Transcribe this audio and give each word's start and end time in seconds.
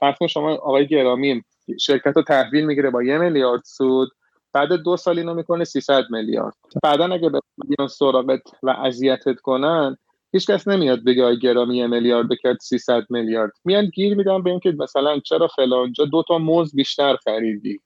فرض 0.00 0.16
شما 0.30 0.54
آقای 0.54 0.86
گرامی 0.86 1.42
شرکت 1.80 2.16
رو 2.16 2.22
تحویل 2.22 2.64
می‌گیره 2.64 2.90
با 2.90 3.02
یه 3.02 3.18
میلیارد 3.18 3.62
سود 3.64 4.08
بعد 4.52 4.72
دو 4.72 4.96
سال 4.96 5.18
اینو 5.18 5.34
می‌کنه 5.34 5.64
300 5.64 6.04
میلیارد. 6.10 6.54
بعدا 6.82 7.04
اگه 7.04 7.30
بیان 7.68 7.88
سراغت 7.88 8.42
و 8.62 8.70
اذیتت 8.70 9.40
کنن 9.42 9.96
هیچ 10.32 10.50
کس 10.50 10.68
نمیاد 10.68 11.04
بگه 11.04 11.24
آی 11.24 11.38
گرامی 11.38 11.76
یه 11.76 11.86
میلیارد 11.86 12.28
بکرد 12.28 12.58
300 12.60 13.02
میلیارد. 13.10 13.52
میان 13.64 13.86
گیر 13.86 14.16
میدن 14.16 14.42
به 14.42 14.50
اینکه 14.50 14.74
مثلا 14.78 15.18
چرا 15.18 15.48
فلانجا 15.48 16.04
دو 16.04 16.22
تا 16.28 16.38
موز 16.38 16.74
بیشتر 16.74 17.16
خریدی. 17.16 17.80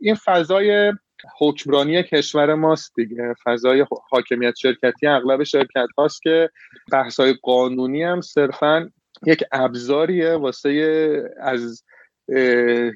این 0.00 0.14
فضای 0.14 0.92
حکمرانی 1.38 2.02
کشور 2.02 2.54
ماست 2.54 2.92
دیگه. 2.96 3.34
فضای 3.44 3.86
حاکمیت 4.10 4.54
شرکتی 4.56 5.06
اغلب 5.06 5.42
شرکت 5.42 5.88
هاست 5.98 6.22
که 6.22 6.50
بحث 6.92 7.20
قانونی 7.42 8.02
هم 8.02 8.20
صرفا 8.20 8.90
یک 9.26 9.44
ابزاریه 9.52 10.32
واسه 10.32 11.32
از 11.40 11.84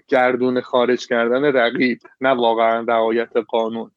گردون 0.09 0.61
خارج 0.61 1.07
کردن 1.07 1.45
رقیب 1.45 1.99
نه 2.21 2.29
واقعا 2.29 2.85
رعایت 2.89 3.37
قانون. 3.49 3.91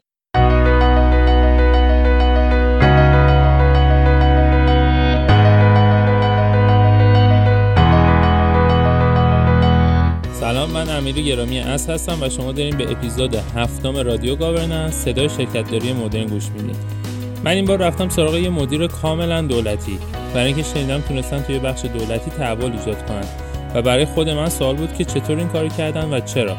سلام 10.33 10.71
من 10.71 10.89
امیری 10.89 11.23
گرامی 11.23 11.59
اس 11.59 11.89
هستم 11.89 12.21
و 12.21 12.29
شما 12.29 12.51
داریم 12.51 12.77
به 12.77 12.91
اپیزود 12.91 13.35
هفتم 13.35 13.97
رادیو 13.97 14.35
گاورننس 14.35 14.93
صدای 14.93 15.29
شرکتداری 15.29 15.93
مدرن 15.93 16.25
گوش 16.25 16.49
می‌دید. 16.49 17.04
من 17.45 17.51
این 17.51 17.65
بار 17.65 17.77
رفتم 17.77 18.09
سراغ 18.09 18.35
یه 18.35 18.49
مدیر 18.49 18.87
کاملا 18.87 19.41
دولتی. 19.41 19.99
برای 20.33 20.45
اینکه 20.45 20.63
شنیدم 20.63 21.01
تونستن 21.01 21.41
توی 21.41 21.59
بخش 21.59 21.85
دولتی 21.85 22.31
تحول 22.31 22.71
ایجاد 22.71 23.05
کنن. 23.05 23.25
و 23.75 23.81
برای 23.81 24.05
خود 24.05 24.29
من 24.29 24.49
سوال 24.49 24.75
بود 24.75 24.93
که 24.93 25.05
چطور 25.05 25.37
این 25.37 25.47
کاری 25.47 25.69
کردن 25.69 26.13
و 26.13 26.19
چرا. 26.19 26.57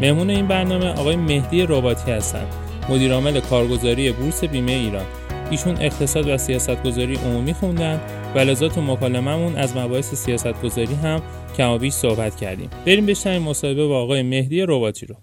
مهمون 0.00 0.30
این 0.30 0.46
برنامه 0.46 0.88
آقای 0.88 1.16
مهدی 1.16 1.62
رباتی 1.62 2.10
هستن. 2.10 2.46
مدیرعامل 2.88 3.40
کارگزاری 3.40 4.12
بورس 4.12 4.44
بیمه 4.44 4.72
ایران. 4.72 5.04
ایشون 5.50 5.76
اقتصاد 5.80 6.28
و 6.28 6.38
سیاستگذاری 6.38 7.14
عمومی 7.16 7.54
خوندن 7.54 8.00
و 8.34 8.38
لذا 8.38 8.68
تو 8.68 8.82
مکالمهمون 8.82 9.56
از 9.56 9.76
مباحث 9.76 10.14
سیاستگذاری 10.14 10.94
هم 10.94 11.22
کمابیش 11.56 11.94
صحبت 11.94 12.36
کردیم. 12.36 12.70
بریم 12.86 13.06
بشنویم 13.06 13.42
مصاحبه 13.42 13.86
با 13.86 14.02
آقای 14.02 14.22
مهدی 14.22 14.62
رباتی 14.62 15.06
رو. 15.06 15.14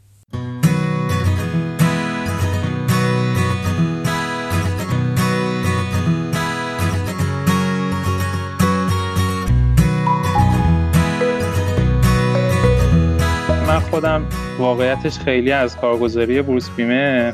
خودم 13.91 14.25
واقعیتش 14.59 15.19
خیلی 15.19 15.51
از 15.51 15.77
کارگزاری 15.77 16.41
بورس 16.41 16.75
بیمه 16.75 17.33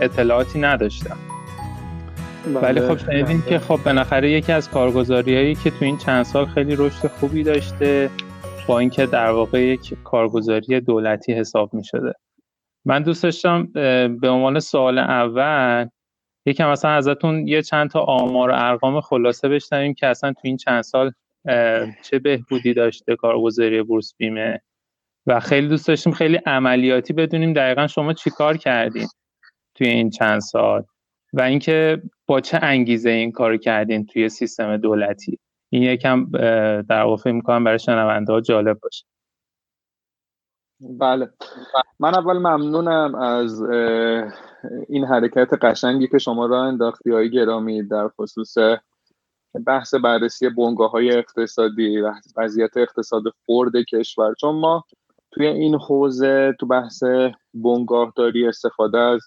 اطلاعاتی 0.00 0.60
نداشتم. 0.60 1.16
بله. 2.46 2.60
ولی 2.60 2.80
خب 2.80 2.98
شنیدیم 2.98 3.42
که 3.48 3.58
خب 3.58 3.80
بالاخره 3.84 4.30
یکی 4.30 4.52
از 4.52 4.70
کارگزاری 4.70 5.36
هایی 5.36 5.54
که 5.54 5.70
تو 5.70 5.84
این 5.84 5.98
چند 5.98 6.22
سال 6.22 6.46
خیلی 6.46 6.76
رشد 6.76 7.06
خوبی 7.06 7.42
داشته 7.42 8.10
با 8.66 8.78
اینکه 8.78 9.06
در 9.06 9.30
واقع 9.30 9.62
یک 9.62 9.94
کارگزاری 10.04 10.80
دولتی 10.80 11.32
حساب 11.32 11.74
می 11.74 11.84
شده 11.84 12.12
من 12.84 13.02
دوست 13.02 13.22
داشتم 13.22 13.66
به 14.20 14.28
عنوان 14.28 14.60
سوال 14.60 14.98
اول 14.98 15.88
یکم 16.46 16.70
مثلا 16.70 16.90
ازتون 16.90 17.48
یه 17.48 17.62
چند 17.62 17.90
تا 17.90 18.00
آمار 18.00 18.50
و 18.50 18.54
ارقام 18.56 19.00
خلاصه 19.00 19.48
بشنویم 19.48 19.94
که 19.94 20.06
اصلا 20.06 20.32
تو 20.32 20.40
این 20.42 20.56
چند 20.56 20.82
سال 20.82 21.12
چه 22.02 22.18
بهبودی 22.22 22.74
داشته 22.74 23.16
کارگزاری 23.16 23.82
بورس 23.82 24.14
بیمه. 24.16 24.62
و 25.26 25.40
خیلی 25.40 25.68
دوست 25.68 25.88
داشتیم 25.88 26.12
خیلی 26.12 26.36
عملیاتی 26.46 27.12
بدونیم 27.12 27.52
دقیقا 27.52 27.86
شما 27.86 28.12
چیکار 28.12 28.56
کردین 28.56 29.08
توی 29.74 29.88
این 29.88 30.10
چند 30.10 30.40
سال 30.40 30.84
و 31.32 31.42
اینکه 31.42 32.02
با 32.26 32.40
چه 32.40 32.58
انگیزه 32.62 33.10
این 33.10 33.32
کار 33.32 33.56
کردین 33.56 34.06
توی 34.06 34.28
سیستم 34.28 34.76
دولتی. 34.76 35.38
این 35.72 35.82
یکم 35.82 36.30
در 36.82 37.02
واقع 37.02 37.22
فکر 37.22 37.32
می‌کنم 37.32 37.64
برای 37.64 37.78
شنونده 37.78 38.32
ها 38.32 38.40
جالب 38.40 38.78
باشه. 38.80 39.04
بله. 40.80 41.30
من 41.98 42.14
اول 42.14 42.38
ممنونم 42.38 43.14
از 43.14 43.62
این 44.88 45.04
حرکت 45.04 45.48
قشنگی 45.64 46.08
که 46.08 46.18
شما 46.18 46.46
را 46.46 46.62
انداختی 46.62 47.10
های 47.10 47.30
گرامی 47.30 47.82
در 47.82 48.08
خصوص 48.08 48.54
بحث 49.66 49.94
بررسی 49.94 50.48
بنگاه 50.48 50.90
های 50.90 51.18
اقتصادی 51.18 52.00
و 52.00 52.14
وضعیت 52.36 52.76
اقتصاد 52.76 53.22
خورد 53.46 53.72
کشور. 53.92 54.34
چون 54.34 54.54
ما 54.54 54.84
توی 55.32 55.46
این 55.46 55.74
حوزه 55.74 56.56
تو 56.60 56.66
بحث 56.66 57.02
بنگاهداری 57.54 58.46
استفاده 58.46 58.98
از 58.98 59.20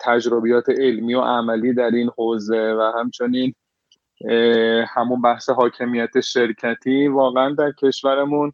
تجربیات 0.00 0.68
علمی 0.68 1.14
و 1.14 1.20
عملی 1.20 1.74
در 1.74 1.90
این 1.90 2.10
حوزه 2.18 2.74
و 2.78 2.92
همچنین 2.98 3.54
همون 4.88 5.22
بحث 5.22 5.50
حاکمیت 5.50 6.20
شرکتی 6.20 7.08
واقعا 7.08 7.54
در 7.54 7.72
کشورمون 7.72 8.52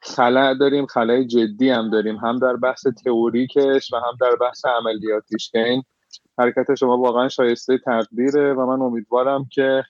خلع 0.00 0.54
داریم 0.54 0.86
خلع 0.86 1.22
جدی 1.22 1.70
هم 1.70 1.90
داریم 1.90 2.16
هم 2.16 2.38
در 2.38 2.56
بحث 2.56 2.86
تئوریکش 2.86 3.92
و 3.92 3.96
هم 3.96 4.16
در 4.20 4.36
بحث 4.40 4.64
عملیاتیش. 4.64 5.50
که 5.50 5.58
این 5.58 5.82
حرکت 6.38 6.74
شما 6.74 6.98
واقعا 6.98 7.28
شایسته 7.28 7.78
تقدیره 7.78 8.54
و 8.54 8.66
من 8.66 8.82
امیدوارم 8.82 9.48
که 9.52 9.84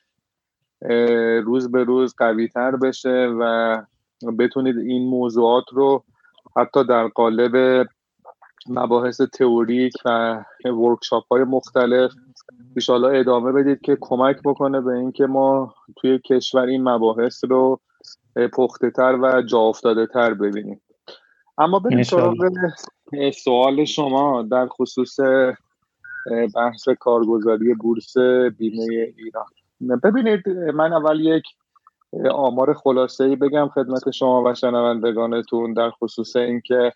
روز 1.45 1.71
به 1.71 1.85
روز 1.85 2.15
قوی 2.19 2.49
تر 2.49 2.77
بشه 2.77 3.29
و 3.41 3.83
بتونید 4.39 4.79
این 4.79 5.09
موضوعات 5.09 5.65
رو 5.73 6.05
حتی 6.57 6.85
در 6.85 7.09
قالب 7.09 7.87
مباحث 8.69 9.21
تئوریک 9.21 9.93
و 10.05 10.45
ورکشاپ 10.65 11.25
های 11.31 11.45
مختلف 11.45 12.13
ایشالا 12.77 13.09
ادامه 13.09 13.53
بدید 13.53 13.81
که 13.81 13.99
کمک 14.01 14.37
بکنه 14.45 14.81
به 14.81 14.93
اینکه 14.93 15.27
ما 15.27 15.75
توی 15.97 16.19
کشور 16.19 16.63
این 16.63 16.83
مباحث 16.89 17.45
رو 17.45 17.81
پخته 18.53 18.91
تر 18.91 19.19
و 19.23 19.43
جا 19.43 19.59
افتاده 19.59 20.07
تر 20.07 20.35
ببینیم. 20.35 20.81
اما 21.59 21.79
بریم 21.79 22.03
سراغ 22.03 22.37
سوال 23.45 23.85
شما. 23.85 24.43
در 24.43 24.67
خصوص 24.67 25.17
بحث 26.55 26.89
کارگزاری 27.01 27.75
بورس 27.75 28.19
بیمه 28.59 29.15
ایران. 29.17 29.47
ببینید 30.03 30.49
من 30.49 30.93
اول 30.93 31.21
یک 31.21 31.45
آمار 32.35 32.75
خلاصه 32.75 33.25
ای 33.25 33.37
بگم 33.37 33.69
خدمت 33.69 34.11
شما 34.11 34.43
و 34.43 34.55
شنوندگانتون 34.55 35.73
در 35.73 35.91
خصوص 35.91 36.37
اینکه 36.37 36.93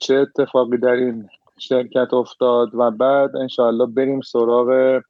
چه 0.00 0.14
اتفاقی 0.14 0.76
در 0.76 0.92
این 0.92 1.28
شرکت 1.58 2.14
افتاد 2.14 2.74
و 2.74 2.90
بعد 2.90 3.36
انشاءالله 3.36 3.86
بریم 3.86 4.20
سراغ 4.20 5.00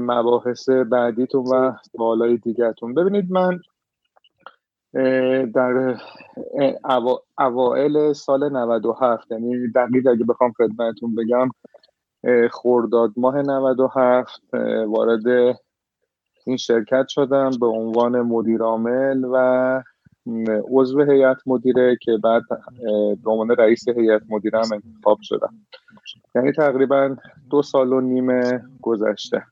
مباحث 0.00 0.68
بعدیتون 0.68 1.44
و 1.46 1.72
سوالای 1.92 2.36
دیگرتون. 2.36 2.94
ببینید 2.94 3.30
من 3.30 3.60
در 5.54 6.00
اوائل 7.38 8.12
سال 8.12 8.52
97 8.52 9.30
یعنی 9.32 9.68
دقیق 9.68 10.06
اگه 10.06 10.24
بخوام 10.24 10.52
خدمتتون 10.52 11.14
بگم 11.14 11.50
خورداد 12.50 13.12
ماه 13.16 13.42
97 13.42 14.40
وارد 14.86 15.56
این 16.46 16.56
شرکت 16.56 17.08
شدم 17.08 17.50
به 17.60 17.66
عنوان 17.66 18.20
مدیر 18.20 18.62
عامل 18.62 19.24
و 19.32 19.82
عضو 20.70 21.02
هیئت 21.02 21.36
مدیره 21.46 21.98
که 22.02 22.12
بعد 22.24 22.42
به 23.24 23.30
عنوان 23.30 23.50
رئیس 23.50 23.88
هیئت 23.88 24.22
مدیره 24.28 24.58
هم 24.58 24.68
انتخاب 24.72 25.18
شدم. 25.22 25.54
یعنی 26.34 26.52
تقریبا 26.52 27.16
دو 27.50 27.62
سال 27.62 27.92
و 27.92 28.00
نیم 28.00 28.42
گذشته. 28.82 29.42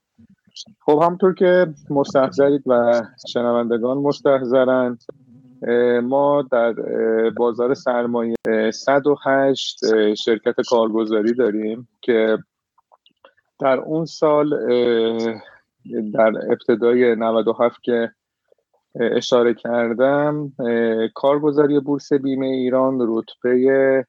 خب 0.80 1.02
همطور 1.02 1.34
که 1.34 1.66
مستحضرید 1.90 2.62
و 2.66 3.02
شنوندگان 3.28 3.98
مستحضرند 3.98 5.04
ما 6.02 6.42
در 6.42 6.74
بازار 7.30 7.74
سرمایه 7.74 8.36
108 8.72 9.80
شرکت 10.14 10.54
کارگزاری 10.70 11.34
داریم 11.34 11.88
که 12.02 12.38
در 13.60 13.78
اون 13.78 14.04
سال 14.04 14.54
در 16.14 16.32
ابتدای 16.50 17.16
97 17.16 17.82
که 17.82 18.10
اشاره 19.00 19.54
کردم 19.54 20.52
کارگزاری 21.14 21.80
بورس 21.80 22.12
بیمه 22.12 22.46
ایران 22.46 22.98
رتبه 23.00 24.06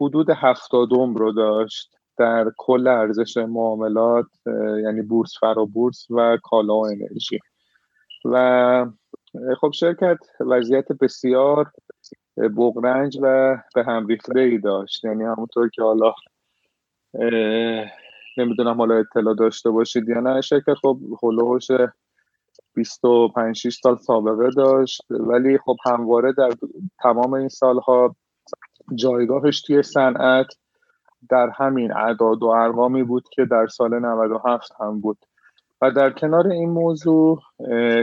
حدود 0.00 0.30
هفتادم 0.30 1.14
رو 1.14 1.32
داشت 1.32 1.96
در 2.18 2.52
کل 2.56 2.86
ارزش 2.86 3.36
معاملات 3.36 4.26
یعنی 4.82 5.02
بورس 5.02 5.38
فرا 5.40 5.64
بورس 5.64 6.06
و 6.10 6.38
کالا 6.42 6.74
و 6.74 6.86
انرژی. 6.86 7.38
و 8.24 8.86
خب 9.60 9.70
شرکت 9.72 10.18
وضعیت 10.40 10.92
بسیار 10.92 11.72
بغرنج 12.36 13.18
و 13.22 13.56
به 13.74 13.84
هم 13.84 14.06
ریخته 14.06 14.40
ای 14.40 14.58
داشت. 14.58 15.04
یعنی 15.04 15.24
همونطور 15.24 15.68
که 15.68 15.82
حالا 15.82 16.14
نمی‌دونم 18.38 18.78
حالا 18.78 18.94
اطلاع 18.94 19.34
داشته 19.34 19.70
باشید 19.70 20.08
یا 20.08 20.20
نه. 20.20 20.40
شرکت 20.40 20.74
خب 20.74 20.98
هلوهوش 21.22 21.68
25 22.74 23.68
سال 23.68 23.96
سابقه 23.96 24.50
داشت 24.50 25.02
ولی 25.10 25.58
خب 25.58 25.76
همواره 25.86 26.32
در 26.32 26.50
تمام 27.02 27.34
این 27.34 27.48
سالها 27.48 28.16
جایگاهش 28.94 29.62
توی 29.62 29.82
صنعت 29.82 30.46
در 31.28 31.50
همین 31.56 31.92
اعداد 31.92 32.42
و 32.42 32.46
ارقامی 32.46 33.02
بود 33.02 33.28
که 33.32 33.44
در 33.44 33.66
سال 33.66 33.98
97 33.98 34.72
هم 34.80 35.00
بود. 35.00 35.18
و 35.82 35.90
در 35.90 36.10
کنار 36.10 36.48
این 36.48 36.70
موضوع 36.70 37.40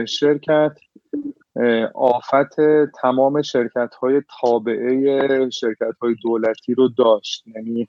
شرکت 0.08 0.72
آفت 1.94 2.60
تمام 3.02 3.42
شرکت 3.42 3.94
های 3.94 4.22
تابعه 4.40 5.50
شرکت 5.50 5.94
های 6.02 6.14
دولتی 6.22 6.74
رو 6.74 6.88
داشت. 6.88 7.46
یعنی 7.46 7.88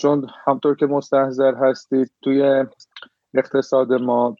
چون 0.00 0.26
همطور 0.46 0.76
که 0.76 0.86
مستحضر 0.86 1.54
هستید 1.54 2.10
توی 2.22 2.64
اقتصاد 3.34 3.92
ما 3.92 4.36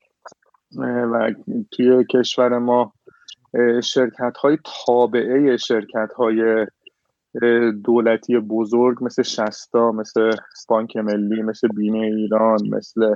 و 0.82 1.34
توی 1.70 2.05
کشور 2.05 2.58
ما 2.58 2.93
شرکت 3.82 4.37
های 4.37 4.58
تابعه 4.87 5.56
شرکت 5.56 6.12
های 6.12 6.67
دولتی 7.84 8.38
بزرگ 8.38 9.05
مثل 9.05 9.22
شستا 9.22 9.93
مثل 9.93 10.31
بانک 10.69 10.96
ملی 10.96 11.43
مثل 11.43 11.69
بیمه 11.69 11.99
ایران 11.99 12.58
مثل 12.69 13.14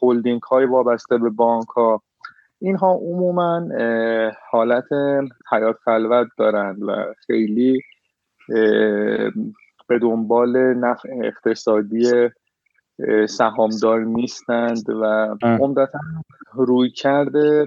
هولدینگ 0.00 0.42
های 0.42 0.66
وابسته 0.66 1.18
به 1.18 1.30
بانک 1.30 1.68
ها 1.68 2.02
اینها 2.58 2.92
عموما 2.92 3.68
حالت 4.50 4.84
حیات 5.52 5.76
خلوت 5.84 6.28
دارند 6.38 6.82
و 6.82 7.14
خیلی 7.26 7.82
به 9.90 9.98
دنبال 9.98 10.56
نفع 10.74 11.08
اقتصادی 11.24 12.28
سهامدار 13.28 14.00
نیستند 14.00 14.90
و 14.90 15.36
عمدتا 15.42 15.98
روی 16.52 16.90
کرده 16.90 17.66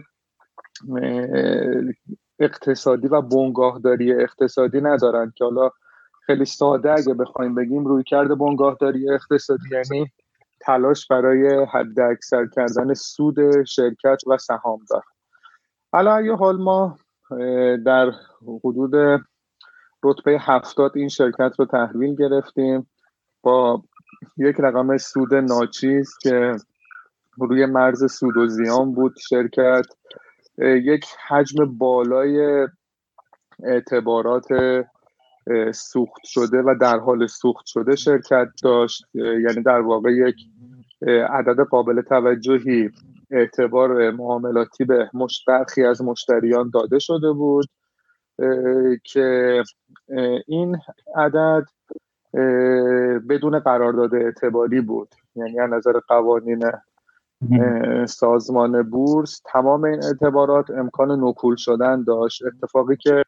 اقتصادی 2.40 3.08
و 3.08 3.22
بنگاهداری 3.22 4.14
اقتصادی 4.14 4.82
ندارند 4.82 5.34
که 5.34 5.44
حالا 5.44 5.70
خیلی 6.26 6.46
ساده 6.46 6.92
اگه 6.92 7.14
بخوایم 7.14 7.56
بگیم 7.56 7.86
روی 7.86 8.04
کرده 8.04 8.36
بنگاهداری 8.36 9.10
اقتصادی 9.10 9.70
یعنی 9.72 10.12
تلاش 10.62 11.08
برای 11.08 11.66
حد 11.66 12.00
اکثر 12.00 12.48
کردن 12.48 12.94
سود 12.94 13.64
شرکت 13.64 14.18
و 14.28 14.38
سهامدار. 14.38 15.04
حالا 15.92 16.22
یه 16.22 16.36
حال 16.36 16.58
ما 16.58 16.98
در 17.86 18.12
حدود 18.64 19.24
رتبه 20.04 20.38
هفتاد 20.40 20.92
این 20.96 21.10
شرکت 21.10 21.52
رو 21.60 21.66
تحویل 21.66 22.16
گرفتیم 22.16 22.88
با 23.42 23.84
یک 24.38 24.56
رقم 24.60 24.98
سود 24.98 25.36
ناچیز 25.36 26.18
که 26.22 26.56
روی 27.38 27.66
مرز 27.66 28.14
سود 28.14 28.38
و 28.38 28.48
زیان 28.48 28.92
بود 28.94 29.16
شرکت. 29.30 29.86
یک 30.58 31.06
حجم 31.28 31.78
بالای 31.78 32.68
اعتبارات 33.64 34.48
سوخت 35.74 36.24
شده 36.24 36.62
و 36.62 36.76
در 36.82 37.00
حال 37.00 37.28
سوخت 37.28 37.66
شده 37.66 37.96
شرکت 37.96 38.48
داشت. 38.64 39.04
یعنی 39.14 39.64
در 39.66 39.80
واقع 39.80 40.12
یک 40.12 40.36
عدد 41.30 41.60
قابل 41.60 42.02
توجهی 42.02 42.90
اعتبار 43.32 44.12
معاملاتی 44.12 44.86
به 44.86 45.10
برخی 45.48 45.84
از 45.84 46.02
مشتریان 46.02 46.72
داده 46.74 47.00
شده 47.00 47.32
بود. 47.32 47.66
که 49.04 49.64
این 50.48 50.78
عدد 51.16 51.64
بدون 53.30 53.60
قرارداد 53.60 54.16
اعتباری 54.16 54.82
بود. 54.82 55.10
یعنی 55.36 55.60
از 55.60 55.70
نظر 55.70 56.00
قوانین 56.08 56.72
سازمان 58.06 58.84
بورس 58.84 59.42
تمام 59.46 59.84
این 59.84 60.04
اعتبارات 60.04 60.70
امکان 60.70 61.24
نکول 61.24 61.56
شدن 61.56 62.04
داشت. 62.04 62.44
اتفاقی 62.46 62.96
که 62.96 63.24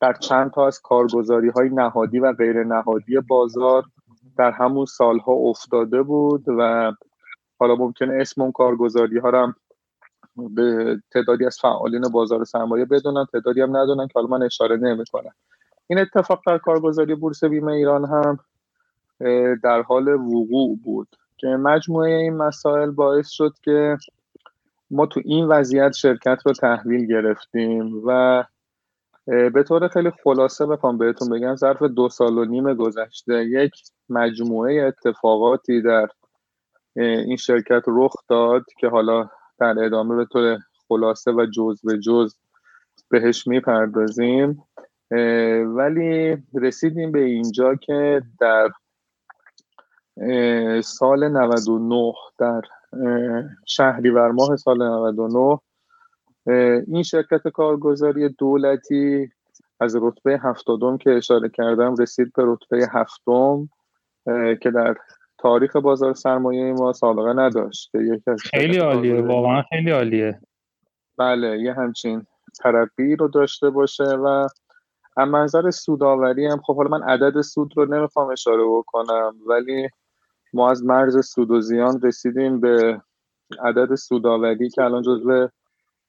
در 0.00 0.12
چند 0.12 0.50
تا 0.50 0.66
از 0.66 0.80
کارگزاری 0.80 1.48
های 1.48 1.68
نهادی 1.68 2.18
و 2.18 2.32
غیر 2.32 2.64
نهادی 2.64 3.20
بازار 3.28 3.84
در 4.38 4.50
همون 4.50 4.86
سالها 4.86 5.32
افتاده 5.32 6.02
بود 6.02 6.44
و 6.58 6.92
حالا 7.60 7.74
ممکن 7.74 8.10
اسم 8.10 8.42
اون 8.42 8.52
کارگزاری 8.52 9.18
ها 9.18 9.30
هم 9.42 9.54
به 10.36 10.96
تعدادی 11.10 11.46
از 11.46 11.58
فعالین 11.58 12.02
بازار 12.12 12.44
سرمایه 12.44 12.84
بدونن 12.84 13.26
تعدادی 13.32 13.60
هم 13.60 13.76
ندونن 13.76 14.06
که 14.06 14.12
حالا 14.14 14.26
من 14.26 14.42
اشاره 14.42 14.76
نمی‌کنم. 14.76 15.32
این 15.86 15.98
اتفاق 15.98 16.40
در 16.46 16.58
کارگزاری 16.58 17.14
بورس 17.14 17.44
بیمه 17.44 17.72
ایران 17.72 18.04
هم 18.04 18.38
در 19.62 19.82
حال 19.82 20.08
وقوع 20.08 20.78
بود 20.84 21.08
که 21.36 21.46
مجموعه 21.46 22.10
این 22.10 22.36
مسائل 22.36 22.90
باعث 22.90 23.28
شد 23.28 23.52
که 23.62 23.96
ما 24.90 25.06
تو 25.06 25.20
این 25.24 25.48
وضعیت 25.48 25.92
شرکت 25.92 26.38
رو 26.46 26.52
تحویل 26.52 27.06
گرفتیم 27.06 28.02
و 28.06 28.44
به 29.26 29.62
طور 29.68 29.88
خیلی 29.88 30.10
خلاصه 30.24 30.66
بخوام 30.66 30.98
بهتون 30.98 31.28
بگم 31.28 31.56
ظرف 31.56 31.82
دو 31.82 32.08
سال 32.08 32.38
و 32.38 32.44
نیم 32.44 32.74
گذشته 32.74 33.44
یک 33.44 33.72
مجموعه 34.08 34.82
اتفاقاتی 34.82 35.82
در 35.82 36.08
این 36.96 37.36
شرکت 37.36 37.82
رخ 37.86 38.14
داد 38.28 38.64
که 38.78 38.88
حالا 38.88 39.28
در 39.58 39.84
ادامه 39.84 40.16
به 40.16 40.24
طور 40.24 40.58
خلاصه 40.88 41.32
و 41.32 41.46
جز 41.46 41.80
به 41.84 41.98
جز 41.98 42.34
بهش 43.08 43.46
می‌پردازیم. 43.46 44.64
ولی 45.76 46.36
رسیدیم 46.54 47.12
به 47.12 47.20
اینجا 47.20 47.74
که 47.74 48.22
در 48.40 48.70
سال 50.82 51.28
99 51.28 52.12
در 52.38 52.62
شهریور 53.66 54.30
ماه 54.30 54.56
سال 54.56 54.82
99 54.82 55.58
این 56.86 57.02
شرکت 57.02 57.48
کارگزاری 57.48 58.28
دولتی 58.28 59.30
از 59.80 59.96
رتبه 59.96 60.38
هفتادم 60.38 60.98
که 60.98 61.10
اشاره 61.10 61.48
کردم 61.48 61.94
رسید 61.96 62.32
به 62.32 62.42
رتبه 62.46 62.88
هفتم 62.92 63.68
که 64.62 64.70
در 64.70 64.96
تاریخ 65.42 65.76
بازار 65.76 66.14
سرمایه 66.14 66.72
ما 66.72 66.92
سابقه 66.92 67.32
نداشت. 67.32 67.90
خیلی 68.50 68.78
عالیه 68.78 69.22
واقعا 69.22 69.62
خیلی 69.62 69.90
عالیه. 69.90 70.40
بله 71.18 71.58
یه 71.58 71.74
همچین 71.74 72.26
ترقی 72.62 73.16
رو 73.16 73.28
داشته 73.28 73.70
باشه 73.70 74.04
و 74.04 74.46
از 75.16 75.28
منظر 75.28 75.70
سوداوری 75.70 76.46
هم 76.46 76.60
خب 76.60 76.76
حالا 76.76 76.98
من 76.98 77.02
عدد 77.02 77.40
سود 77.40 77.72
رو 77.76 77.94
نمی‌خوام 77.94 78.30
اشاره 78.30 78.64
بکنم 78.66 79.34
ولی 79.46 79.88
ما 80.52 80.70
از 80.70 80.84
مرز 80.84 81.26
سود 81.26 81.50
و 81.50 81.60
زیان 81.60 82.00
رسیدیم 82.02 82.60
به 82.60 83.00
عدد 83.64 83.94
سوداوری 83.94 84.70
که 84.70 84.82
الان 84.82 85.02
جزو 85.02 85.48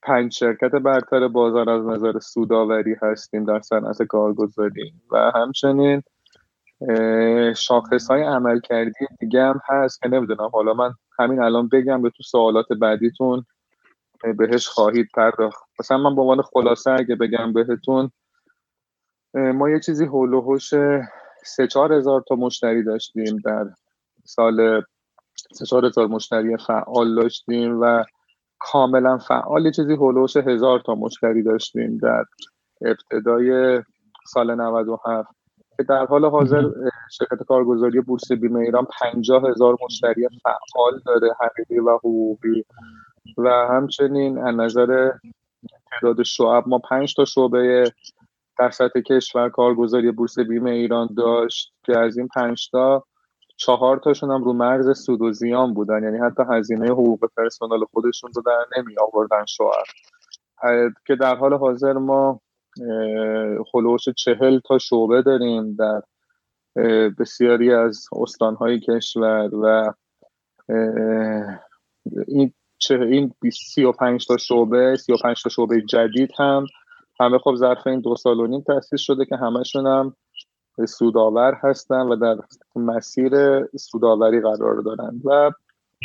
پنج 0.02 0.32
شرکت 0.32 0.70
برتر 0.70 1.28
بازار 1.28 1.70
از 1.70 1.86
نظر 1.86 2.18
سوداوری 2.18 2.96
هستیم 3.02 3.44
در 3.44 3.60
صنعت 3.60 4.02
کارگزاری. 4.02 4.92
و 5.12 5.32
همچنین 5.34 6.02
شاخص 7.56 8.10
های 8.10 8.22
عمل 8.22 8.60
کردی 8.60 9.06
دیگه 9.20 9.42
هم 9.42 9.60
هست 9.68 10.02
که 10.02 10.08
نمی‌دونم. 10.08 10.48
حالا 10.52 10.74
من 10.74 10.94
همین 11.18 11.42
الان 11.42 11.68
بگم 11.68 12.02
به 12.02 12.10
تو 12.10 12.22
سوالات 12.22 12.66
بعدیتون 12.80 13.44
بهش 14.38 14.68
خواهید 14.68 15.08
پرداخت. 15.14 15.64
مثلا 15.80 15.98
من 15.98 16.14
به 16.14 16.20
عنوان 16.20 16.42
خلاصه 16.42 16.90
اگه 16.90 17.14
بگم 17.14 17.52
بهتون 17.52 18.10
ما 19.34 19.70
یه 19.70 19.80
چیزی 19.80 20.04
هول 20.04 20.34
و 20.34 20.58
سه 21.44 21.66
چهار 21.66 21.92
هزار 21.92 22.24
تا 22.28 22.34
مشتری 22.34 22.82
داشتیم 22.82 23.36
در 23.44 23.66
سال 24.24 24.82
سه 25.52 25.66
چهار 25.66 25.86
هزار 25.86 26.06
مشتری 26.06 26.56
فعال 26.56 27.14
داشتیم 27.14 27.80
و 27.80 28.04
کاملا 28.58 29.18
فعال 29.18 29.70
چیزی 29.70 29.92
هلوش 29.92 30.36
هزار 30.36 30.80
تا 30.80 30.94
مشتری 30.94 31.42
داشتیم 31.42 31.98
در 31.98 32.24
ابتدای 32.82 33.82
سال 34.26 34.54
97 34.54 35.43
که 35.76 35.82
در 35.82 36.06
حال 36.06 36.24
حاضر 36.24 36.62
شرکت 37.10 37.42
کارگزاری 37.48 38.00
بورس 38.00 38.32
بیمه 38.32 38.60
ایران 38.60 38.86
پنجاه 39.00 39.50
هزار 39.50 39.76
مشتری 39.84 40.28
فعال 40.42 41.00
داره 41.06 41.34
حقیقی 41.40 41.78
و 41.78 41.96
حقوقی. 41.96 42.64
و 43.38 43.48
همچنین 43.48 44.38
از 44.38 44.54
نظر 44.54 45.12
تعداد 45.90 46.22
شعب 46.22 46.64
ما 46.66 46.78
پنج 46.78 47.14
تا 47.14 47.24
شعبه 47.24 47.92
در 48.58 48.70
سطح 48.70 49.00
کشور 49.00 49.48
کارگزاری 49.48 50.10
بورس 50.10 50.38
بیمه 50.38 50.70
ایران 50.70 51.08
داشت 51.16 51.72
که 51.84 51.98
از 51.98 52.18
این 52.18 52.28
پنج 52.28 52.70
تا 52.70 53.04
چهار 53.56 53.96
تاشون 53.96 54.30
هم 54.30 54.44
رو 54.44 54.52
مرز 54.52 54.98
سود 54.98 55.22
و 55.22 55.32
زیان 55.32 55.74
بودن. 55.74 56.02
یعنی 56.02 56.18
حتی 56.18 56.42
هزینه 56.50 56.86
حقوق 56.86 57.30
پرسنل 57.36 57.84
خودشون 57.92 58.30
رو 58.34 58.42
در 58.42 58.78
نمی 58.78 58.94
آوردن 58.98 59.44
شوهر 59.44 59.84
که 61.06 61.16
در 61.16 61.36
حال 61.36 61.54
حاضر 61.54 61.92
ما 61.92 62.40
خلوش 63.72 64.08
چهل 64.08 64.58
تا 64.58 64.78
شعبه 64.78 65.22
داریم 65.22 65.74
در 65.74 66.02
بسیاری 67.18 67.72
از 67.72 68.06
استانهای 68.12 68.80
کشور 68.80 69.50
و 69.54 69.94
این 72.26 72.52
چه 72.78 73.00
این 73.00 73.34
سی 73.52 73.84
و 73.84 73.92
پنج 73.92 74.26
تا 74.26 74.36
شعبه 74.36 74.96
سی 74.96 75.12
و 75.12 75.16
پنج 75.16 75.42
تا 75.42 75.50
شعبه 75.50 75.82
جدید 75.82 76.30
هم 76.38 76.66
همه 77.20 77.38
خب 77.38 77.54
ظرف 77.54 77.86
این 77.86 78.00
دو 78.00 78.16
سال 78.16 78.40
و 78.40 78.46
نیم 78.46 78.60
تأسیس 78.60 79.00
شده 79.00 79.24
که 79.24 79.36
همشون 79.36 79.86
هم 79.86 80.16
سوداور 80.88 81.58
هستن 81.62 82.00
و 82.00 82.16
در 82.16 82.36
مسیر 82.76 83.64
سوداوری 83.76 84.40
قرار 84.40 84.80
دارن 84.80 85.20
و 85.24 85.50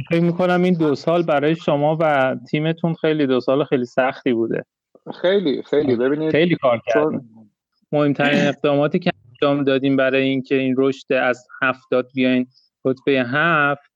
فکر 0.10 0.22
می‌کنم 0.22 0.64
این 0.64 0.74
دو 0.74 0.96
سال 0.96 1.24
برای 1.24 1.56
شما 1.56 1.98
و 2.00 2.36
تیمتون 2.50 2.94
خیلی 2.94 3.28
دو 3.28 3.40
سال 3.40 3.64
خیلی 3.64 3.86
سختی 3.86 4.34
بوده. 4.34 4.66
خیلی 5.22 5.64
خیلی. 5.64 5.96
ببینید 5.96 6.32
خیلی 6.32 6.56
کار 6.56 6.82
کردیم. 6.86 7.52
مهمترین 7.92 8.48
اقداماتی 8.48 9.00
که 9.00 9.12
انجام 9.30 9.64
دادیم 9.64 9.98
برای 9.98 10.24
اینکه 10.24 10.56
این 10.56 10.76
رشد 10.78 11.14
از 11.14 11.48
هفتاد 11.62 12.10
بیاین 12.14 12.48
رتبه 12.86 13.12
هفت 13.12 13.92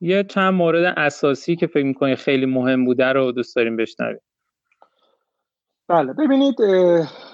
یه 0.00 0.24
چند 0.24 0.54
مورد 0.54 0.94
اساسی 0.96 1.56
که 1.56 1.66
فکر 1.66 1.84
می‌کنید 1.84 2.18
خیلی 2.18 2.46
مهم 2.46 2.84
بوده 2.84 3.06
رو 3.06 3.32
دوست 3.32 3.56
داریم 3.56 3.76
بشنویم. 3.76 4.20
بله 5.88 6.12
ببینید 6.12 6.62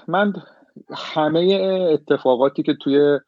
من 0.07 0.33
همه 0.95 1.39
اتفاقاتی 1.93 2.63
که 2.63 2.73
توی 2.73 3.19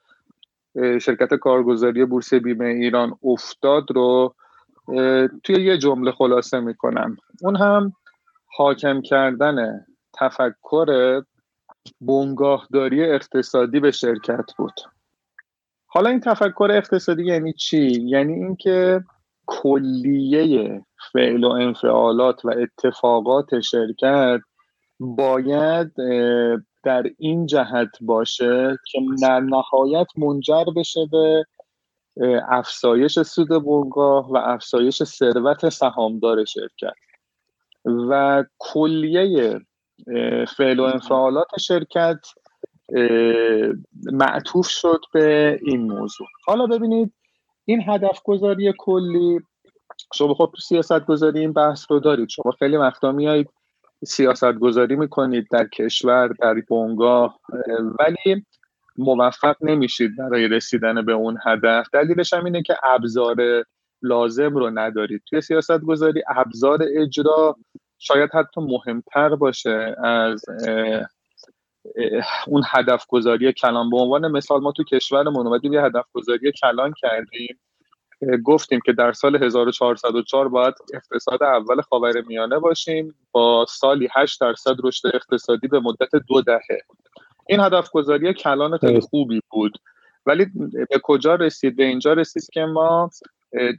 شرکت 1.02 1.34
کارگزاری 1.34 2.06
بورس 2.06 2.34
بیمه 2.34 2.66
ایران 2.66 3.18
افتاد 3.24 3.84
رو 3.92 4.36
توی 5.44 5.66
یه 5.66 5.78
جمله 5.78 6.12
خلاصه 6.12 6.60
می‌کنم. 6.60 7.18
اون 7.42 7.56
هم 7.56 7.94
حاکم 8.56 9.02
کردن 9.02 9.86
تفکر 10.14 11.22
بنگاهداری 12.02 13.04
اقتصادی 13.04 13.80
به 13.80 13.92
شرکت 13.92 14.46
بود. 14.58 14.74
حالا 15.86 16.10
این 16.10 16.20
تفکر 16.20 16.68
اقتصادی 16.72 17.26
یعنی 17.26 17.54
چی؟ 17.54 18.02
یعنی 18.02 18.34
اینکه 18.34 19.04
کلیه 19.46 20.82
فعل 21.14 21.44
و 21.44 21.50
انفعالات 21.50 22.46
و 22.46 22.50
اتفاقات 22.50 23.60
شرکت 23.60 24.40
باید 25.00 25.92
در 26.84 27.04
این 27.18 27.46
جهت 27.46 27.90
باشه 28.02 28.78
که 28.92 29.00
در 29.22 29.40
نهایت 29.40 30.08
منجر 30.18 30.66
بشه 30.76 31.00
به 31.12 31.46
افزایش 32.48 33.20
سود 33.20 33.50
بنگاه 33.50 34.32
و 34.32 34.38
افزایش 34.38 35.04
ثروت 35.04 35.70
سهامدار 35.70 36.46
شرکت. 36.46 37.09
و 38.10 38.44
کلیه 38.58 39.60
فعل 40.58 40.80
و 40.80 40.84
انفعالات 40.84 41.48
شرکت 41.60 42.20
معطوف 44.12 44.68
شد 44.68 45.02
به 45.14 45.60
این 45.64 45.82
موضوع. 45.82 46.28
حالا 46.46 46.68
ببینید 46.68 47.14
این 47.66 47.84
هدف 47.88 48.22
گذاری 48.24 48.74
کلی 48.78 49.40
شما 50.14 50.34
خب 50.34 50.54
سیاست 50.68 51.06
گذاری 51.06 51.40
این 51.40 51.54
بحث 51.54 51.86
رو 51.92 52.00
دارید. 52.00 52.30
شما 52.30 52.52
خیلی 52.60 52.78
وقتا 52.78 53.12
میایید 53.12 53.50
سیاست 54.06 54.54
گذاری 54.54 54.96
می‌کنید 54.96 55.48
در 55.52 55.68
کشور 55.68 56.28
در 56.28 56.54
بنگاه 56.70 57.40
ولی 58.00 58.46
موفق 58.98 59.56
نمیشید 59.62 60.12
برای 60.18 60.48
رسیدن 60.48 61.06
به 61.06 61.14
اون 61.14 61.38
هدف. 61.46 61.88
دلیلش 61.94 62.34
هم 62.34 62.46
اینه 62.46 62.62
که 62.62 62.76
ابزار 62.84 63.36
لازم 64.02 64.56
رو 64.56 64.70
ندارید 64.70 65.22
توی 65.30 65.42
سیاست 65.42 65.80
گذاری 65.80 66.24
ابزار 66.28 66.80
اجرا 66.96 67.56
شاید 67.98 68.30
حتی 68.34 68.62
مهمتر 68.62 69.36
باشه 69.36 69.96
از 70.04 70.46
اون 72.48 72.64
هدف 72.68 73.06
گذاری 73.08 73.54
کلان. 73.54 73.90
به 73.90 73.98
عنوان 73.98 74.32
مثال 74.32 74.62
ما 74.62 74.72
تو 74.72 74.84
کشورمون 74.84 75.48
اومدیم 75.48 75.74
یه 75.74 75.82
هدف 75.82 76.06
گذاری 76.14 76.52
کلان 76.52 76.94
کردیم. 77.02 77.60
گفتیم 78.44 78.80
که 78.86 78.94
در 78.94 79.12
سال 79.12 79.44
1404 79.44 80.50
باید 80.50 80.74
اقتصاد 80.94 81.44
اول 81.44 81.82
خاور 81.82 82.22
میانه 82.22 82.60
باشیم. 82.60 83.16
با 83.32 83.66
سالی 83.70 84.08
8 84.16 84.42
درصد 84.42 84.76
رشد 84.84 85.08
اقتصادی 85.14 85.68
به 85.68 85.80
مدت 85.80 86.10
دو 86.28 86.42
دهه. 86.42 86.80
این 87.48 87.60
هدف 87.60 87.92
گذاری 87.92 88.34
کلان 88.34 88.78
خیلی. 88.78 89.00
خوبی 89.00 89.42
بود. 89.50 89.78
ولی 90.26 90.46
به 90.90 91.00
کجا 91.04 91.36
رسید؟ 91.36 91.76
به 91.76 91.84
اینجا 91.84 92.14
رسید 92.14 92.50
که 92.54 92.62
ما 92.62 93.10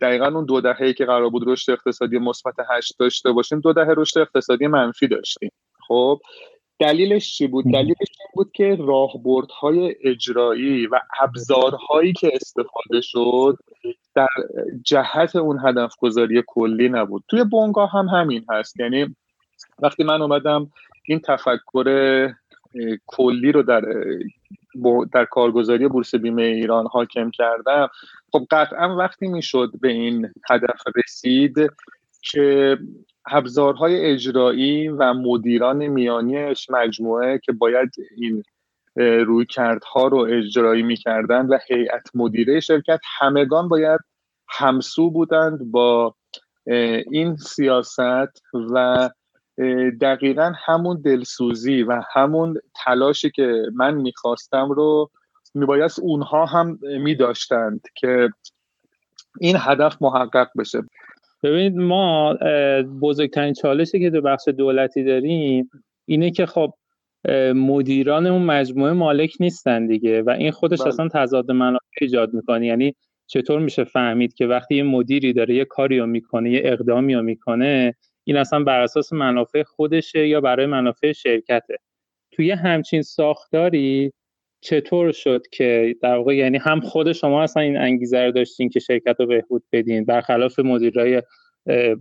دقیقا 0.00 0.27
اون 0.27 0.45
دو 0.45 0.61
دهه 0.61 0.93
که 0.93 1.05
قرار 1.05 1.31
بود 1.31 1.43
رشد 1.47 1.73
اقتصادی 1.73 2.19
مثبت 2.19 2.55
8 2.77 2.99
داشته 2.99 3.33
باشیم 3.33 3.61
دو 3.61 3.73
دهه 3.73 3.95
رشد 3.97 4.19
اقتصادی 4.19 4.67
منفی 4.67 5.09
داشتیم. 5.09 5.50
خب 5.89 6.21
دلیلش 6.79 7.37
چی 7.37 7.47
بود؟ 7.47 7.65
دلیلش 7.65 7.97
این 8.21 8.29
بود 8.35 8.53
که 8.53 8.77
راهبردهای 8.81 9.97
اجرایی 10.05 10.87
و 10.87 11.00
ابزارهایی 11.21 12.12
که 12.12 12.31
استفاده 12.35 13.00
شد 13.00 13.59
در 14.15 14.29
جهت 14.85 15.37
اون 15.37 15.59
هدف 15.65 15.95
گذاری 15.99 16.43
کلی 16.47 16.89
نبود. 16.89 17.25
توی 17.29 17.45
بونگاه 17.45 17.91
هم 17.93 18.07
همین 18.09 18.45
هست. 18.50 18.81
یعنی 18.81 19.17
وقتی 19.79 20.05
من 20.05 20.23
اومدم 20.23 20.71
این 21.05 21.21
تفکر 21.21 22.33
کلی 23.07 23.53
رو 23.53 23.62
در 23.62 23.83
در 25.12 25.25
کارگزاری 25.25 25.89
بورس 25.89 26.15
بیمه 26.15 26.43
ایران 26.43 26.87
حاکم 26.87 27.31
کردم. 27.31 27.89
خب 28.33 28.47
قطعا 28.50 28.97
وقتی 28.97 29.29
می‌شد 29.29 29.71
به 29.81 29.89
این 29.89 30.33
هدف 30.50 30.83
رسید 30.97 31.57
که 32.23 32.79
ابزارهای 33.27 34.07
اجرایی 34.07 34.89
و 34.89 35.15
مدیران 35.15 35.87
میانیش 35.87 36.71
مجموعه 36.71 37.41
که 37.45 37.53
باید 37.53 37.91
این 38.17 38.43
روی 38.97 39.47
کردها 39.47 40.09
رو 40.09 40.19
اجرایی 40.19 40.83
می‌کردن 40.83 41.47
و 41.47 41.59
هیئت 41.69 42.11
مدیره 42.15 42.61
شرکت 42.61 43.00
همگان 43.19 43.69
باید 43.69 44.00
همسو 44.49 45.11
بودند 45.11 45.71
با 45.71 46.15
این 47.11 47.37
سیاست 47.37 48.43
و 48.75 49.09
دقیقا 50.00 50.52
همون 50.67 51.00
دلسوزی 51.00 51.83
و 51.83 52.02
همون 52.12 52.61
تلاشی 52.85 53.31
که 53.31 53.62
من 53.75 53.95
می‌خواستم 53.95 54.71
رو 54.71 55.11
میبایست 55.55 55.99
اونها 55.99 56.47
هم 56.47 56.79
میداشتند 56.83 57.81
که 57.95 58.29
این 59.40 59.57
هدف 59.59 59.97
محقق 60.00 60.49
بشه 60.59 60.83
ببینید 61.43 61.76
ما 61.76 62.35
بزرگترین 63.00 63.55
چالشی 63.55 64.00
که 64.00 64.11
تو 64.11 64.21
بخش 64.21 64.49
دولتی 64.49 65.05
داریم 65.05 65.71
اینه 66.05 66.31
که 66.31 66.47
خب 66.47 66.75
مدیران 67.55 68.26
اون 68.26 68.43
مجموعه 68.43 68.93
مالک 68.93 69.37
نیستن 69.40 69.87
دیگه 69.87 70.23
و 70.23 70.31
این 70.31 70.50
خودش 70.50 70.81
بله. 70.81 70.88
اصلا 70.88 71.09
تضاد 71.09 71.50
منافع 71.50 71.85
ایجاد 72.00 72.35
می‌کنه 72.35 72.67
یعنی 72.67 72.95
چطور 73.26 73.61
میشه 73.61 73.85
فهمید 73.85 74.35
که 74.35 74.47
وقتی 74.47 74.75
یه 74.75 74.83
مدیری 74.83 75.33
داره 75.33 75.55
یه 75.55 75.64
کاری 75.64 75.99
رو 75.99 76.07
می‌کنه 76.07 76.50
یه 76.50 76.62
اقدامی 76.64 77.14
رو 77.14 77.23
می‌کنه 77.23 77.95
این 78.31 78.37
اصلا 78.37 78.65
بر 78.65 78.81
اساس 78.81 79.13
منافع 79.13 79.63
خودشه 79.63 80.29
یا 80.29 80.41
برای 80.41 80.67
منافع 80.67 81.13
شرکته. 81.13 81.77
توی 82.33 82.51
همچین 82.51 83.03
ساختاری 83.03 84.13
چطور 84.61 85.13
شد 85.13 85.43
که 85.53 85.97
در 86.03 86.17
واقع 86.17 86.37
یعنی 86.37 86.59
هم 86.59 86.81
خود 86.81 87.13
شما 87.13 87.43
اصلا 87.43 87.63
این 87.63 87.77
انگیزه 87.77 88.19
رو 88.19 88.33
داشتین 88.33 88.69
که 88.69 88.81
شرکت 88.81 89.17
رو 89.19 89.27
بهبود 89.27 89.63
بدین 89.73 90.05
برخلاف 90.05 90.59
مدیرای 90.59 91.23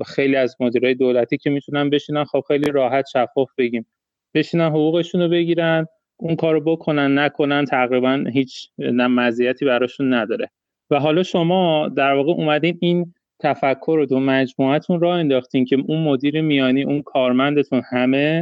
خیلی 0.06 0.36
از 0.36 0.56
مدیرای 0.60 0.94
دولتی 0.94 1.38
که 1.38 1.50
می‌تونن 1.50 1.90
بشینن 1.90 2.24
خب 2.24 2.44
خیلی 2.48 2.72
راحت 2.72 3.06
شفاف 3.14 3.50
بگیم. 3.58 3.86
بشینن 4.34 4.70
حقوقشون 4.70 5.22
رو 5.22 5.30
بگیرن 5.30 5.88
اون 6.18 6.36
کارو 6.36 6.62
بکنن 6.62 7.20
نکنن 7.20 7.66
تقریبا 7.66 8.24
هیچ 8.34 8.70
مزیتی 8.94 9.66
براشون 9.66 10.14
نداره. 10.14 10.50
و 10.92 11.00
حالا 11.00 11.24
شما 11.24 11.88
در 11.88 12.14
واقع 12.14 12.32
اومدین 12.32 12.78
این 12.82 13.14
تفکر 13.40 13.94
رو 13.98 14.06
دو 14.06 14.20
مجموعتون 14.20 15.00
را 15.00 15.16
انداختین 15.16 15.66
که 15.66 15.78
اون 15.88 16.04
مدیر 16.04 16.42
میانی 16.42 16.84
اون 16.84 17.02
کارمندتون 17.02 17.82
همه 17.90 18.42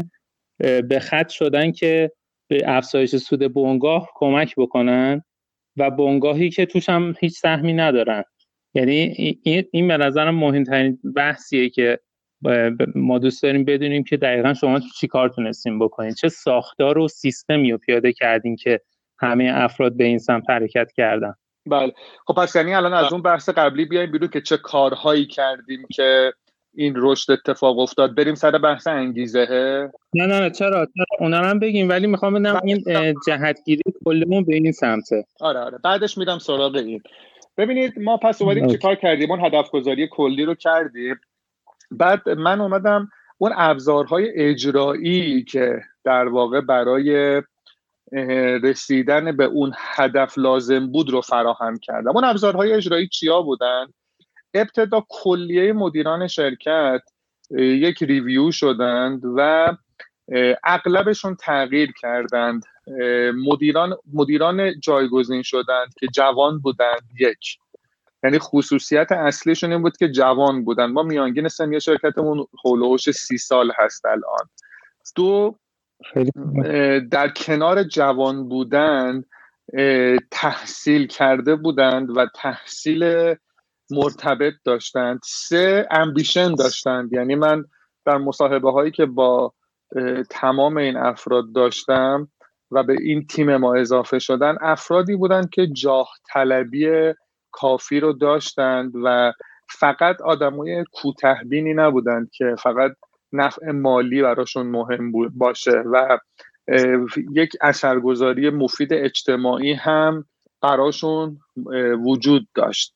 به 0.59 0.99
خط 1.01 1.29
شدن 1.29 1.71
که 1.71 2.11
به 2.47 2.61
افزایش 2.65 3.15
سود 3.15 3.53
بنگاه 3.53 4.09
کمک 4.15 4.55
بکنن 4.57 5.23
و 5.77 5.91
بنگاهی 5.91 6.49
که 6.49 6.65
توش 6.65 6.89
هم 6.89 7.13
هیچ 7.19 7.37
سهمی 7.39 7.73
ندارن. 7.73 8.23
یعنی 8.73 9.15
این 9.71 9.87
به 9.87 9.97
نظرم 9.97 10.35
مهمترین 10.35 10.99
بحثیه 11.15 11.69
که 11.69 11.99
ما 12.95 13.19
دوست 13.19 13.43
داریم 13.43 13.65
بدونیم 13.65 14.03
که 14.03 14.17
دقیقا 14.17 14.53
شما 14.53 14.79
چی 14.99 15.07
کار 15.07 15.29
تونستیم 15.29 15.79
بکنین. 15.79 16.13
چه 16.13 16.29
ساختار 16.29 16.97
و 16.97 17.07
سیستمی 17.07 17.71
رو 17.71 17.77
پیاده 17.77 18.13
کردین 18.13 18.55
که 18.55 18.81
همه 19.19 19.51
افراد 19.53 19.97
به 19.97 20.03
این 20.03 20.17
سمت 20.17 20.49
حرکت 20.49 20.91
کردن. 20.91 21.33
بله. 21.69 21.93
خب 22.25 22.33
پس 22.33 22.55
یعنی 22.55 22.73
الان 22.73 22.93
از 22.93 23.13
اون 23.13 23.21
بحث 23.21 23.49
قبلی 23.49 23.85
بیایم 23.85 24.11
بیرون 24.11 24.29
که 24.29 24.41
چه 24.41 24.57
کارهایی 24.57 25.25
کردیم 25.25 25.87
که 25.91 26.33
این 26.73 26.93
رشد 26.97 27.31
اتفاق 27.31 27.79
افتاد. 27.79 28.15
بریم 28.15 28.35
سر 28.35 28.57
بحث 28.57 28.87
انگیزه 28.87 29.47
نه 30.13 30.25
نه 30.25 30.39
نه 30.39 30.49
چرا؟ 30.49 30.85
چرا؟ 30.85 31.05
اونا 31.19 31.37
هم 31.37 31.59
بگیم. 31.59 31.89
ولی 31.89 32.07
می‌خوام 32.07 32.33
بدونم 32.33 32.61
این 32.63 32.83
جهتگیری 33.27 33.83
کلمون 34.05 34.43
به 34.43 34.55
این 34.55 34.71
سمته. 34.71 35.25
آره 35.39 35.59
آره. 35.59 35.77
بعدش 35.83 36.17
میدم 36.17 36.37
سراغ 36.37 36.75
این. 36.75 37.01
ببینید 37.57 37.99
ما 37.99 38.17
پس 38.17 38.41
اومدیم 38.41 38.67
چه 38.67 38.77
کار 38.77 38.95
کردیم؟ 38.95 39.31
اون 39.31 39.45
هدف 39.45 39.69
گذاری 39.69 40.07
کلی 40.11 40.45
رو 40.45 40.55
کردیم. 40.55 41.15
بعد 41.91 42.29
من 42.29 42.61
اومدم 42.61 43.09
اون 43.37 43.51
ابزارهای 43.55 44.31
اجرایی 44.35 45.43
که 45.43 45.81
در 46.03 46.27
واقع 46.27 46.61
برای 46.61 47.41
رسیدن 48.63 49.37
به 49.37 49.43
اون 49.43 49.73
هدف 49.75 50.37
لازم 50.37 50.87
بود 50.87 51.09
رو 51.09 51.21
فراهم 51.21 51.79
کردم. 51.79 52.15
اون 52.15 52.23
ابزارهای 52.23 52.73
اجرایی 52.73 53.07
چیا 53.07 53.41
بودن؟ 53.41 53.85
ابتدا 54.53 55.05
کلیه 55.09 55.73
مدیران 55.73 56.27
شرکت 56.27 57.01
یک 57.51 58.03
ریویو 58.03 58.51
شدند 58.51 59.21
و 59.37 59.67
اغلبشون 60.63 61.35
تغییر 61.35 61.93
کردند. 62.01 62.63
مدیران 63.45 63.97
مدیران 64.13 64.79
جایگزین 64.79 65.43
شدند 65.43 65.93
که 65.99 66.07
جوان 66.07 66.59
بودند 66.59 67.09
یک. 67.19 67.57
یعنی 68.23 68.39
خصوصیت 68.39 69.11
اصلیشون 69.11 69.71
این 69.71 69.81
بود 69.81 69.97
که 69.97 70.09
جوان 70.09 70.63
بودن. 70.63 70.85
ما 70.85 71.03
میانگین 71.03 71.47
سنی 71.47 71.81
شرکتمون 71.81 72.47
هولوش 72.65 73.11
سی 73.11 73.37
سال 73.37 73.71
هست 73.77 74.05
الان. 74.05 74.49
دو 75.15 75.55
در 77.11 77.29
کنار 77.35 77.83
جوان 77.83 78.49
بودن 78.49 79.23
تحصیل 80.31 81.07
کرده 81.07 81.55
بودند 81.55 82.17
و 82.17 82.27
تحصیل 82.35 83.35
مرتبط 83.91 84.53
داشتند. 84.63 85.19
سه 85.23 85.87
امبیشن 85.91 86.55
داشتند. 86.55 87.13
یعنی 87.13 87.35
من 87.35 87.65
در 88.05 88.17
مصاحبه 88.17 88.71
هایی 88.71 88.91
که 88.91 89.05
با 89.05 89.53
تمام 90.29 90.77
این 90.77 90.97
افراد 90.97 91.53
داشتم 91.55 92.27
و 92.71 92.83
به 92.83 92.95
این 93.01 93.27
تیم 93.27 93.57
ما 93.57 93.75
اضافه 93.75 94.19
شدن 94.19 94.57
افرادی 94.61 95.15
بودند 95.15 95.49
که 95.49 95.67
جاه 95.67 96.09
طلبی 96.33 97.13
کافی 97.51 97.99
رو 97.99 98.13
داشتند 98.13 98.91
و 99.03 99.33
فقط 99.69 100.21
آدمای 100.21 100.83
کوتهبینی 100.93 101.73
نبودند 101.73 102.29
که 102.31 102.55
فقط 102.59 102.91
نفع 103.33 103.71
مالی 103.71 104.21
براشون 104.21 104.67
مهم 104.67 105.11
باشه 105.29 105.71
و 105.71 106.19
یک 107.31 107.51
اثرگذاری 107.61 108.49
مفید 108.49 108.93
اجتماعی 108.93 109.73
هم 109.73 110.25
براشون 110.61 111.39
وجود 112.05 112.47
داشت. 112.55 112.93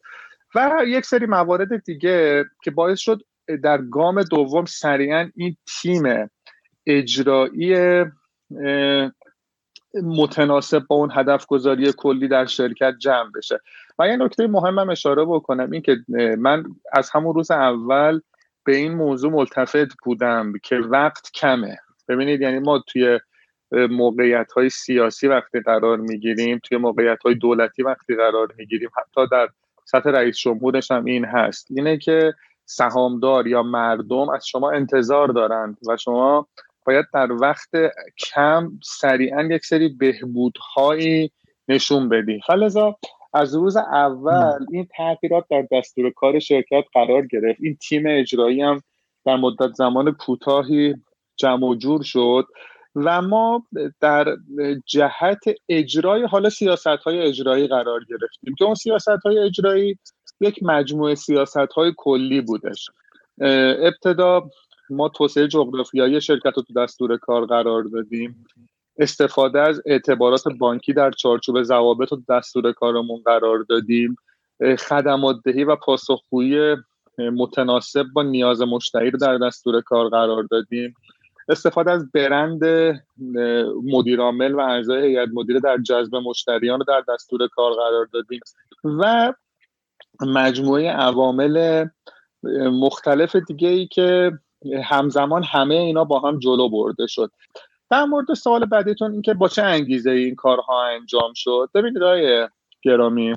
و 0.55 0.83
یک 0.88 1.05
سری 1.05 1.25
موارد 1.25 1.83
دیگه 1.83 2.45
که 2.63 2.71
باعث 2.71 3.00
شد 3.00 3.21
در 3.63 3.81
گام 3.81 4.23
دوم 4.23 4.65
سریعا 4.65 5.29
این 5.35 5.57
تیم 5.81 6.29
اجرایی 6.85 7.75
متناسب 10.03 10.79
با 10.79 10.95
اون 10.95 11.09
هدف 11.13 11.45
گذاری 11.45 11.93
کلی 11.97 12.27
در 12.27 12.45
شرکت 12.45 12.93
جمع 13.00 13.31
بشه. 13.35 13.59
و 14.00 14.07
یه 14.07 14.15
نکته 14.17 14.47
مهمم 14.47 14.89
اشاره 14.89 15.25
بکنم 15.25 15.71
این 15.71 15.81
که 15.81 15.97
من 16.38 16.63
از 16.93 17.09
همون 17.09 17.35
روز 17.35 17.51
اول 17.51 18.21
به 18.63 18.75
این 18.75 18.93
موضوع 18.93 19.31
ملتفت 19.31 19.97
بودم 20.03 20.53
که 20.63 20.75
وقت 20.75 21.31
کمه. 21.33 21.77
ببینید 22.07 22.41
یعنی 22.41 22.59
ما 22.59 22.83
توی 22.87 23.19
موقعیت 23.71 24.51
های 24.51 24.69
سیاسی 24.69 25.27
وقتی 25.27 25.59
قرار 25.59 25.97
می‌گیریم 25.97 26.59
توی 26.63 26.77
موقعیت 26.77 27.23
های 27.25 27.35
دولتی 27.35 27.83
وقتی 27.83 28.15
قرار 28.15 28.53
می‌گیریم 28.57 28.89
حتی 28.97 29.27
در 29.31 29.49
سطح 29.85 30.09
رئیس 30.09 30.37
جمهورش 30.37 30.91
هم 30.91 31.05
این 31.05 31.25
هست. 31.25 31.67
اینه 31.69 31.97
که 31.97 32.33
سهامدار 32.65 33.47
یا 33.47 33.63
مردم 33.63 34.29
از 34.29 34.47
شما 34.47 34.71
انتظار 34.71 35.27
دارند 35.27 35.77
و 35.87 35.97
شما 35.97 36.47
باید 36.85 37.05
در 37.13 37.31
وقت 37.31 37.69
کم 38.17 38.71
سریعا 38.83 39.43
یک 39.43 39.65
سری 39.65 39.89
بهبودهایی 39.89 41.31
نشون 41.67 42.09
بدی. 42.09 42.41
فلزا 42.47 42.97
از 43.33 43.55
روز 43.55 43.77
اول 43.77 44.65
این 44.71 44.88
تغییرات 44.97 45.45
در 45.50 45.67
دستور 45.71 46.09
کار 46.09 46.39
شرکت 46.39 46.83
قرار 46.93 47.27
گرفت. 47.27 47.59
این 47.61 47.75
تیم 47.75 48.03
اجرایی 48.07 48.61
هم 48.61 48.81
در 49.25 49.35
مدت 49.35 49.73
زمان 49.73 50.11
کوتاهی 50.11 50.95
جمع 51.38 51.67
و 51.67 51.75
جور 51.75 52.03
شد 52.03 52.47
و 52.95 53.21
ما 53.21 53.65
در 54.00 54.38
جهت 54.85 55.39
اجرای 55.69 56.23
حالا 56.23 56.50
سیاست 56.50 56.88
های 56.88 57.21
اجرایی 57.21 57.67
قرار 57.67 58.00
گرفتیم 58.09 58.55
که 58.57 58.65
اون 58.65 58.75
سیاست 58.75 59.25
های 59.25 59.39
اجرایی 59.39 60.00
یک 60.39 60.63
مجموعه 60.63 61.15
سیاست 61.15 61.57
های 61.57 61.93
کلی 61.97 62.41
بودش. 62.41 62.89
ابتدا 63.81 64.50
ما 64.89 65.09
توسعه 65.09 65.47
جغرافیایی 65.47 66.21
شرکت 66.21 66.53
رو 66.55 66.63
تو 66.63 66.73
دستور 66.73 67.17
کار 67.17 67.45
قرار 67.45 67.83
دادیم. 67.83 68.45
استفاده 68.98 69.62
از 69.62 69.81
اعتبارات 69.86 70.43
بانکی 70.48 70.93
در 70.93 71.12
چارچوب 71.12 71.63
ضوابط 71.63 72.13
و 72.13 72.21
دستور 72.29 72.71
کارمون 72.71 73.21
قرار 73.25 73.65
دادیم. 73.69 74.15
خدمات 74.79 75.36
دهی 75.45 75.63
و 75.63 75.75
پاسخگویی 75.75 76.75
متناسب 77.17 78.05
با 78.13 78.24
نیاز 78.24 78.62
مشتری 78.62 79.12
رو 79.12 79.19
در 79.19 79.38
دستور 79.38 79.81
کار 79.81 80.10
قرار 80.10 80.43
دادیم. 80.43 80.93
استفاده 81.50 81.91
از 81.91 82.12
برند 82.12 82.63
مدیرعامل 83.83 84.51
و 84.51 84.60
اعضای 84.60 85.07
هیئت 85.07 85.29
مدیره 85.33 85.60
در 85.60 85.77
جذب 85.77 86.15
مشتریان 86.15 86.79
رو 86.79 86.85
در 86.87 87.03
دستور 87.13 87.48
کار 87.48 87.74
قرار 87.74 88.07
دادیم. 88.13 88.39
و 88.83 89.33
مجموعه 90.22 90.92
عوامل 90.92 91.85
مختلف 92.72 93.35
دیگه 93.35 93.68
ای 93.68 93.87
که 93.87 94.31
همزمان 94.83 95.44
همه 95.44 95.75
اینا 95.75 96.03
با 96.03 96.20
هم 96.20 96.39
جلو 96.39 96.70
برده 96.70 97.07
شد. 97.07 97.31
در 97.91 98.05
مورد 98.05 98.33
سوال 98.33 98.65
بعدیتون 98.65 99.11
اینکه 99.11 99.33
با 99.33 99.47
چه 99.47 99.63
انگیزه 99.63 100.11
این 100.11 100.35
کارها 100.35 100.87
انجام 100.87 101.33
شد؟ 101.35 101.69
ببینید 101.75 102.03
آقای 102.03 102.47
گرامی 102.81 103.35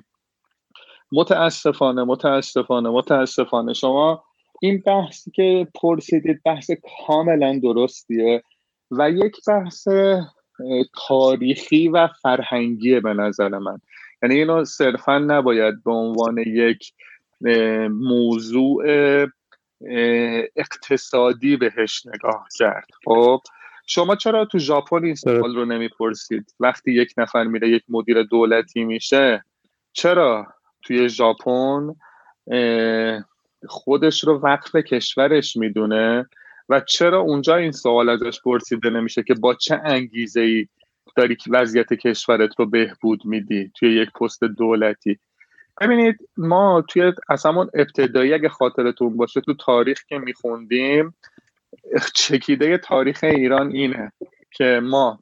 متاسفانه 1.12 2.04
متاسفانه 2.04 2.88
متاسفانه 2.88 3.72
شما 3.72 4.24
این 4.60 4.82
بحثی 4.86 5.30
که 5.30 5.68
پرسیدید 5.74 6.42
بحث 6.44 6.70
کاملا 7.06 7.60
درستیه 7.62 8.42
و 8.90 9.10
یک 9.10 9.36
بحث 9.46 9.88
تاریخی 11.08 11.88
و 11.88 12.08
فرهنگیه 12.22 13.00
به 13.00 13.14
نظر 13.14 13.48
من. 13.48 13.78
یعنی 14.22 14.34
اینو 14.34 14.64
صرفا 14.64 15.18
نباید 15.18 15.84
به 15.84 15.90
عنوان 15.92 16.38
یک 16.38 16.92
موضوع 17.90 18.84
اقتصادی 20.56 21.56
بهش 21.56 22.06
نگاه 22.06 22.46
کرد. 22.58 22.86
خب؟ 23.04 23.40
شما 23.86 24.16
چرا 24.16 24.44
تو 24.44 24.58
ژاپن 24.58 25.04
این 25.04 25.14
سوال 25.14 25.56
رو 25.56 25.64
نمی‌پرسید؟ 25.64 26.54
وقتی 26.60 26.92
یک 26.92 27.14
نفر 27.16 27.44
میره 27.44 27.68
یک 27.68 27.82
مدیر 27.88 28.22
دولتی 28.22 28.84
میشه 28.84 29.44
چرا 29.92 30.46
توی 30.82 31.08
ژاپن 31.08 31.94
خودش 33.66 34.24
رو 34.24 34.38
وقف 34.38 34.76
کشورش 34.76 35.56
می‌دونه 35.56 36.28
و 36.68 36.80
چرا 36.80 37.20
اونجا 37.20 37.56
این 37.56 37.72
سوال 37.72 38.08
ازش 38.08 38.40
پرسیده 38.40 38.90
نمیشه 38.90 39.22
که 39.22 39.34
با 39.34 39.54
چه 39.54 39.80
انگیزه 39.84 40.40
ای 40.40 40.66
داری 41.16 41.36
که 41.36 41.50
وضعیت 41.50 41.92
کشورت 41.92 42.50
رو 42.58 42.66
بهبود 42.66 43.24
میدی 43.24 43.70
توی 43.74 43.96
یک 43.96 44.10
پست 44.10 44.44
دولتی؟ 44.44 45.18
ببینید 45.80 46.28
ما 46.36 46.84
توی 46.88 47.12
از 47.28 47.46
همون 47.46 47.70
ابتدایی 47.74 48.34
اگه 48.34 48.48
خاطرتون 48.48 49.16
باشه 49.16 49.40
تو 49.40 49.54
تاریخ 49.54 50.04
که 50.08 50.18
میخوندیم 50.18 51.14
چکیده 52.14 52.78
تاریخ 52.78 53.24
ایران 53.24 53.72
اینه 53.72 54.12
که 54.50 54.80
ما 54.82 55.18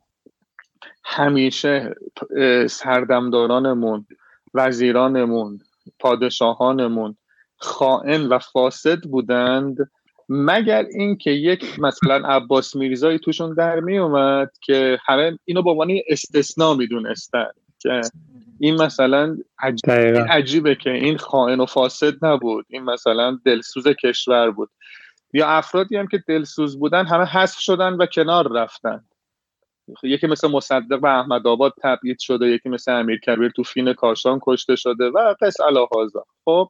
همیشه 1.04 1.94
سردمدارانمون 2.68 4.06
وزیرانمون 4.54 5.60
پادشاهانمون 5.98 7.16
خائن 7.56 8.26
و 8.26 8.38
فاسد 8.38 9.00
بودند 9.00 9.76
مگر 10.28 10.84
اینکه 10.94 11.30
یک 11.30 11.80
مثلا 11.80 12.28
عباس 12.28 12.76
میرزایی 12.76 13.18
توشون 13.18 13.54
در 13.54 13.80
می 13.80 13.98
اومد 13.98 14.50
که 14.60 14.98
همه 15.06 15.38
اینو 15.44 15.62
به 15.62 15.70
عنوان 15.70 15.90
استثنا 16.08 16.74
می‌دونستن 16.74 17.46
که 17.78 18.00
این 18.60 18.82
مثلا 18.82 19.36
عجیبه 20.28 20.74
که 20.74 20.90
این 20.90 21.16
خائن 21.16 21.60
و 21.60 21.66
فاسد 21.66 22.24
نبود 22.24 22.66
این 22.68 22.82
مثلا 22.82 23.38
دلسوز 23.44 23.84
کشور 23.88 24.50
بود. 24.50 24.70
یا 25.32 25.48
افرادی 25.48 25.96
هم 25.96 26.06
که 26.06 26.18
دلسوز 26.28 26.78
بودن 26.78 27.06
همه 27.06 27.24
حذف 27.24 27.58
شدن 27.58 27.92
و 27.92 28.06
کنار 28.06 28.52
رفتن. 28.52 29.04
یکی 30.02 30.26
مثل 30.26 30.48
مصدق 30.48 30.98
و 31.02 31.06
احمد 31.06 31.46
آباد 31.46 31.72
تبعید 31.82 32.18
شده 32.18 32.46
یکی 32.46 32.68
مثل 32.68 32.92
امیر 32.92 33.20
کبیر 33.20 33.48
تو 33.48 33.62
فین 33.62 33.92
کاشان 33.92 34.38
کشته 34.42 34.76
شده 34.76 35.04
و 35.04 35.34
قص 35.40 35.60
الهازا 35.60 36.24
خب 36.44 36.68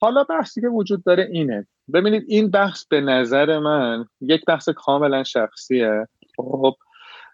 حالا 0.00 0.24
بحثی 0.24 0.60
که 0.60 0.68
وجود 0.68 1.04
داره 1.04 1.28
اینه. 1.32 1.66
ببینید 1.94 2.24
این 2.28 2.50
بحث 2.50 2.86
به 2.86 3.00
نظر 3.00 3.58
من 3.58 4.04
یک 4.20 4.44
بحث 4.44 4.68
کاملا 4.68 5.24
شخصیه. 5.24 6.08
خب 6.36 6.74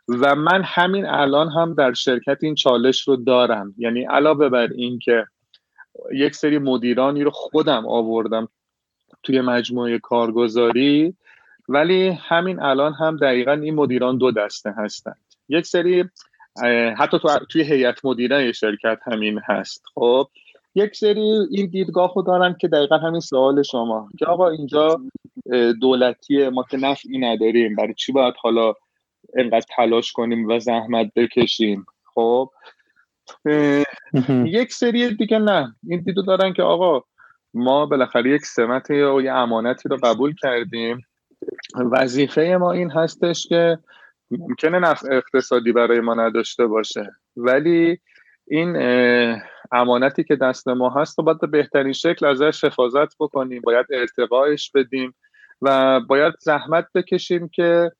و 0.09 0.35
من 0.35 0.63
همین 0.65 1.07
الان 1.07 1.49
هم 1.49 1.75
در 1.75 1.93
شرکت 1.93 2.39
این 2.43 2.55
چالش 2.55 3.09
رو 3.09 3.17
دارم. 3.17 3.75
یعنی 3.79 4.05
علاوه 4.05 4.49
بر 4.49 4.69
این 4.75 4.99
که 4.99 5.27
یک 6.13 6.35
سری 6.35 6.59
مدیرانی 6.59 7.25
رو 7.25 7.31
خودم 7.31 7.87
آوردم 7.87 8.49
توی 9.23 9.41
مجموعه 9.41 9.99
کارگزاری 9.99 11.15
ولی 11.69 12.09
همین 12.09 12.63
الان 12.63 12.95
هم 12.95 13.17
دقیقا 13.17 13.53
این 13.53 13.75
مدیران 13.75 14.19
دو 14.19 14.31
دسته 14.31 14.75
هستند. 14.77 15.19
یک 15.49 15.67
سری 15.67 16.05
حتی 16.99 17.19
تو 17.19 17.29
توی 17.51 17.63
هیئت 17.63 18.05
مدیره 18.05 18.53
شرکت 18.53 18.99
همین 19.07 19.41
هست 19.45 19.85
خب. 19.95 20.29
یک 20.75 20.97
سری 20.97 21.47
این 21.51 21.67
دیدگاه 21.67 22.13
رو 22.17 22.23
دارن 22.23 22.57
که 22.61 22.69
دقیقا 22.69 22.99
همین 22.99 23.21
سوال 23.21 23.63
شما 23.63 24.09
که 24.19 24.27
آقا 24.27 24.49
اینجا 24.49 25.01
دولتیه 25.81 26.51
ما 26.51 26.65
که 26.71 26.77
نفعی 26.77 27.19
نداریم 27.19 27.77
برای 27.77 27.95
چی 27.95 28.13
باید 28.13 28.35
حالا 28.41 28.75
انقدر 29.37 29.67
تلاش 29.77 30.13
کنیم 30.13 30.49
و 30.49 30.59
زحمت 30.59 31.13
بکشیم؟ 31.17 31.87
خب. 32.15 32.51
یک 34.45 34.73
سری 34.73 35.15
دیگه 35.15 35.39
نه. 35.39 35.77
این 35.89 36.01
دیدو 36.01 36.23
دارن 36.23 36.53
که 36.53 36.63
آقا 36.63 37.05
ما 37.55 37.87
بالاخره 37.87 38.31
یک 38.31 38.47
سمت 38.47 38.91
یا 38.91 39.21
یه 39.21 39.33
امانتی 39.33 39.89
رو 39.89 39.97
قبول 40.03 40.35
کردیم. 40.35 41.07
وظیفه 41.93 42.57
ما 42.61 42.73
این 42.73 42.91
هستش 42.91 43.47
که 43.47 43.79
ممکنه 44.31 44.79
نفع 44.79 45.15
اقتصادی 45.17 45.73
برای 45.73 46.01
ما 46.01 46.15
نداشته 46.15 46.67
باشه. 46.67 47.11
ولی 47.37 47.99
این 48.47 48.77
امانتی 49.73 50.25
که 50.25 50.37
دست 50.37 50.69
ما 50.69 50.91
هست 50.91 51.19
و 51.19 51.23
باید 51.23 51.41
به 51.41 51.47
بهترین 51.47 51.93
شکل 51.93 52.27
ازش 52.27 52.65
حفاظت 52.65 53.17
بکنیم 53.21 53.63
باید 53.63 53.87
ارتقایش 53.91 54.71
بدیم 54.75 55.15
و 55.63 56.01
باید 56.01 56.35
زحمت 56.41 56.87
بکشیم 56.95 57.49
که 57.49 57.93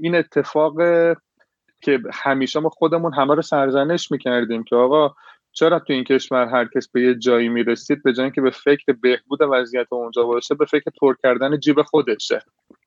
این 0.00 0.14
اتفاق 0.14 0.74
که 1.82 1.98
همیشه 2.12 2.60
ما 2.60 2.68
خودمون 2.68 3.14
همه 3.14 3.34
رو 3.34 3.42
سرزنش 3.42 4.10
می‌کردیم 4.10 4.64
که 4.64 4.76
آقا 4.76 5.14
چرا 5.54 5.78
تو 5.78 5.92
این 5.92 6.04
کشور 6.04 6.46
هر 6.46 6.68
کس 6.74 6.88
به 6.88 7.02
یه 7.02 7.14
جایی 7.14 7.48
می‌رسید؟ 7.48 8.02
به 8.02 8.12
جای 8.12 8.30
که 8.30 8.40
به 8.40 8.50
فکر 8.50 8.92
بهبود 9.02 9.38
وضعیت 9.42 9.86
اونجا 9.90 10.22
باشه 10.22 10.54
به 10.54 10.64
فکر 10.64 10.90
پر 11.00 11.16
کردن 11.22 11.60
جیب 11.60 11.82
خودشه. 11.82 12.42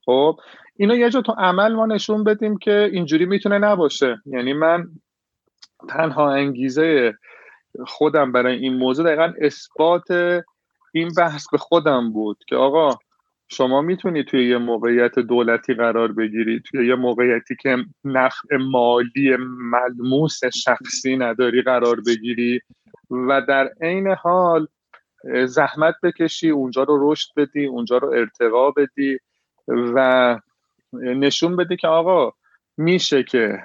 خب 0.05 0.39
اینا 0.75 0.95
یه 0.95 1.09
جا 1.09 1.21
تو 1.21 1.31
عمل 1.37 1.73
ما 1.73 1.85
نشون 1.85 2.23
بدیم 2.23 2.57
که 2.57 2.89
اینجوری 2.93 3.25
می‌تونه 3.25 3.57
نباشه. 3.57 4.21
یعنی 4.25 4.53
من 4.53 4.87
تنها 5.89 6.31
انگیزه 6.31 7.13
خودم 7.87 8.31
برای 8.31 8.57
این 8.57 8.77
موضوع 8.77 9.05
دقیقا 9.05 9.33
اثبات 9.41 10.11
این 10.93 11.09
بحث 11.17 11.45
به 11.51 11.57
خودم 11.57 12.13
بود 12.13 12.37
که 12.47 12.55
آقا 12.55 12.99
شما 13.49 13.81
می‌تونی 13.81 14.23
توی 14.23 14.49
یه 14.49 14.57
موقعیت 14.57 15.19
دولتی 15.19 15.73
قرار 15.73 16.11
بگیری 16.11 16.59
توی 16.59 16.87
یه 16.87 16.95
موقعیتی 16.95 17.55
که 17.55 17.77
نفع 18.03 18.57
مالی 18.57 19.35
ملموس 19.39 20.39
شخصی 20.45 21.17
نداری 21.17 21.61
قرار 21.61 22.01
بگیری 22.07 22.61
و 23.09 23.41
در 23.41 23.69
عین 23.81 24.07
حال 24.07 24.67
زحمت 25.45 25.95
بکشی 26.03 26.49
اونجا 26.49 26.83
رو 26.83 27.11
رشد 27.11 27.29
بدی 27.37 27.65
اونجا 27.65 27.97
رو 27.97 28.07
ارتقا 28.07 28.71
بدی 28.71 29.17
و 29.67 30.39
نشون 30.93 31.55
بدی 31.55 31.77
که 31.77 31.87
آقا 31.87 32.31
میشه 32.77 33.23
که 33.23 33.63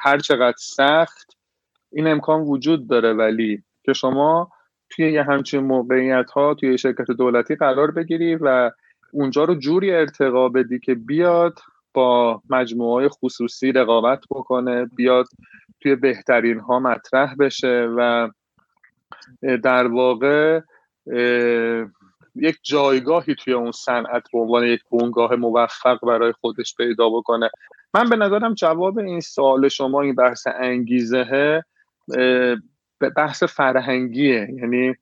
هر 0.00 0.18
چقدر 0.18 0.56
سخت 0.58 1.36
این 1.92 2.06
امکان 2.06 2.40
وجود 2.40 2.88
داره 2.88 3.12
ولی 3.12 3.62
که 3.82 3.92
شما 3.92 4.50
توی 4.90 5.12
یه 5.12 5.22
همچین 5.22 5.60
موقعیت 5.60 6.30
ها 6.30 6.54
توی 6.54 6.78
شرکت 6.78 7.10
دولتی 7.10 7.54
قرار 7.54 7.90
بگیری 7.90 8.34
و 8.34 8.70
اونجا 9.12 9.44
رو 9.44 9.54
جوری 9.54 9.92
ارتقا 9.92 10.48
بدی 10.48 10.78
که 10.78 10.94
بیاد 10.94 11.58
با 11.94 12.42
مجموعه 12.50 13.08
خصوصی 13.08 13.72
رقابت 13.72 14.24
بکنه 14.30 14.84
بیاد 14.84 15.26
توی 15.80 15.94
بهترین 15.94 16.58
ها 16.58 16.78
مطرح 16.78 17.34
بشه 17.34 17.88
و 17.96 18.28
در 19.62 19.86
واقع 19.86 20.60
یک 22.34 22.58
جایگاهی 22.62 23.34
توی 23.34 23.52
اون 23.52 23.72
صنعت 23.72 24.22
به 24.32 24.38
عنوان 24.38 24.64
یک 24.64 24.80
بنگاه 24.92 25.36
موفق 25.36 26.06
برای 26.06 26.32
خودش 26.32 26.74
پیدا 26.76 27.08
بکنه. 27.08 27.50
من 27.94 28.08
به 28.08 28.16
نظرم 28.16 28.54
جواب 28.54 28.98
این 28.98 29.20
سوال 29.20 29.68
شما 29.68 30.02
این 30.02 30.14
بحث 30.14 30.46
انگیزه 30.46 31.64
بحث 33.16 33.42
فرهنگیه. 33.42 34.48
یعنی 34.56 34.94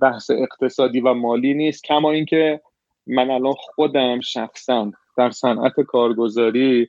بحث 0.00 0.30
اقتصادی 0.30 1.00
و 1.00 1.14
مالی 1.14 1.54
نیست. 1.54 1.84
کما 1.84 2.10
اینکه 2.10 2.60
من 3.06 3.30
الان 3.30 3.54
خودم 3.56 4.20
شخصا 4.20 4.92
در 5.16 5.30
صنعت 5.30 5.80
کارگزاری 5.80 6.88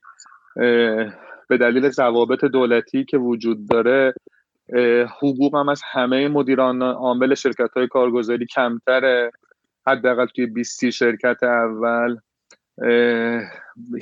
به 1.47 1.57
دلیل 1.59 1.89
ضوابط 1.89 2.45
دولتی 2.45 3.05
که 3.05 3.17
وجود 3.17 3.69
داره 3.69 4.13
حقوقم 5.21 5.69
از 5.69 5.81
همه 5.91 6.27
مدیران 6.27 6.81
عامل 6.81 7.33
شرکت 7.33 7.69
های 7.75 7.87
کارگزاری 7.87 8.45
کمتره. 8.45 9.31
حداقل 9.87 10.25
توی 10.25 10.45
20 10.45 10.89
شرکت 10.89 11.43
اول 11.43 12.17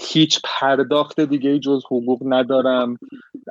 هیچ 0.02 0.42
پرداخت 0.44 1.20
دیگه 1.20 1.60
جز 1.60 1.86
حقوق 1.86 2.22
ندارم. 2.26 2.98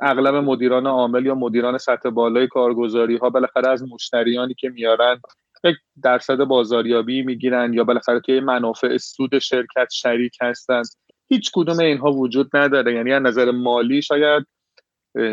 اغلب 0.01 0.35
مدیران 0.35 0.87
عامل 0.87 1.25
یا 1.25 1.35
مدیران 1.35 1.77
سطح 1.77 2.09
بالای 2.09 2.47
کارگزاری 2.47 3.17
ها 3.17 3.29
بالاخره 3.29 3.69
از 3.69 3.83
مشتریانی 3.83 4.53
که 4.53 4.69
میارن 4.69 5.21
یک 5.63 5.75
درصد 6.03 6.37
بازاریابی 6.37 7.21
می‌گیرن 7.21 7.73
یا 7.73 7.83
بالاخره 7.83 8.19
توی 8.19 8.39
منافع 8.39 8.97
سود 8.97 9.39
شرکت 9.39 9.87
شریک 9.91 10.37
هستن. 10.41 10.81
هیچ 11.29 11.51
کدوم 11.53 11.79
اینها 11.79 12.11
وجود 12.11 12.57
نداره. 12.57 12.95
یعنی 12.95 13.13
از 13.13 13.21
نظر 13.21 13.51
مالی 13.51 14.01
شاید 14.01 14.45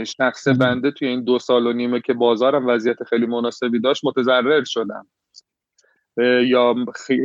شخص 0.06 0.48
بنده 0.48 0.90
توی 0.90 1.08
این 1.08 1.24
دو 1.24 1.38
سال 1.38 1.66
و 1.66 1.72
نیمه 1.72 2.00
که 2.00 2.14
بازارم 2.14 2.66
وضعیت 2.66 3.04
خیلی 3.04 3.26
مناسبی 3.26 3.80
داشت 3.80 4.04
متضرر 4.04 4.64
شدم. 4.64 5.06
یا 6.44 6.74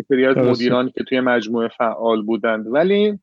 خیلی 0.08 0.26
از 0.26 0.38
مدیرانی 0.38 0.92
که 0.92 1.04
توی 1.04 1.20
مجموعه 1.20 1.68
فعال 1.68 2.22
بودند. 2.22 2.66
ولی 2.68 3.20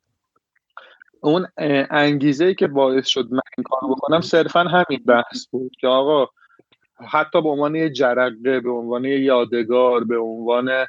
اون 1.21 1.47
انگیزه 1.91 2.55
که 2.55 2.67
باعث 2.67 3.07
شد 3.07 3.29
من 3.31 3.41
این 3.59 3.65
کار 3.65 3.91
بکنم 3.91 4.21
صرفا 4.21 4.61
همین 4.61 5.03
بحث 5.07 5.47
بود 5.51 5.73
که 5.81 5.87
آقا 5.87 6.29
حتی 7.09 7.43
به 7.43 7.49
عنوان 7.49 7.75
یه 7.75 7.91
جرقه 7.91 8.61
به 8.61 8.71
عنوان 8.71 9.05
یه 9.05 9.21
یادگار 9.21 10.05
به 10.05 10.19
عنوان 10.19 10.87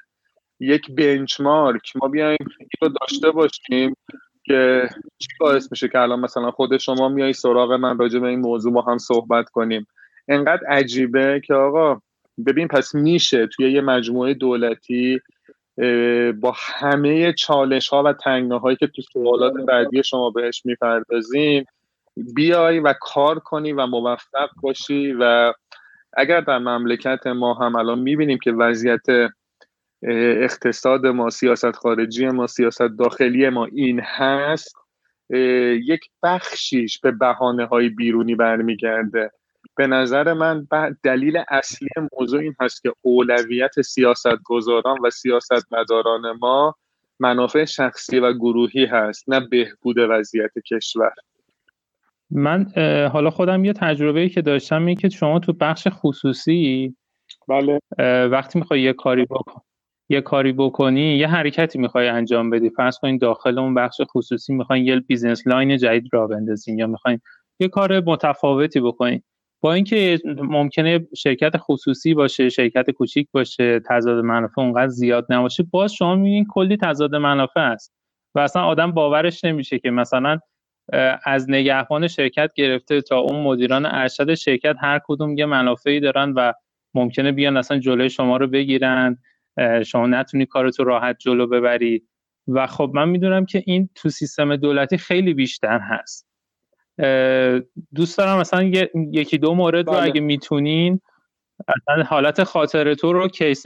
یک 0.59 0.91
بنچمارک 0.91 1.93
ما 1.95 2.07
بیایم 2.07 2.47
رو 2.81 2.89
داشته 3.01 3.31
باشیم 3.31 3.95
که 4.43 4.89
چی 5.19 5.27
باعث 5.39 5.71
میشه 5.71 5.87
که 5.87 5.99
الان 5.99 6.19
مثلا 6.19 6.51
خود 6.51 6.77
شما 6.77 7.09
میای 7.09 7.33
سراغ 7.33 7.73
من 7.73 7.97
راجع 7.97 8.19
به 8.19 8.27
این 8.27 8.39
موضوع 8.39 8.73
با 8.73 8.81
هم 8.81 8.97
صحبت 8.97 9.49
کنیم. 9.49 9.87
انقدر 10.27 10.67
عجیبه 10.67 11.41
که 11.45 11.53
آقا 11.53 12.01
ببین 12.45 12.67
پس 12.67 12.95
میشه 12.95 13.47
توی 13.47 13.71
یه 13.71 13.81
مجموعه 13.81 14.33
دولتی 14.33 15.19
با 16.41 16.53
همه 16.55 17.33
چالش 17.33 17.87
ها 17.87 18.03
و 18.03 18.13
تنگنه 18.13 18.59
هایی 18.59 18.77
که 18.77 18.87
تو 18.87 19.01
سوالات 19.01 19.53
بعدی 19.53 20.03
شما 20.03 20.29
بهش 20.29 20.61
می‌پردازیم 20.65 21.65
بیای 22.35 22.79
و 22.79 22.93
کار 23.01 23.39
کنی 23.39 23.73
و 23.73 23.85
موفق 23.85 24.49
باشی 24.61 25.13
و 25.19 25.53
اگر 26.13 26.41
در 26.41 26.57
مملکت 26.57 27.27
ما 27.27 27.53
هم 27.53 27.75
الان 27.75 27.99
می‌بینیم 27.99 28.37
که 28.37 28.51
وضعیت 28.51 29.31
اقتصاد 30.03 31.07
ما 31.07 31.29
سیاست 31.29 31.71
خارجی 31.71 32.27
ما 32.27 32.47
سیاست 32.47 32.81
داخلی 32.81 33.49
ما 33.49 33.65
این 33.65 34.01
هست 34.03 34.75
یک 35.83 36.01
بخشیش 36.23 36.99
به 36.99 37.11
بحانه 37.11 37.65
های 37.65 37.89
بیرونی 37.89 38.35
برمیگرده. 38.35 39.31
به 39.75 39.87
نظر 39.87 40.33
من 40.33 40.67
دلیل 41.03 41.43
اصلی 41.49 41.89
موضوع 42.19 42.41
این 42.41 42.55
هست 42.61 42.81
که 42.81 42.93
اولویت 43.01 43.81
سیاست 43.81 44.43
گذاران 44.43 44.97
و 45.03 45.09
سیاست 45.09 45.73
مداران 45.73 46.31
ما 46.41 46.75
منافع 47.19 47.65
شخصی 47.65 48.19
و 48.19 48.33
گروهی 48.33 48.85
هست 48.85 49.29
نه 49.29 49.39
بهبود 49.39 49.95
وضعیت 49.97 50.51
کشور. 50.71 51.13
من 52.31 52.71
حالا 53.13 53.29
خودم 53.29 53.65
یه 53.65 53.73
تجربه 53.73 54.29
که 54.29 54.41
داشتم 54.41 54.85
این 54.85 54.95
که 54.95 55.09
شما 55.09 55.39
تو 55.39 55.53
بخش 55.53 55.87
خصوصی 55.91 56.95
بله. 57.47 57.79
وقتی 58.27 58.59
می‌خوای 58.59 58.81
یه 58.81 58.93
کاری 58.93 59.25
بکن 59.25 59.61
یه 60.09 60.21
کاری 60.21 60.53
بکنی 60.53 61.17
یه 61.17 61.27
حرکتی 61.27 61.79
می‌خوای 61.79 62.07
انجام 62.07 62.49
بدی. 62.49 62.69
فرض 62.69 62.97
کنین 62.97 63.17
داخل 63.17 63.59
اون 63.59 63.73
بخش 63.73 64.01
خصوصی 64.15 64.53
می‌خواین 64.53 64.85
یه 64.85 64.99
business 64.99 65.47
line 65.47 65.77
جدید 65.77 66.09
را 66.13 66.27
بندازین 66.27 66.79
یا 66.79 66.87
می‌خواین 66.87 67.19
یه 67.59 67.67
کار 67.67 67.99
متفاوتی 67.99 68.79
بکنین. 68.79 69.21
با 69.61 69.73
اینکه 69.73 70.19
ممکنه 70.37 71.07
شرکت 71.17 71.51
خصوصی 71.57 72.13
باشه 72.13 72.49
شرکت 72.49 72.91
کوچیک 72.91 73.27
باشه 73.31 73.81
تضاد 73.89 74.23
منافع 74.23 74.61
اونقدر 74.61 74.87
زیاد 74.87 75.25
نباشه 75.29 75.63
باز 75.71 75.93
شما 75.93 76.15
می‌بینین 76.15 76.45
کلی 76.49 76.77
تضاد 76.77 77.15
منافع 77.15 77.59
است 77.59 77.93
و 78.35 78.39
اصلا 78.39 78.63
آدم 78.63 78.91
باورش 78.91 79.43
نمیشه 79.43 79.79
که 79.79 79.91
مثلا 79.91 80.39
از 81.23 81.49
نگهبان 81.49 82.07
شرکت 82.07 82.51
گرفته 82.55 83.01
تا 83.01 83.19
اون 83.19 83.43
مدیران 83.43 83.85
ارشد 83.85 84.33
شرکت 84.33 84.75
هر 84.79 84.99
کدوم 85.05 85.37
یه 85.37 85.45
منافعی 85.45 85.99
دارن 85.99 86.33
و 86.33 86.53
ممکنه 86.93 87.31
بیان 87.31 87.57
اصلا 87.57 87.79
جلوی 87.79 88.09
شما 88.09 88.37
رو 88.37 88.47
بگیرن. 88.47 89.17
شما 89.85 90.07
نتونی 90.07 90.45
کارتو 90.45 90.83
راحت 90.83 91.17
جلو 91.19 91.47
ببری. 91.47 92.03
و 92.47 92.67
خب 92.67 92.91
من 92.93 93.09
می‌دونم 93.09 93.45
که 93.45 93.63
این 93.65 93.89
تو 93.95 94.09
سیستم 94.09 94.55
دولتی 94.55 94.97
خیلی 94.97 95.33
بیشتر 95.33 95.79
هست. 95.79 96.27
دوست 97.95 98.17
دارم 98.17 98.39
مثلا 98.39 98.63
یکی 99.11 99.37
دو 99.37 99.53
مورد 99.53 99.87
رو 99.87 99.93
بله. 99.93 100.03
اگه 100.03 100.21
می‌تونین 100.21 101.01
اصلا 101.67 102.03
حالت 102.03 102.43
خاطر 102.43 102.93
تو 102.93 103.13
رو 103.13 103.27
کیس, 103.27 103.63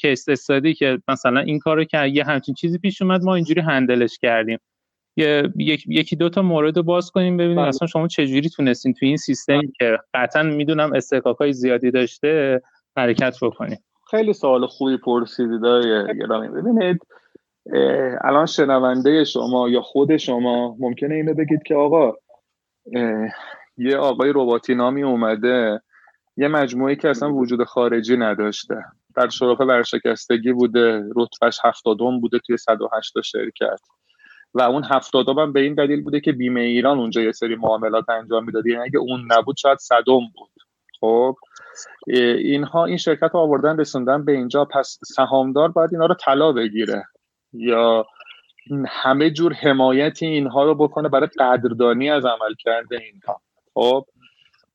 کیس 0.00 0.28
استادی 0.28 0.74
که 0.74 0.98
مثلا 1.08 1.40
این 1.40 1.58
کارو 1.58 1.84
که 1.84 2.06
یه 2.06 2.24
همچین 2.24 2.54
چیزی 2.54 2.78
پیش 2.78 3.02
اومد 3.02 3.22
ما 3.22 3.34
اینجوری 3.34 3.60
هندلش 3.60 4.18
کردیم. 4.18 4.58
یکی 5.88 6.16
دو 6.16 6.28
تا 6.28 6.42
مورد 6.42 6.76
رو 6.76 6.82
باز 6.82 7.10
کنیم 7.10 7.36
ببینیم 7.36 7.56
بله. 7.56 7.68
اصلا 7.68 7.88
شما 7.88 8.08
چجوری 8.08 8.48
تونستین 8.48 8.92
تو 8.92 9.06
این 9.06 9.16
سیستمی 9.16 9.58
بله. 9.58 9.70
که 9.78 9.98
قطعا 10.14 10.42
می‌دونم 10.42 10.92
استحقاقای 10.92 11.52
زیادی 11.52 11.90
داشته 11.90 12.62
حرکت 12.96 13.36
بکنیم 13.42 13.78
خیلی 14.10 14.32
سوال 14.32 14.66
خوبی 14.66 14.96
پرسیدید 14.96 15.60
گرامی 16.20 16.48
ببینید 16.48 17.00
الان 18.24 18.46
شنونده 18.46 19.24
شما 19.24 19.68
یا 19.68 19.80
خود 19.80 20.16
شما 20.16 20.76
ممکنه 20.78 21.14
اینو 21.14 21.34
بگید 21.34 21.62
که 21.62 21.74
آقا 21.74 22.12
یه 23.76 23.96
آقای 23.96 24.32
رباتی 24.34 24.74
نامی 24.74 25.02
اومده 25.02 25.80
یه 26.36 26.48
مجموعه 26.48 26.96
که 26.96 27.08
اصلا 27.08 27.34
وجود 27.34 27.64
خارجی 27.64 28.16
نداشته 28.16 28.84
در 29.16 29.28
شرف 29.28 29.60
ورشکستگی 29.60 30.52
بوده 30.52 31.04
رتبهش 31.16 31.58
هفتادم 31.64 32.20
بوده 32.20 32.38
توی 32.38 32.56
108 32.56 33.20
شرکت 33.20 33.80
و 34.54 34.62
اون 34.62 34.84
هفتادم 34.84 35.38
هم 35.38 35.52
به 35.52 35.60
این 35.60 35.74
دلیل 35.74 36.02
بوده 36.02 36.20
که 36.20 36.32
بیمه 36.32 36.60
ایران 36.60 36.98
اونجا 36.98 37.22
یه 37.22 37.32
سری 37.32 37.56
معاملات 37.56 38.08
انجام 38.08 38.44
می‌داد. 38.44 38.66
یعنی 38.66 38.82
اگه 38.82 38.98
اون 38.98 39.28
نبود 39.32 39.56
شاید 39.56 39.78
صدم 39.78 40.20
بود. 40.36 40.50
خب 41.00 41.36
اینها 42.38 42.84
این 42.84 42.96
شرکت 42.96 43.30
رو 43.34 43.40
آوردن 43.40 43.78
رسوندن 43.78 44.24
به 44.24 44.32
اینجا. 44.32 44.64
پس 44.64 44.98
سهامدار 45.04 45.68
باید 45.68 45.90
اینا 45.92 46.06
رو 46.06 46.14
طلا 46.14 46.52
بگیره 46.52 47.04
یا 47.52 48.06
همه 48.88 49.30
جور 49.30 49.52
حمایت 49.52 50.22
اینها 50.22 50.64
رو 50.64 50.74
بکنه 50.74 51.08
برای 51.08 51.28
قدردانی 51.38 52.10
از 52.10 52.24
عمل 52.24 52.54
کرده 52.58 53.00
اینها. 53.00 53.40
خب 53.74 54.06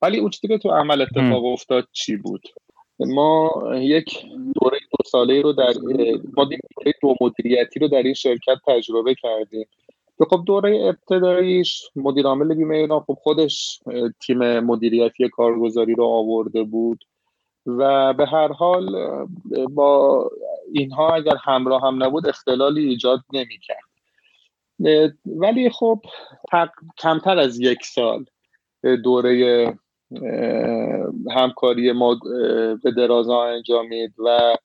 ولی 0.02 0.18
اون 0.18 0.30
چیزی 0.30 0.48
که 0.48 0.58
تو 0.58 0.70
عمل 0.70 1.00
اتفاق 1.00 1.44
افتاد 1.44 1.88
چی 1.92 2.16
بود؟ 2.16 2.42
ما 2.98 3.52
یک 3.74 4.26
دوره 4.60 4.78
دو 4.90 4.93
ساله 5.06 5.42
رو 5.42 5.52
در 5.52 5.72
ما 6.36 6.44
دو 7.02 7.14
مدیریتی 7.20 7.80
رو 7.80 7.88
در 7.88 8.02
این 8.02 8.14
شرکت 8.14 8.56
تجربه 8.66 9.14
کردیم. 9.14 9.66
که 10.18 10.24
خب 10.30 10.42
دوره 10.46 10.80
ابتداییش 10.84 11.82
مدیر 11.96 12.26
عامل 12.26 12.54
بیمه 12.54 12.76
ایران 12.76 13.00
خب 13.00 13.14
خودش 13.22 13.80
تیم 14.26 14.60
مدیریتی 14.60 15.28
کارگزاری 15.28 15.94
رو 15.94 16.04
آورده 16.04 16.62
بود 16.62 17.04
و 17.66 18.12
به 18.12 18.26
هر 18.26 18.52
حال 18.52 18.96
با 19.70 20.30
اینها 20.72 21.14
اگر 21.14 21.36
همراه 21.44 21.82
هم 21.82 22.04
نبود 22.04 22.26
اختلالی 22.26 22.88
ایجاد 22.88 23.20
نمی‌کرد. 23.32 23.84
ولی 25.26 25.70
خب 25.70 26.00
کمتر 26.98 27.38
از 27.38 27.60
یک 27.60 27.84
سال 27.84 28.24
دوره 29.04 29.74
همکاری 31.30 31.92
ما 31.92 32.20
به 32.84 32.90
درازا 32.96 33.44
انجامید 33.44 34.14
و 34.18 34.56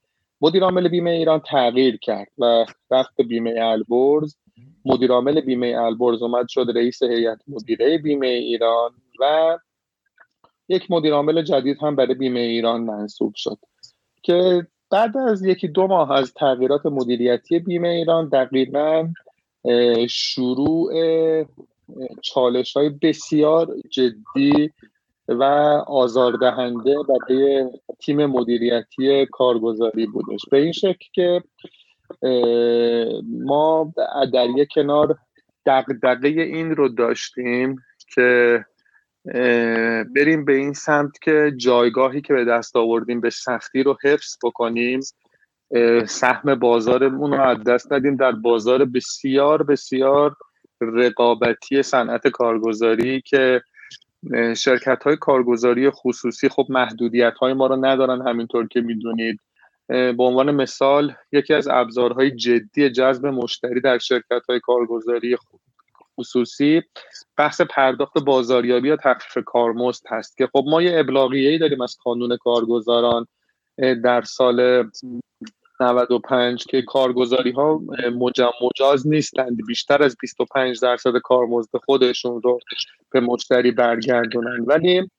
مدیر 0.42 0.64
عامل 0.64 0.88
بیمه 0.88 1.10
ایران 1.10 1.40
تغییر 1.40 1.98
کرد 1.98 2.32
و 2.38 2.66
رفت 2.92 3.22
بیمه 3.22 3.54
البرز 3.58 4.36
مدیر 4.86 5.12
عامل 5.12 5.42
بیمه 5.42 5.68
البرز 5.78 6.22
اومد 6.22 6.48
شد 6.48 6.68
رئیس 6.76 7.04
هیئت 7.04 7.40
مدیره 7.48 7.98
بیمه 7.98 8.28
ایران 8.28 8.92
و 9.20 9.58
یک 10.70 10.92
مدیر 10.92 11.14
عامل 11.14 11.42
جدید 11.42 11.78
هم 11.82 11.96
برای 11.96 12.14
بیمه 12.14 12.40
ایران 12.40 12.82
منصوب 12.82 13.34
شد 13.36 13.58
که 14.24 14.68
بعد 14.92 15.18
از 15.18 15.46
یکی 15.46 15.68
دو 15.68 15.88
ماه 15.88 16.12
از 16.12 16.34
تغییرات 16.34 16.86
مدیریتی 16.86 17.60
بیمه 17.60 17.90
ایران 17.90 18.30
دقیقا 18.30 19.10
شروع 20.10 20.94
چالش 22.22 22.78
های 22.78 22.90
بسیار 22.90 23.76
جدی 23.90 24.72
و 25.30 25.44
آزاردهنده 25.88 26.96
برای 27.10 27.70
تیم 28.00 28.26
مدیریتی 28.26 29.26
کارگزاری 29.26 30.06
بودش. 30.06 30.40
به 30.52 30.58
این 30.58 30.72
شکل 30.72 31.06
که 31.14 31.44
ما 33.30 33.94
در 34.34 34.48
یک 34.58 34.68
کنار 34.76 35.18
دقدقه 35.66 36.28
این 36.28 36.76
رو 36.76 36.90
داشتیم 36.90 37.76
که 38.16 38.66
بریم 40.16 40.46
به 40.46 40.56
این 40.56 40.74
سمت 40.74 41.20
که 41.22 41.54
جایگاهی 41.58 42.22
که 42.22 42.34
به 42.34 42.46
دست 42.46 42.76
آوردیم 42.76 43.22
به 43.22 43.30
سختی 43.30 43.84
رو 43.84 43.98
حفظ 44.04 44.38
بکنیم. 44.44 45.00
سهم 46.06 46.56
بازارمون 46.56 47.32
رو 47.32 47.42
از 47.42 47.64
دست 47.64 47.94
ندیم. 47.94 48.16
در 48.16 48.32
بازار 48.32 48.86
بسیار 48.86 49.64
بسیار 49.64 50.36
رقابتی 50.82 51.84
صنعت 51.84 52.28
کارگزاری 52.28 53.22
که 53.22 53.62
شرکت 54.58 55.04
های 55.04 55.18
کارگزاری 55.18 55.90
خصوصی 55.90 56.50
خب 56.50 56.66
محدودیت 56.70 57.34
های 57.38 57.54
ما 57.54 57.68
رو 57.68 57.86
ندارن 57.86 58.28
همینطور 58.28 58.68
که 58.68 58.82
می‌دونید. 58.82 59.40
به 59.88 60.24
عنوان 60.24 60.52
مثال 60.52 61.14
یکی 61.32 61.54
از 61.54 61.68
ابزارهای 61.68 62.32
جدی 62.32 62.90
جذب 62.90 63.26
مشتری 63.26 63.82
در 63.82 63.98
شرکت 63.98 64.42
های 64.50 64.60
کارگزاری 64.60 65.38
خصوصی 66.20 66.82
بحث 67.38 67.62
پرداخت 67.62 68.20
بازاریابی 68.20 68.88
یا 68.88 68.98
تخفیف 69.04 69.44
کارمزد 69.46 70.04
هست 70.10 70.38
که 70.38 70.48
خب 70.48 70.64
ما 70.68 70.82
یه 70.82 71.00
ابلاغیه‌ای 71.00 71.58
داریم 71.58 71.82
از 71.82 71.98
قانون 72.04 72.38
کارگزاران 72.38 73.28
در 74.04 74.22
سال 74.22 74.90
95 75.80 76.66
که 76.66 76.82
کارگزاری 76.82 77.52
ها 77.52 77.82
مجاز 78.62 79.08
نیستند. 79.08 79.58
بیشتر 79.68 80.04
از 80.04 80.18
25 80.22 80.80
درصد 80.82 81.18
کارمزد 81.24 81.78
خودشون 81.86 82.42
رو 82.42 82.60
به 83.12 83.20
مشتری 83.20 83.72
برگردونن. 83.72 84.66
ولی 84.68 85.10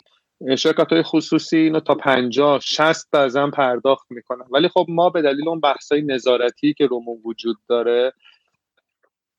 شرکت 0.58 0.92
های 0.92 1.02
خصوصی 1.02 1.56
اینو 1.56 1.80
تا 1.80 1.94
50 1.94 2.60
60 2.60 3.10
بعضا 3.12 3.50
پرداخت 3.50 4.06
می‌کنن. 4.10 4.44
ولی 4.50 4.68
خب 4.68 4.86
ما 4.88 5.10
به 5.10 5.22
دلیل 5.22 5.48
اون 5.48 5.60
بحثای 5.60 6.02
نظارتی 6.02 6.74
که 6.74 6.86
رومون 6.86 7.18
وجود 7.24 7.56
داره 7.68 8.12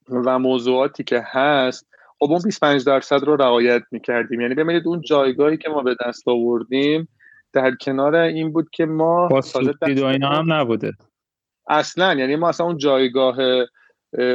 و 0.09 0.39
موضوعاتی 0.39 1.03
که 1.03 1.23
هست 1.25 1.87
خب 2.19 2.31
اون 2.31 2.41
25 2.45 2.85
درصد 2.85 3.23
رو 3.23 3.35
رعایت 3.35 3.81
می‌کردیم. 3.91 4.41
یعنی 4.41 4.55
ببینید 4.55 4.87
اون 4.87 5.01
جایگاهی 5.01 5.57
که 5.57 5.69
ما 5.69 5.81
به 5.81 5.95
دست 6.05 6.27
آوردیم 6.27 7.07
در 7.53 7.75
کنار 7.75 8.15
این 8.15 8.51
بود 8.51 8.69
که 8.71 8.85
ما 8.85 9.27
با 9.27 9.41
اینا 10.09 10.29
هم 10.29 10.53
نبوده. 10.53 10.91
اصلا. 11.67 12.13
یعنی 12.13 12.35
ما 12.35 12.49
اصلا 12.49 12.65
اون 12.65 12.77
جایگاه 12.77 13.37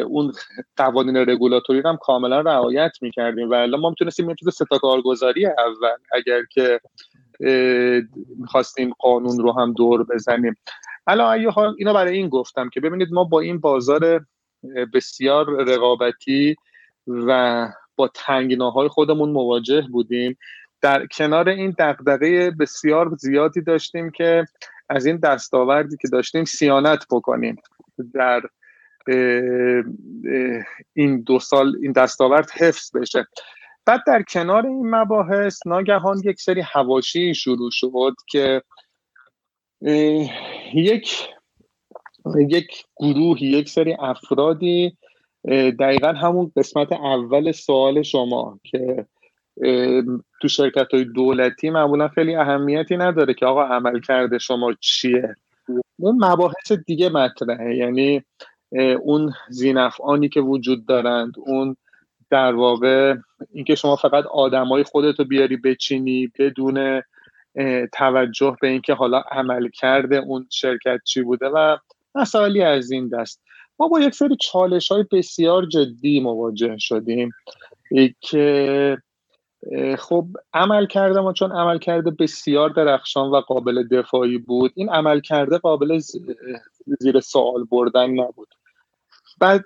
اون 0.07 0.33
قوانین 0.77 1.17
رگولاتوری 1.17 1.83
هم 1.85 1.97
کاملا 1.97 2.41
رعایت 2.41 2.93
می‌کردیم. 3.01 3.51
و 3.51 3.55
الان 3.55 3.81
ما 3.81 3.89
می‌تونستیم 3.89 4.35
تو 4.35 4.51
ستا 4.51 4.79
کارگزاری 4.79 5.47
اول 5.47 5.97
اگر 6.13 6.45
که 6.53 6.81
می‌خواستیم 8.39 8.93
قانون 8.99 9.39
رو 9.39 9.53
هم 9.53 9.73
دور 9.73 10.05
بزنیم. 10.05 10.57
الان 11.07 11.53
اینو 11.79 11.95
برای 11.95 12.17
این 12.17 12.29
گفتم 12.29 12.69
که 12.69 12.81
ببینید 12.81 13.13
ما 13.13 13.25
با 13.25 13.41
این 13.41 13.61
بازار 13.61 14.27
بسیار 14.95 15.65
رقابتی 15.65 16.57
و 17.07 17.69
با 17.97 18.09
تنگناهای 18.15 18.89
خودمون 18.89 19.31
مواجه 19.31 19.85
بودیم. 19.93 20.39
در 20.81 21.07
کنار 21.07 21.49
این 21.49 21.75
دقدقه 21.79 22.51
بسیار 22.51 23.17
زیادی 23.19 23.61
داشتیم 23.61 24.11
که 24.11 24.45
از 24.89 25.07
این 25.07 25.17
دستاوردی 25.17 25.97
که 26.03 26.09
داشتیم 26.09 26.45
سیانت 26.45 27.07
بکنیم. 27.11 27.57
در 28.15 28.43
این 30.93 31.21
دو 31.21 31.39
سال 31.39 31.77
این 31.83 31.93
دستاورد 31.93 32.51
حفظ 32.51 32.97
بشه. 32.97 33.27
بعد 33.87 34.01
در 34.07 34.23
کنار 34.23 34.67
این 34.67 34.95
مباحث 34.95 35.67
ناگهان 35.67 36.23
یک 36.25 36.41
سری 36.41 36.61
هواشی 36.61 37.35
شروع 37.35 37.71
شد 37.73 38.15
که 38.29 38.63
یک 40.75 41.29
یک 42.49 42.85
گروه 42.97 43.43
یک 43.43 43.69
سری 43.69 43.97
افرادی 44.01 44.97
دقیقا 45.81 46.13
همون 46.13 46.53
قسمت 46.57 46.93
اول 46.93 47.53
سوال 47.53 48.03
شما 48.03 48.61
که 48.65 49.07
تو 50.43 50.49
شرکت 50.49 50.95
های 50.95 51.05
دولتی 51.05 51.71
معمولا 51.71 52.09
خیلی 52.09 52.35
اهمیتی 52.35 52.97
نداره 52.97 53.35
که 53.35 53.47
آقا 53.47 53.63
عمل 53.63 54.01
کرده 54.01 54.39
شما 54.39 54.73
چیه. 54.81 55.37
اون 55.99 56.25
مباحث 56.25 56.73
دیگه 56.73 57.09
مطرحه. 57.09 57.77
یعنی 57.77 58.23
اون 59.03 59.33
زینفعانی 59.49 60.29
که 60.29 60.41
وجود 60.41 60.87
دارند 60.87 61.33
اون 61.39 61.77
در 62.31 62.55
واقع 62.55 63.15
اینکه 63.53 63.75
شما 63.75 63.97
فقط 63.97 64.27
آدمای 64.27 64.83
خودتو 64.83 65.25
بیاری 65.25 65.57
بچینی 65.57 66.33
بدون 66.39 67.03
توجه 67.93 68.57
به 68.61 68.69
اینکه 68.69 68.95
حالا 68.95 69.21
عمل 69.31 69.69
کرده 69.69 70.17
اون 70.17 70.47
شرکت 70.51 71.01
چی 71.05 71.23
بوده 71.23 71.47
و 71.47 71.77
مسائلی 72.15 72.63
از 72.63 72.91
این 72.91 73.09
دست. 73.09 73.43
ما 73.79 73.89
با 73.89 74.01
یک 74.01 74.15
سری 74.15 74.37
چالش 74.41 74.93
های 74.93 75.05
بسیار 75.13 75.67
جدی 75.67 76.21
مواجه 76.21 76.79
شدیم. 76.79 77.31
که 78.21 78.99
خب 79.99 80.27
عمل 80.55 80.87
کرده 80.87 81.21
ما 81.21 81.33
چون 81.33 81.53
عمل 81.53 81.79
کرده 81.79 82.11
بسیار 82.11 82.71
درخشان 82.71 83.31
و 83.31 83.41
قابل 83.41 83.89
دفاعی 83.89 84.39
بود. 84.39 84.73
این 84.75 84.89
عمل 84.89 85.21
کرده 85.21 85.59
قابل 85.59 85.99
زیر 87.01 87.21
سوال 87.21 87.65
بردن 87.65 88.11
نبود. 88.11 88.49
بعد 89.41 89.65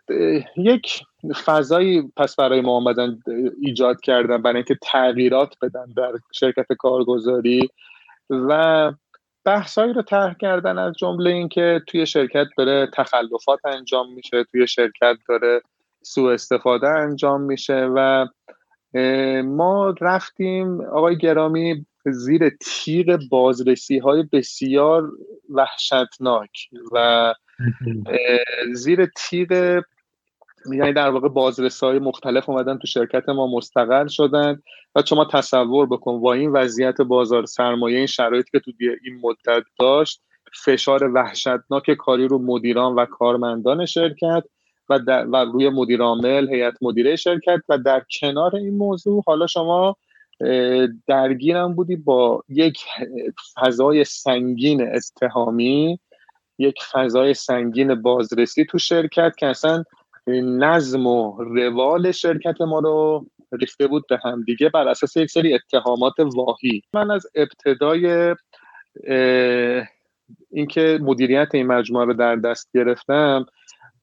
یک 0.56 1.02
فضایی 1.44 2.12
پس 2.16 2.36
برای 2.36 2.60
ما 2.60 2.72
آمدن 2.72 3.18
ایجاد 3.62 4.00
کردن 4.00 4.42
برای 4.42 4.56
اینکه 4.56 4.78
تغییرات 4.82 5.54
بدن 5.62 5.86
در 5.96 6.12
شرکت 6.32 6.72
کارگزاری 6.78 7.68
و 8.30 8.92
بحثایی 9.44 9.92
رو 9.92 10.02
طرح 10.02 10.34
کردن 10.34 10.78
از 10.78 10.94
جمله 10.98 11.30
اینکه 11.30 11.82
توی 11.86 12.06
شرکت 12.06 12.46
داره 12.58 12.90
تخلفات 12.94 13.60
انجام 13.64 14.12
میشه 14.12 14.44
توی 14.44 14.66
شرکت 14.66 15.16
داره 15.28 15.62
سوء 16.02 16.32
استفاده 16.32 16.88
انجام 16.88 17.40
میشه 17.40 17.88
و 17.94 18.26
ما 19.44 19.94
رفتیم 20.00 20.80
آقای 20.80 21.18
گرامی 21.18 21.86
زیر 22.06 22.48
تیغ 22.48 23.20
بازرسی 23.30 23.98
های 23.98 24.22
بسیار 24.32 25.10
وحشتناک 25.50 26.50
و 26.92 27.34
زیر 28.72 29.06
تیغ 29.16 29.82
یعنی 30.72 30.92
در 30.92 31.10
واقع 31.10 31.28
بازرسی 31.28 31.86
های 31.86 31.98
مختلف 31.98 32.48
اومدن 32.48 32.78
تو 32.78 32.86
شرکت 32.86 33.28
ما 33.28 33.46
مستقل 33.46 34.06
شدن 34.06 34.62
و 34.94 35.02
شما 35.06 35.24
تصور 35.24 35.86
بکن 35.86 36.20
با 36.20 36.32
این 36.32 36.52
وضعیت 36.52 37.00
بازار 37.00 37.46
سرمایه 37.46 37.98
این 37.98 38.06
شرایطی 38.06 38.50
که 38.52 38.60
تو 38.60 38.72
این 38.80 39.20
مدت 39.22 39.62
داشت 39.78 40.22
فشار 40.64 41.04
وحشتناک 41.04 41.90
کاری 41.90 42.28
رو 42.28 42.38
مدیران 42.38 42.94
و 42.94 43.04
کارمندان 43.04 43.86
شرکت 43.86 44.44
و, 44.90 44.98
و 45.32 45.36
روی 45.36 45.68
مدیر 45.68 46.02
عامل 46.02 46.48
هیئت 46.48 46.74
مدیره 46.82 47.16
شرکت 47.16 47.60
و 47.68 47.78
در 47.78 48.02
کنار 48.20 48.56
این 48.56 48.76
موضوع 48.76 49.22
حالا 49.26 49.46
شما 49.46 49.96
درگیرم 51.06 51.74
بودی 51.74 51.96
با 51.96 52.42
یک 52.48 52.84
فضای 53.54 54.04
سنگین 54.04 54.88
اتهامی 54.94 55.98
یک 56.58 56.82
فضای 56.92 57.34
سنگین 57.34 57.94
بازرسی 58.02 58.64
تو 58.64 58.78
شرکت 58.78 59.32
که 59.38 59.46
اصلا 59.46 59.84
نظم 60.42 61.06
و 61.06 61.42
روال 61.42 62.12
شرکت 62.12 62.60
ما 62.60 62.78
رو 62.78 63.26
ریخته 63.52 63.86
بود 63.86 64.04
به 64.08 64.18
هم 64.24 64.42
دیگه 64.42 64.68
بر 64.68 64.88
اساس 64.88 65.16
یک 65.16 65.30
سری 65.30 65.54
اتهامات 65.54 66.14
واهی. 66.18 66.82
من 66.94 67.10
از 67.10 67.26
ابتدای 67.34 68.34
اینکه 70.50 70.98
مدیریت 71.02 71.48
این 71.54 71.66
مجموعه 71.66 72.06
رو 72.06 72.14
در 72.14 72.36
دست 72.36 72.70
گرفتم 72.74 73.46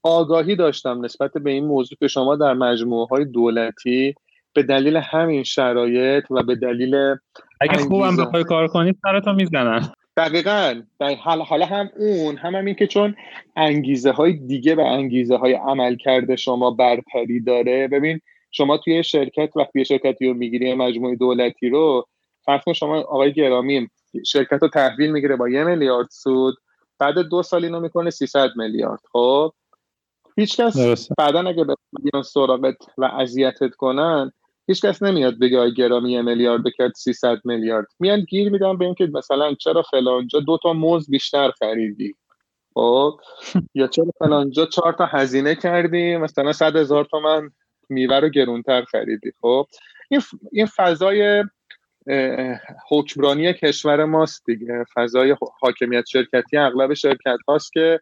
آگاهی 0.03 0.55
داشتم 0.55 1.05
نسبت 1.05 1.31
به 1.33 1.51
این 1.51 1.65
موضوع 1.65 1.97
که 1.99 2.07
شما 2.07 2.35
در 2.35 2.53
مجموعه 2.53 3.07
های 3.07 3.25
دولتی 3.25 4.15
به 4.53 4.63
دلیل 4.63 4.97
همین 4.97 5.43
شرایط 5.43 6.31
و 6.31 6.43
به 6.43 6.55
دلیل 6.55 7.15
اگه 7.61 7.77
خوبم 7.77 8.17
بخوای 8.17 8.43
کار 8.43 8.67
کنی 8.67 8.93
سرتو 9.03 9.33
می‌زنن. 9.33 9.91
دقیقا. 10.17 10.81
حالا 11.19 11.65
هم 11.65 11.89
اون 11.97 12.37
هم, 12.37 12.55
هم 12.55 12.65
این 12.65 12.75
که 12.75 12.87
چون 12.87 13.15
انگیزه 13.55 14.11
های 14.11 14.33
دیگه 14.33 14.75
و 14.75 14.79
انگیزه 14.79 15.37
های 15.37 15.53
عمل 15.53 15.95
کرده 15.95 16.35
شما 16.35 16.71
برتری 16.71 17.39
داره. 17.39 17.87
ببین 17.87 18.19
شما 18.51 18.77
توی 18.77 19.03
شرکت 19.03 19.49
وقتی 19.55 19.85
شرکتی 19.85 20.27
رو 20.27 20.33
می‌گیری 20.33 20.73
مجموعه 20.73 21.15
دولتی 21.15 21.69
رو 21.69 22.05
فرض 22.45 22.61
کن 22.65 22.73
شما 22.73 22.97
آقای 22.97 23.33
گرامی 23.33 23.87
شرکت 24.25 24.61
رو 24.61 24.67
تحویل 24.67 25.11
می‌گیره 25.11 25.35
با 25.35 25.49
یه 25.49 25.63
میلیارد 25.63 26.07
سود 26.11 26.55
بعد 26.99 27.19
دو 27.19 27.43
سال 27.43 27.65
اینو 27.65 27.79
می‌کنه 27.79 28.09
300 28.09 28.49
میلیارد. 28.55 28.99
خب؟ 29.11 29.51
هیچ 30.37 30.61
کس 30.61 31.07
بعدا 31.17 31.39
اگه 31.39 31.65
بیان 32.03 32.23
سراغت 32.23 32.75
و 32.97 33.05
اذیتت 33.05 33.75
کنن 33.75 34.31
هیچ 34.67 34.85
کس 34.85 35.03
نمیاد 35.03 35.39
بگه 35.39 35.59
آی 35.59 35.73
گرامی 35.73 36.11
یه 36.11 36.21
میلیارد 36.21 36.61
کرد 36.77 36.93
300 36.95 37.37
میلیارد. 37.43 37.87
میان 37.99 38.21
گیر 38.21 38.51
میدن 38.51 38.77
به 38.77 38.85
اینکه 38.85 39.09
مثلا 39.13 39.53
چرا 39.53 39.81
فلانجا 39.81 40.39
دو 40.39 40.57
تا 40.63 40.73
موز 40.73 41.09
بیشتر 41.09 41.51
خریدی؟ 41.51 42.15
خب؟ 42.73 43.19
یا 43.75 43.87
چرا 43.87 44.05
فلانجا 44.19 44.65
چهار 44.65 44.93
تا 44.93 45.05
هزینه 45.05 45.55
کردی؟ 45.55 46.17
مثلا 46.17 46.53
100 46.53 46.75
هزار 46.75 47.05
تومن 47.05 47.49
میوه 47.89 48.19
رو 48.19 48.29
گرونتر 48.29 48.83
خریدی. 48.83 49.31
خب؟ 49.41 49.67
این 50.09 50.21
این 50.51 50.65
فضای 50.65 51.43
حکمرانی 52.89 53.53
کشور 53.53 54.05
ماست 54.05 54.43
دیگه. 54.45 54.85
فضای 54.95 55.35
حاکمیت 55.61 56.05
شرکتی 56.05 56.57
اغلب 56.57 56.93
شرکت 56.93 57.37
هاست 57.47 57.73
که 57.73 57.99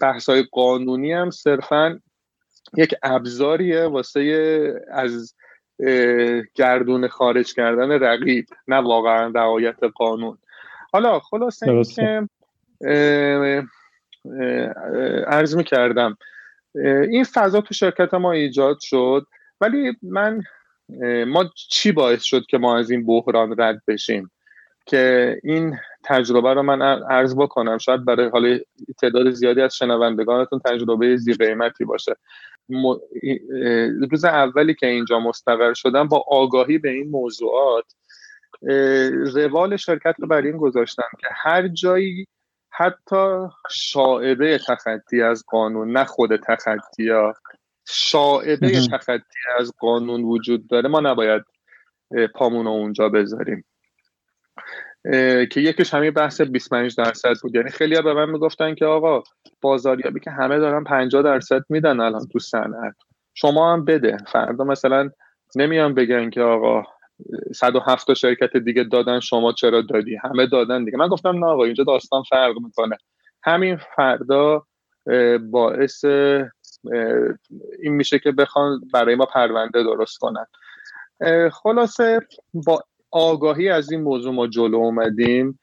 بحثای 0.00 0.44
قانونی 0.52 1.12
هم 1.12 1.30
صرفا 1.30 2.00
یک 2.76 2.94
ابزاریه 3.02 3.84
واسه 3.84 4.80
از 4.92 5.34
گردون 6.54 7.08
خارج 7.08 7.54
کردن 7.54 7.90
رقیب 7.90 8.46
نه 8.68 8.76
واقعا 8.76 9.32
رعایت 9.34 9.78
قانون. 9.94 10.38
حالا 10.92 11.20
خلاصه 11.20 11.70
این 11.70 11.82
که 11.82 12.28
ارز 15.26 15.56
می 15.56 15.64
کردم 15.64 16.16
این 17.10 17.24
فضا 17.24 17.60
تو 17.60 17.74
شرکت 17.74 18.14
ما 18.14 18.32
ایجاد 18.32 18.78
شد 18.80 19.26
ولی 19.60 19.92
من 20.02 20.42
ما 21.26 21.50
چی 21.70 21.92
باعث 21.92 22.22
شد 22.22 22.46
که 22.46 22.58
ما 22.58 22.78
از 22.78 22.90
این 22.90 23.06
بحران 23.06 23.54
رد 23.58 23.82
بشیم؟ 23.88 24.30
که 24.90 25.36
این 25.44 25.78
تجربه 26.04 26.54
رو 26.54 26.62
من 26.62 26.82
عرض 27.02 27.36
بکنم. 27.36 27.78
شاید 27.78 28.04
برای 28.04 28.28
حال 28.28 28.60
تعداد 29.00 29.30
زیادی 29.30 29.60
از 29.60 29.76
شنوندگانتون 29.76 30.60
تجربه 30.64 31.16
زی 31.16 31.34
قیمتی 31.34 31.84
باشه. 31.84 32.16
روز 34.10 34.24
اولی 34.24 34.74
که 34.74 34.86
اینجا 34.86 35.20
مستقر 35.20 35.74
شدم 35.74 36.08
با 36.08 36.24
آگاهی 36.28 36.78
به 36.78 36.90
این 36.90 37.10
موضوعات 37.10 37.84
روال 39.34 39.76
شرکت 39.76 40.14
رو 40.18 40.26
بر 40.26 40.42
این 40.42 40.56
گذاشتم 40.56 41.08
که 41.20 41.26
هر 41.30 41.68
جایی 41.68 42.26
حتی 42.70 43.36
شاعبه 43.70 44.58
تخطی 44.68 45.22
از 45.22 45.44
قانون 45.48 45.92
نه 45.92 46.04
خود 46.04 46.36
تخطی 46.36 47.08
ها 47.08 47.34
شاعبه 47.88 48.80
تخطی 48.92 49.38
از 49.58 49.72
قانون 49.78 50.22
وجود 50.22 50.68
داره 50.68 50.88
ما 50.88 51.00
نباید 51.00 51.42
پامون 52.34 52.64
رو 52.64 52.70
اونجا 52.70 53.08
بذاریم. 53.08 53.64
که 55.50 55.60
یکیش 55.60 55.94
همین 55.94 56.10
بحث 56.10 56.40
25 56.40 56.96
درصد 56.96 57.34
بود. 57.42 57.54
یعنی 57.54 57.70
خیلی 57.70 58.02
به 58.02 58.14
من 58.14 58.30
می‌گفتن 58.30 58.74
که 58.74 58.86
آقا 58.86 59.22
بازاریابی 59.60 60.20
که 60.20 60.30
همه 60.30 60.58
دارن 60.58 60.84
50 60.84 61.22
درصد 61.22 61.62
میدن 61.68 62.00
الان 62.00 62.26
تو 62.32 62.38
صنعت. 62.38 62.94
شما 63.34 63.72
هم 63.72 63.84
بده. 63.84 64.16
فردا 64.32 64.64
مثلا 64.64 65.10
نمیان 65.56 65.94
بگن 65.94 66.30
که 66.30 66.42
آقا 66.42 66.82
107 67.54 68.06
تا 68.06 68.14
شرکت 68.14 68.56
دیگه 68.56 68.84
دادن 68.84 69.20
شما 69.20 69.52
چرا 69.52 69.82
دادی؟ 69.82 70.16
همه 70.16 70.46
دادن 70.46 70.84
دیگه. 70.84 70.98
من 70.98 71.08
گفتم 71.08 71.44
نه 71.44 71.46
آقا 71.46 71.64
اینجا 71.64 71.84
داستان 71.84 72.22
فرق 72.22 72.54
می‌کنه. 72.64 72.96
همین 73.44 73.76
فردا 73.96 74.66
باعث 75.50 76.04
این 77.82 77.92
میشه 77.92 78.18
که 78.18 78.32
بخوان 78.32 78.80
برای 78.92 79.14
ما 79.14 79.26
پرونده 79.26 79.82
درست 79.82 80.18
کنن. 80.18 80.46
خلاصه 81.50 82.20
با 82.54 82.82
آگاهی 83.10 83.68
از 83.68 83.92
این 83.92 84.00
موضوع 84.00 84.34
ما 84.34 84.46
جلو 84.46 84.76
اومدیم 84.76 85.58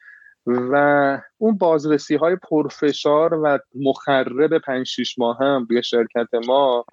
و 0.46 1.22
اون 1.38 1.58
بازرسی 1.58 2.16
های 2.16 2.36
پرفشار 2.36 3.34
و 3.34 3.60
مخرب 3.76 4.58
پنج 4.58 4.88
شیش 4.88 5.20
ماه 5.20 5.38
هم 5.40 5.68
روی 5.70 5.84
شرکت 5.84 6.28
ما 6.48 6.86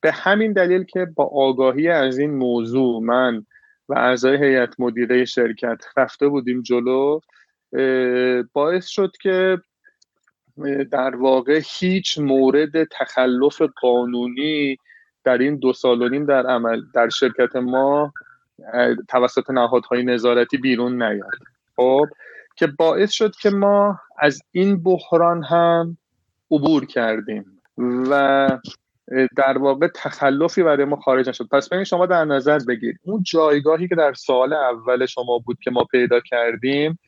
به 0.00 0.12
همین 0.12 0.52
دلیل 0.52 0.84
که 0.84 1.04
با 1.04 1.24
آگاهی 1.24 1.88
از 1.88 2.18
این 2.18 2.30
موضوع 2.30 3.02
من 3.02 3.46
و 3.88 3.94
اعضای 3.94 4.36
هیئت 4.36 4.80
مدیره 4.80 5.24
شرکت 5.24 5.84
رفته 5.96 6.28
بودیم 6.28 6.62
جلو 6.62 7.20
باعث 8.52 8.86
شد 8.86 9.12
که 9.22 9.58
در 10.90 11.16
واقع 11.16 11.60
هیچ 11.64 12.18
مورد 12.18 12.84
تخلف 12.84 13.62
قانونی 13.62 14.76
در 15.24 15.38
این 15.38 15.56
دو 15.56 15.72
سال 15.72 16.02
و 16.02 16.08
نیم 16.08 16.26
در 16.26 16.46
عمل 16.46 16.82
در 16.94 17.08
شرکت 17.08 17.56
ما 17.56 18.12
توسط 19.08 19.50
نهادهای 19.50 20.02
نظارتی 20.02 20.56
بیرون 20.56 21.02
نیاد. 21.02 21.38
خب 21.76 22.06
که 22.56 22.66
باعث 22.66 23.10
شد 23.10 23.36
که 23.36 23.50
ما 23.50 24.00
از 24.18 24.42
این 24.52 24.82
بحران 24.82 25.42
هم 25.44 25.96
عبور 26.50 26.86
کردیم 26.86 27.60
و 28.10 28.48
در 29.36 29.58
واقع 29.58 29.88
تخلفی 29.94 30.62
برای 30.62 30.84
ما 30.84 30.96
خارج 30.96 31.28
نشد. 31.28 31.48
پس 31.52 31.68
ببینید 31.68 31.86
شما 31.86 32.06
در 32.06 32.24
نظر 32.24 32.58
بگیرید 32.68 33.00
اون 33.02 33.22
جایگاهی 33.22 33.88
که 33.88 33.94
در 33.94 34.14
سال 34.14 34.52
اول 34.52 35.06
شما 35.06 35.38
بود 35.38 35.58
که 35.62 35.70
ما 35.70 35.84
پیدا 35.84 36.20
کردیم 36.20 36.98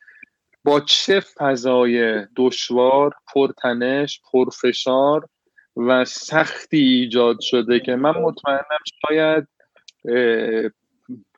با 0.63 0.79
چه 0.79 1.19
فضای 1.19 2.25
دشوار 2.35 3.11
پرتنش 3.33 4.21
پرفشار 4.31 5.27
و 5.77 6.05
سختی 6.05 6.77
ایجاد 6.77 7.39
شده 7.39 7.79
که 7.79 7.95
من 7.95 8.11
مطمئنم 8.11 8.79
شاید 9.07 9.47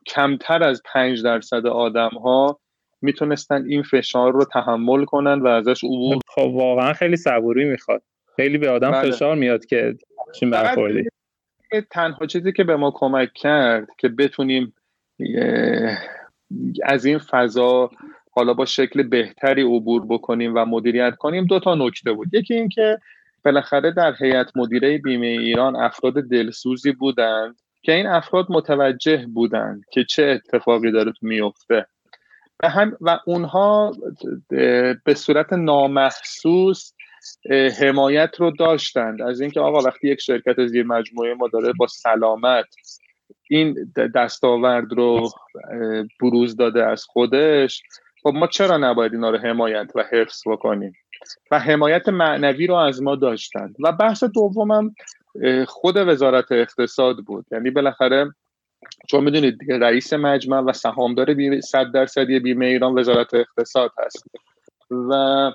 کمتر 0.05 0.63
از 0.63 0.81
پنج 0.93 1.23
درصد 1.23 1.65
آدم 1.65 2.09
ها 2.09 2.59
می‌تونستن 3.01 3.65
این 3.65 3.83
فشار 3.83 4.33
رو 4.33 4.45
تحمل 4.45 5.05
کنن 5.05 5.41
و 5.41 5.47
ازش 5.47 5.83
عبور 5.83 6.19
خب 6.27 6.51
واقعا 6.53 6.93
خیلی 6.93 7.15
صبوری 7.15 7.65
می‌خواد. 7.65 8.01
خیلی 8.35 8.57
به 8.57 8.69
آدم 8.69 8.91
بله. 8.91 9.11
فشار 9.11 9.35
میاد 9.35 9.65
که 9.65 9.95
چین 10.39 10.49
برخوردی. 10.49 11.03
تنها 11.91 12.25
چیزی 12.25 12.51
که 12.51 12.63
به 12.63 12.75
ما 12.75 12.91
کمک 12.91 13.33
کرد 13.33 13.87
که 13.97 14.09
بتونیم 14.09 14.73
از 16.83 17.05
این 17.05 17.17
فضا 17.17 17.91
حالا 18.31 18.53
با 18.53 18.65
شکل 18.65 19.03
بهتری 19.03 19.61
عبور 19.61 20.05
بکنیم 20.05 20.55
و 20.55 20.65
مدیریت 20.65 21.15
کنیم 21.15 21.45
دو 21.45 21.59
تا 21.59 21.75
نکته 21.75 22.13
بود. 22.13 22.33
یکی 22.33 22.53
اینکه 22.53 22.97
بالاخره 23.45 23.91
در 23.91 24.15
هیئت 24.19 24.57
مدیره 24.57 24.97
بیمه 24.97 25.27
ایران 25.27 25.75
افراد 25.75 26.13
دلسوزی 26.13 26.91
بودند 26.91 27.61
که 27.85 27.91
این 27.91 28.07
افراد 28.07 28.45
متوجه 28.49 29.25
بودند 29.33 29.81
که 29.91 30.03
چه 30.03 30.23
اتفاقی 30.23 30.91
داره 30.91 31.13
میفته. 31.21 31.85
و, 32.63 32.69
هم 32.69 32.97
و 33.01 33.19
اونها 33.25 33.91
به 35.05 35.13
صورت 35.15 35.53
نامحسوس 35.53 36.93
حمایت 37.79 38.35
رو 38.39 38.51
داشتند. 38.51 39.21
از 39.21 39.41
اینکه 39.41 39.59
آقا 39.59 39.79
وقتی 39.79 40.07
یک 40.07 40.21
شرکت 40.21 40.65
زیر 40.65 40.85
مجموعه 40.85 41.33
ما 41.33 41.47
داره 41.47 41.73
با 41.77 41.87
سلامت 41.87 42.65
این 43.49 43.93
دستاورد 44.15 44.93
رو 44.93 45.29
بروز 46.21 46.55
داده 46.55 46.85
از 46.85 47.03
خودش 47.03 47.81
خب 48.23 48.33
ما 48.33 48.47
چرا 48.47 48.77
نباید 48.77 49.13
اینا 49.13 49.29
رو 49.29 49.37
حمایت 49.37 49.91
و 49.95 50.03
حفظ 50.11 50.41
بکنیم؟ 50.47 50.93
و 51.51 51.59
حمایت 51.59 52.09
معنوی 52.09 52.67
رو 52.67 52.75
از 52.75 53.01
ما 53.01 53.15
داشتند 53.15 53.75
و 53.83 53.91
بحث 53.91 54.23
دومم 54.23 54.95
خود 55.67 55.97
وزارت 55.97 56.51
اقتصاد 56.51 57.17
بود. 57.17 57.45
یعنی 57.51 57.69
بالاخره 57.69 58.31
چون 59.09 59.23
می‌دونید 59.23 59.57
رئیس 59.69 60.13
مجمع 60.13 60.59
و 60.59 60.73
سهامدار 60.73 61.59
صد 61.61 61.91
درصدی 61.91 62.39
بیمه 62.39 62.65
ایران 62.65 62.99
وزارت 62.99 63.33
اقتصاد 63.33 63.91
هست. 64.05 64.23
و 65.09 65.51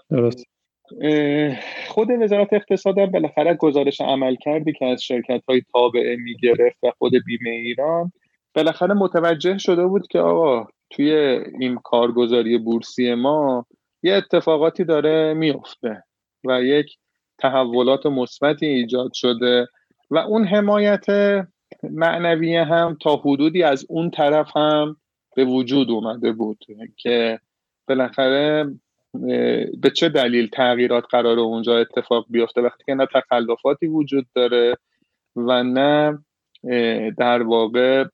خود 1.88 2.10
وزارت 2.10 2.52
اقتصاد 2.52 2.98
هم 2.98 3.06
بالاخره 3.06 3.54
گزارش 3.54 4.00
عمل 4.00 4.36
کردی 4.36 4.72
که 4.72 4.86
از 4.86 5.02
شرکت 5.02 5.42
های 5.48 5.62
تابعه 5.72 6.16
می‌گرفت 6.16 6.78
و 6.82 6.92
خود 6.98 7.12
بیمه 7.26 7.50
ایران. 7.50 8.12
بالاخره 8.54 8.94
متوجه 8.94 9.58
شده 9.58 9.86
بود 9.86 10.06
که 10.06 10.18
آقا 10.18 10.66
توی 10.90 11.12
این 11.60 11.78
کارگزاری 11.84 12.58
بورسی 12.58 13.14
ما 13.14 13.66
یه 14.02 14.14
اتفاقاتی 14.14 14.84
داره 14.84 15.34
میفته 15.34 16.02
و 16.44 16.62
یک 16.62 16.96
تحولات 17.38 18.06
مثبتی 18.06 18.66
ایجاد 18.66 19.12
شده 19.14 19.66
و 20.10 20.18
اون 20.18 20.44
حمایت 20.44 21.06
معنویه 21.82 22.64
هم 22.64 22.96
تا 23.00 23.16
حدودی 23.16 23.62
از 23.62 23.86
اون 23.88 24.10
طرف 24.10 24.56
هم 24.56 24.96
به 25.36 25.44
وجود 25.44 25.90
اومده 25.90 26.32
بود 26.32 26.64
که 26.96 27.40
بالاخره 27.88 28.74
به 29.80 29.90
چه 29.94 30.08
دلیل 30.08 30.48
تغییرات 30.48 31.04
قرار 31.10 31.38
اونجا 31.38 31.78
اتفاق 31.78 32.26
بیفته 32.30 32.60
وقتی 32.60 32.84
که 32.86 32.94
نه 32.94 33.06
تخلفاتی 33.14 33.86
وجود 33.86 34.26
داره 34.34 34.76
و 35.36 35.62
نه 35.62 36.18
در 37.18 37.42
واقع 37.42 38.04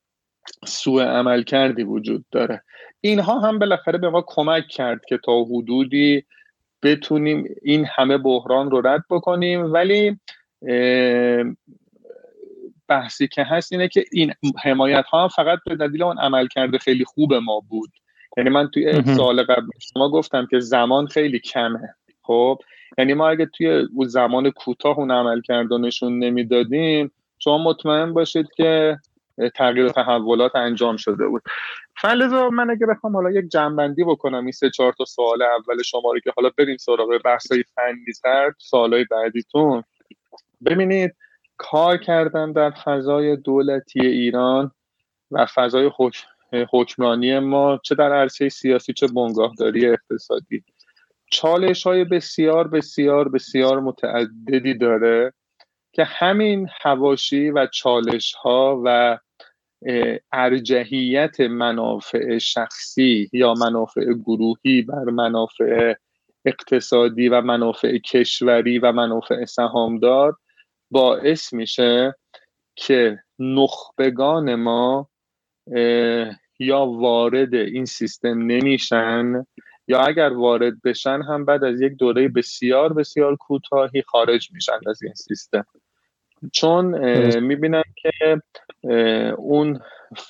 سوء 0.66 1.02
عمل 1.02 1.42
کردی 1.42 1.82
وجود 1.82 2.24
داره. 2.32 2.62
اینها 3.06 3.40
هم 3.40 3.58
بالاخره 3.58 3.98
به 3.98 4.10
ما 4.10 4.24
کمک 4.26 4.68
کرد 4.68 5.04
که 5.04 5.18
تا 5.18 5.42
حدودی 5.44 6.24
بتونیم 6.82 7.44
این 7.62 7.86
همه 7.90 8.18
بحران 8.18 8.70
رو 8.70 8.86
رد 8.86 9.04
بکنیم. 9.10 9.72
ولی 9.72 10.18
بحثی 12.88 13.28
که 13.28 13.42
هست 13.42 13.72
اینه 13.72 13.88
که 13.88 14.04
این 14.12 14.32
حمایت 14.62 15.04
ها 15.04 15.22
هم 15.22 15.28
فقط 15.28 15.58
به 15.66 15.76
دلیل 15.76 16.02
اون 16.02 16.18
عمل 16.18 16.46
کرده 16.46 16.78
خیلی 16.78 17.04
خوب 17.04 17.34
ما 17.34 17.60
بود. 17.68 17.90
یعنی 18.36 18.50
من 18.50 18.68
توی 18.68 19.02
سال 19.16 19.42
قبل 19.42 19.66
شما 19.78 20.10
گفتم 20.10 20.46
که 20.50 20.60
زمان 20.60 21.06
خیلی 21.06 21.38
کمه. 21.38 21.94
خب 22.22 22.58
یعنی 22.98 23.14
ما 23.14 23.28
اگه 23.28 23.46
توی 23.46 23.68
اون 23.94 24.08
زمان 24.08 24.50
کوتاه 24.50 24.98
اون 24.98 25.10
عمل 25.10 25.40
کرده 25.40 25.78
نشون 25.78 26.18
نمی‌دادیم 26.18 27.12
شما 27.38 27.58
مطمئن 27.58 28.12
باشید 28.12 28.46
که 28.56 28.98
تغییر 29.54 29.86
و 29.86 29.88
تحولات 29.88 30.56
انجام 30.56 30.96
شده 30.96 31.26
بود. 31.26 31.42
فلزا 32.00 32.48
من 32.50 32.70
اگه 32.70 32.86
بخوام 32.86 33.16
حالا 33.16 33.30
یک 33.30 33.48
جنبندی 33.48 34.04
بکنم 34.04 34.42
این 34.42 34.52
سه 34.52 34.70
چهار 34.70 34.92
تا 34.92 35.04
سوال 35.04 35.42
اول 35.42 35.82
شما 35.82 36.12
رو 36.12 36.20
که 36.20 36.32
حالا 36.36 36.50
بریم 36.58 36.76
سراغ 36.76 37.20
بحثای 37.24 37.64
فنی 37.74 38.12
تر 38.22 38.52
سوالای 38.58 39.04
بعدیتون. 39.10 39.82
ببینید 40.66 41.14
کار 41.56 41.96
کردن 41.96 42.52
در 42.52 42.70
فضای 42.70 43.36
دولتی 43.36 44.00
ایران 44.00 44.70
و 45.30 45.46
فضای 45.54 45.90
حکمرانی 46.72 47.38
ما 47.38 47.80
چه 47.84 47.94
در 47.94 48.12
عرصه 48.12 48.48
سیاسی 48.48 48.92
چه 48.92 49.06
بنگاهداری 49.06 49.86
اقتصادی. 49.86 50.64
چالش 51.30 51.86
های 51.86 52.04
بسیار 52.04 52.68
بسیار 52.68 53.28
بسیار 53.28 53.80
متعددی 53.80 54.74
داره 54.74 55.32
که 55.92 56.04
همین 56.04 56.68
هواشی 56.82 57.50
و 57.50 57.66
چالش 57.66 58.34
ها 58.34 58.82
و 58.84 59.18
ارجحیت 60.32 61.40
منافع 61.40 62.38
شخصی 62.38 63.30
یا 63.32 63.54
منافع 63.54 64.12
گروهی 64.12 64.82
بر 64.82 65.04
منافع 65.04 65.94
اقتصادی 66.44 67.28
و 67.28 67.40
منافع 67.40 67.98
کشوری 67.98 68.78
و 68.78 68.92
منافع 68.92 69.44
سهامدار 69.44 70.36
باعث 70.90 71.52
میشه 71.52 72.14
که 72.76 73.18
نخبگان 73.38 74.54
ما 74.54 75.08
یا 76.58 76.86
وارد 76.86 77.54
این 77.54 77.84
سیستم 77.84 78.42
نمیشن 78.42 79.46
یا 79.88 80.00
اگر 80.00 80.32
وارد 80.32 80.82
بشن 80.82 81.22
هم 81.22 81.44
بعد 81.44 81.64
از 81.64 81.80
یک 81.80 81.92
دوره 81.92 82.28
بسیار 82.28 82.92
بسیار 82.92 83.36
کوتاهی 83.36 84.02
خارج 84.02 84.52
میشن 84.52 84.78
از 84.86 85.02
این 85.02 85.14
سیستم. 85.14 85.66
چون 86.52 86.84
می‌بینن 87.40 87.82
که 87.96 88.42
اون 89.36 89.80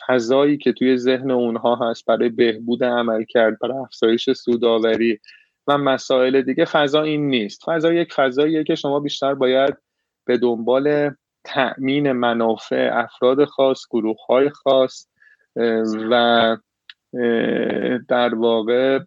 فضایی 0.06 0.58
که 0.58 0.72
توی 0.72 0.96
ذهن 0.96 1.30
اونها 1.30 1.90
هست 1.90 2.04
برای 2.06 2.28
بهبود 2.28 2.84
عمل 2.84 3.24
کرد 3.24 3.58
برای 3.58 3.78
افزایش 3.78 4.30
سوداوری 4.30 5.20
و 5.66 5.78
مسائل 5.78 6.42
دیگه 6.42 6.64
فضا 6.64 7.02
این 7.02 7.28
نیست. 7.28 7.62
فضا 7.66 7.92
یک 7.92 8.12
فضاییه 8.12 8.64
که 8.64 8.74
شما 8.74 9.00
بیشتر 9.00 9.34
باید 9.34 9.76
به 10.24 10.38
دنبال 10.38 11.10
تأمین 11.44 12.12
منافع 12.12 12.90
افراد 12.92 13.44
خاص 13.44 13.82
گروه 13.90 14.16
های 14.28 14.50
خاص 14.50 15.08
و 16.10 16.56
در 18.08 18.34
واقع 18.34 18.98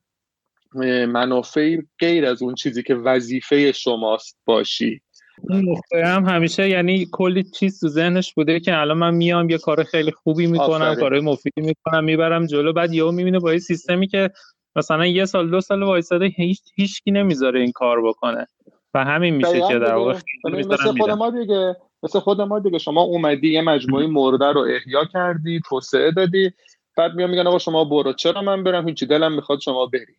منافعی 1.07 1.87
غیر 1.99 2.25
از 2.25 2.43
اون 2.43 2.55
چیزی 2.55 2.83
که 2.83 2.95
وظیفه 2.95 3.71
شماست 3.71 4.37
باشی. 4.45 5.01
اون 5.49 5.75
هم 6.05 6.25
همیشه 6.25 6.69
یعنی 6.69 7.07
کلی 7.11 7.43
چیز 7.43 7.79
تو 7.79 7.87
ذهنش 7.87 8.33
بوده 8.33 8.59
که 8.59 8.77
الان 8.77 8.97
من 8.97 9.13
میام 9.13 9.49
یه 9.49 9.57
کار 9.57 9.83
خیلی 9.83 10.11
خوبی 10.11 10.47
می‌کنم 10.47 10.95
کارهای 10.95 11.21
مفیدی 11.21 11.61
می‌کنم 11.61 12.03
می‌برم 12.03 12.45
جلو. 12.45 12.73
بعد 12.73 12.93
یهو 12.93 13.11
می‌بینه 13.11 13.39
با 13.39 13.53
یه 13.53 13.59
سیستمی 13.59 14.07
که 14.07 14.29
مثلا 14.75 15.05
یه 15.05 15.25
سال 15.25 15.49
دو 15.49 15.61
سال 15.61 15.83
وایساده 15.83 16.25
هیچ 16.25 16.61
هیچکی 16.75 17.11
نمی‌ذاره 17.11 17.59
این 17.59 17.71
کار 17.71 18.01
بکنه. 18.07 18.47
و 18.93 19.03
همین 19.05 19.35
میشه 19.35 19.67
که 19.67 19.79
در 19.79 19.95
واقع 19.95 20.19
مثل 20.43 20.75
خود 20.75 21.11
ما 21.11 21.29
دیگه 21.29 21.75
مثل 22.03 22.19
خود 22.19 22.41
ما 22.41 22.59
دیگه. 22.59 22.77
شما 22.77 23.01
اومدی 23.01 23.53
یه 23.53 23.61
مجموعه 23.61 24.07
مرده 24.07 24.51
رو 24.51 24.61
احیا 24.61 25.05
کردی 25.13 25.61
توسعه 25.69 26.11
دادی. 26.11 26.51
بعد 26.97 27.13
میان 27.15 27.29
میگن 27.29 27.47
آقا 27.47 27.59
شما 27.59 27.85
برو. 27.85 28.13
چرا 28.13 28.41
من 28.41 28.63
برم؟ 28.63 28.87
هیچی. 28.87 29.05
دلم 29.05 29.33
می‌خواد 29.33 29.59
شما 29.59 29.85
بری. 29.85 30.15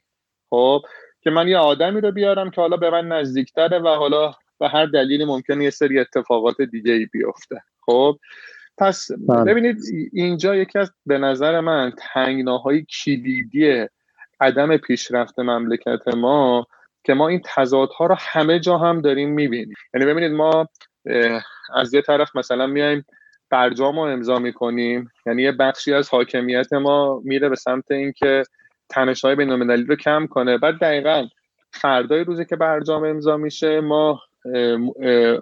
خب؟ 0.51 0.83
که 1.23 1.31
من 1.31 1.49
یه 1.49 1.59
آدمی 1.59 2.01
رو 2.01 2.13
بیارم 2.13 2.51
که 2.51 2.61
حالا 2.61 2.77
به 2.77 2.91
من 2.91 3.09
نزدیکتره 3.09 3.79
و 3.79 3.89
حالا 3.89 4.35
به 4.61 4.69
هر 4.69 4.87
دلیلی 4.87 5.25
ممکنه 5.25 5.65
یه 5.65 5.71
سری 5.71 5.99
اتفاقات 5.99 6.63
دیگه 6.63 6.93
ای 6.93 7.07
بیفته. 7.07 7.63
خب 7.81 8.19
پس 8.79 9.11
بله. 9.29 9.45
ببینید 9.45 9.77
اینجا 10.13 10.57
یکی 10.57 10.79
از 10.79 10.93
به 11.07 11.19
نظر 11.19 11.61
من 11.61 11.93
تنگناهای 11.99 12.85
کلیدی 12.85 13.87
عدم 14.41 14.77
پیشرفت 14.77 15.39
مملکت 15.39 16.09
ما 16.17 16.67
که 17.05 17.15
ما 17.15 17.29
این 17.29 17.41
تضادها 17.45 18.07
رو 18.07 18.17
همه 18.19 18.61
جا 18.61 18.79
هم 18.79 19.01
داریم 19.01 19.31
می‌بینیم. 19.31 19.75
یعنی 19.95 20.07
ببینید 20.07 20.33
ما 20.33 20.69
از 21.75 21.95
یه 21.95 22.03
طرف 22.03 22.37
مثلا 22.37 22.67
میایم 22.67 23.05
برجام 23.51 23.97
رو 23.97 24.01
امضا 24.01 24.39
می‌کنیم. 24.39 25.11
یعنی 25.27 25.43
یه 25.43 25.53
بخشی 25.53 25.95
از 25.95 26.11
حاکمیت 26.11 26.73
ما 26.73 27.21
میره 27.25 27.49
به 27.49 27.57
سمت 27.57 27.91
اینکه 27.91 28.43
تنش 28.89 29.25
های 29.25 29.35
بین 29.35 29.71
رو 29.89 29.97
کم 29.97 30.27
کنه. 30.27 30.59
بعد 30.59 30.75
دقیقا 30.75 31.29
فردای 31.73 32.25
روزی 32.25 32.45
که 32.45 32.57
برجام 32.57 33.05
امضا 33.05 33.37
میشه 33.37 33.81
ما 33.81 34.21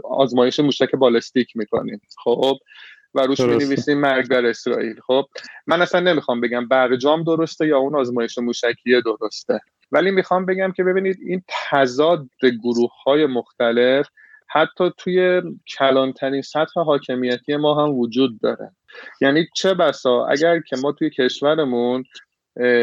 آزمایش 0.05 0.61
موشک 0.61 0.95
بالستیک 0.95 1.57
می‌کنیم 1.57 2.01
خب؟ 2.25 2.57
و 3.15 3.21
روش 3.21 3.41
می 3.41 3.57
نویسیم 3.57 3.99
مرگ 3.99 4.29
در 4.29 4.47
اسرائیل 4.47 5.01
خب؟ 5.07 5.25
من 5.67 5.83
اصلا 5.83 6.01
نمی‌خوام 6.01 6.41
بگم 6.41 6.69
برجام 6.69 7.23
درسته 7.23 7.67
یا 7.67 7.79
اون 7.79 7.97
آزمایش 7.97 8.39
موشکی 8.39 9.03
درسته 9.05 9.61
ولی 9.93 10.11
می‌خوام 10.11 10.47
بگم 10.47 10.73
که 10.73 10.85
ببینید 10.85 11.19
این 11.27 11.43
تضاد 11.49 12.27
گروه 12.63 12.91
های 13.05 13.27
مختلف 13.27 14.09
حتی 14.51 14.93
توی 14.99 15.43
کلانترین 15.79 16.43
سطح 16.43 16.81
حاکمیتی 16.81 17.57
ما 17.57 17.85
هم 17.85 17.95
وجود 17.95 18.41
داره. 18.41 18.71
یعنی 19.21 19.47
چه 19.55 19.75
بسا؟ 19.75 20.27
اگر 20.27 20.61
که 20.61 20.77
ما 20.77 20.93
توی 20.93 21.11
کشورمون 21.11 22.05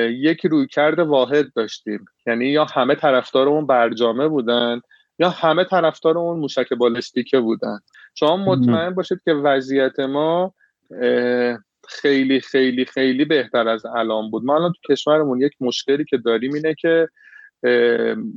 یک 0.09 0.45
رویکرد 0.45 0.99
واحد 0.99 1.53
داشتیم 1.55 2.05
یعنی 2.27 2.45
یا 2.45 2.65
همه 2.65 2.95
طرفدار 2.95 3.49
اون 3.49 3.67
برجامه 3.67 4.27
بودن 4.27 4.81
یا 5.19 5.29
همه 5.29 5.63
طرفدار 5.63 6.17
اون 6.17 6.39
موشک 6.39 6.73
بالستیکه 6.73 7.39
بودن. 7.39 7.79
شما 8.15 8.37
مطمئن 8.37 8.89
باشید 8.89 9.21
که 9.25 9.33
وضعیت 9.33 9.99
ما 9.99 10.53
خیلی 11.89 12.39
خیلی 12.39 12.85
خیلی 12.85 13.25
بهتر 13.25 13.67
از 13.67 13.85
الان 13.85 14.31
بود. 14.31 14.45
ما 14.45 14.55
الان 14.55 14.73
تو 14.73 14.93
کشورمون 14.93 15.41
یک 15.41 15.53
مشکلی 15.61 16.05
که 16.05 16.17
داریم 16.17 16.53
اینه 16.53 16.75
که 16.79 17.07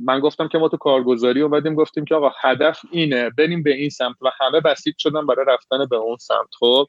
من 0.05 0.19
گفتم 0.19 0.47
که 0.47 0.57
ما 0.57 0.69
تو 0.69 0.77
کارگزاری 0.77 1.41
اومدیم 1.41 1.75
گفتیم 1.75 2.05
که 2.05 2.15
آقا 2.15 2.31
هدف 2.41 2.81
اینه 2.91 3.29
بریم 3.29 3.63
به 3.63 3.73
این 3.73 3.89
سمت 3.89 4.15
و 4.21 4.29
همه 4.39 4.61
بسیج 4.61 4.95
شدن 4.97 5.25
برای 5.25 5.45
رفتن 5.47 5.85
به 5.85 5.95
اون 5.95 6.17
سمت. 6.17 6.47
خب 6.59 6.87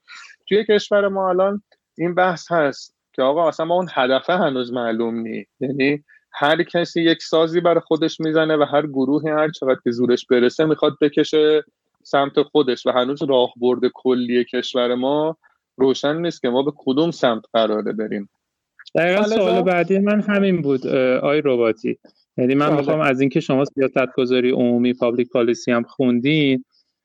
توی 0.48 0.64
کشور 0.64 1.08
ما 1.08 1.28
الان 1.28 1.62
این 1.98 2.14
بحث 2.14 2.52
هست 2.52 2.96
که 3.12 3.22
آقا 3.22 3.48
اصلا 3.48 3.66
ما 3.66 3.74
اون 3.74 3.88
هدفه 3.92 4.32
هنوز 4.32 4.72
معلوم 4.72 5.14
نی. 5.14 5.46
یعنی 5.60 6.04
هر 6.32 6.62
کسی 6.62 7.02
یک 7.02 7.22
سازی 7.22 7.60
برای 7.60 7.80
خودش 7.80 8.20
می‌زنه 8.20 8.56
و 8.56 8.64
هر 8.72 8.86
گروهی 8.86 9.28
هر 9.28 9.50
چقدر 9.50 9.80
که 9.84 9.90
زورش 9.90 10.26
برسه 10.26 10.64
می‌خواد 10.64 10.92
بکشه 11.00 11.64
سمت 12.02 12.42
خودش 12.42 12.86
و 12.86 12.90
هنوز 12.90 13.22
راهبرد 13.22 13.90
کلی 13.94 14.44
کشور 14.44 14.94
ما 14.94 15.36
روشن 15.76 16.16
نیست 16.16 16.42
که 16.42 16.48
ما 16.48 16.62
به 16.62 16.72
کدوم 16.76 17.10
سمت 17.10 17.42
قراره 17.52 17.92
بریم. 17.92 18.28
دقیقا 18.94 19.22
سوال 19.22 19.62
بعدی 19.62 19.98
من 19.98 20.20
همین 20.20 20.62
بود 20.62 20.86
آقای 21.22 21.40
رباطی 21.40 21.98
یعنی 22.36 22.54
من 22.54 22.66
بله. 22.68 22.76
می‌خوام 22.76 23.00
از 23.00 23.20
اینکه 23.20 23.40
شما 23.40 23.64
سیاست 23.64 24.12
گذاری 24.16 24.50
عمومی 24.50 24.94
public 24.94 25.28
policy 25.28 25.72
هم 25.72 25.82
خوندین 25.82 26.64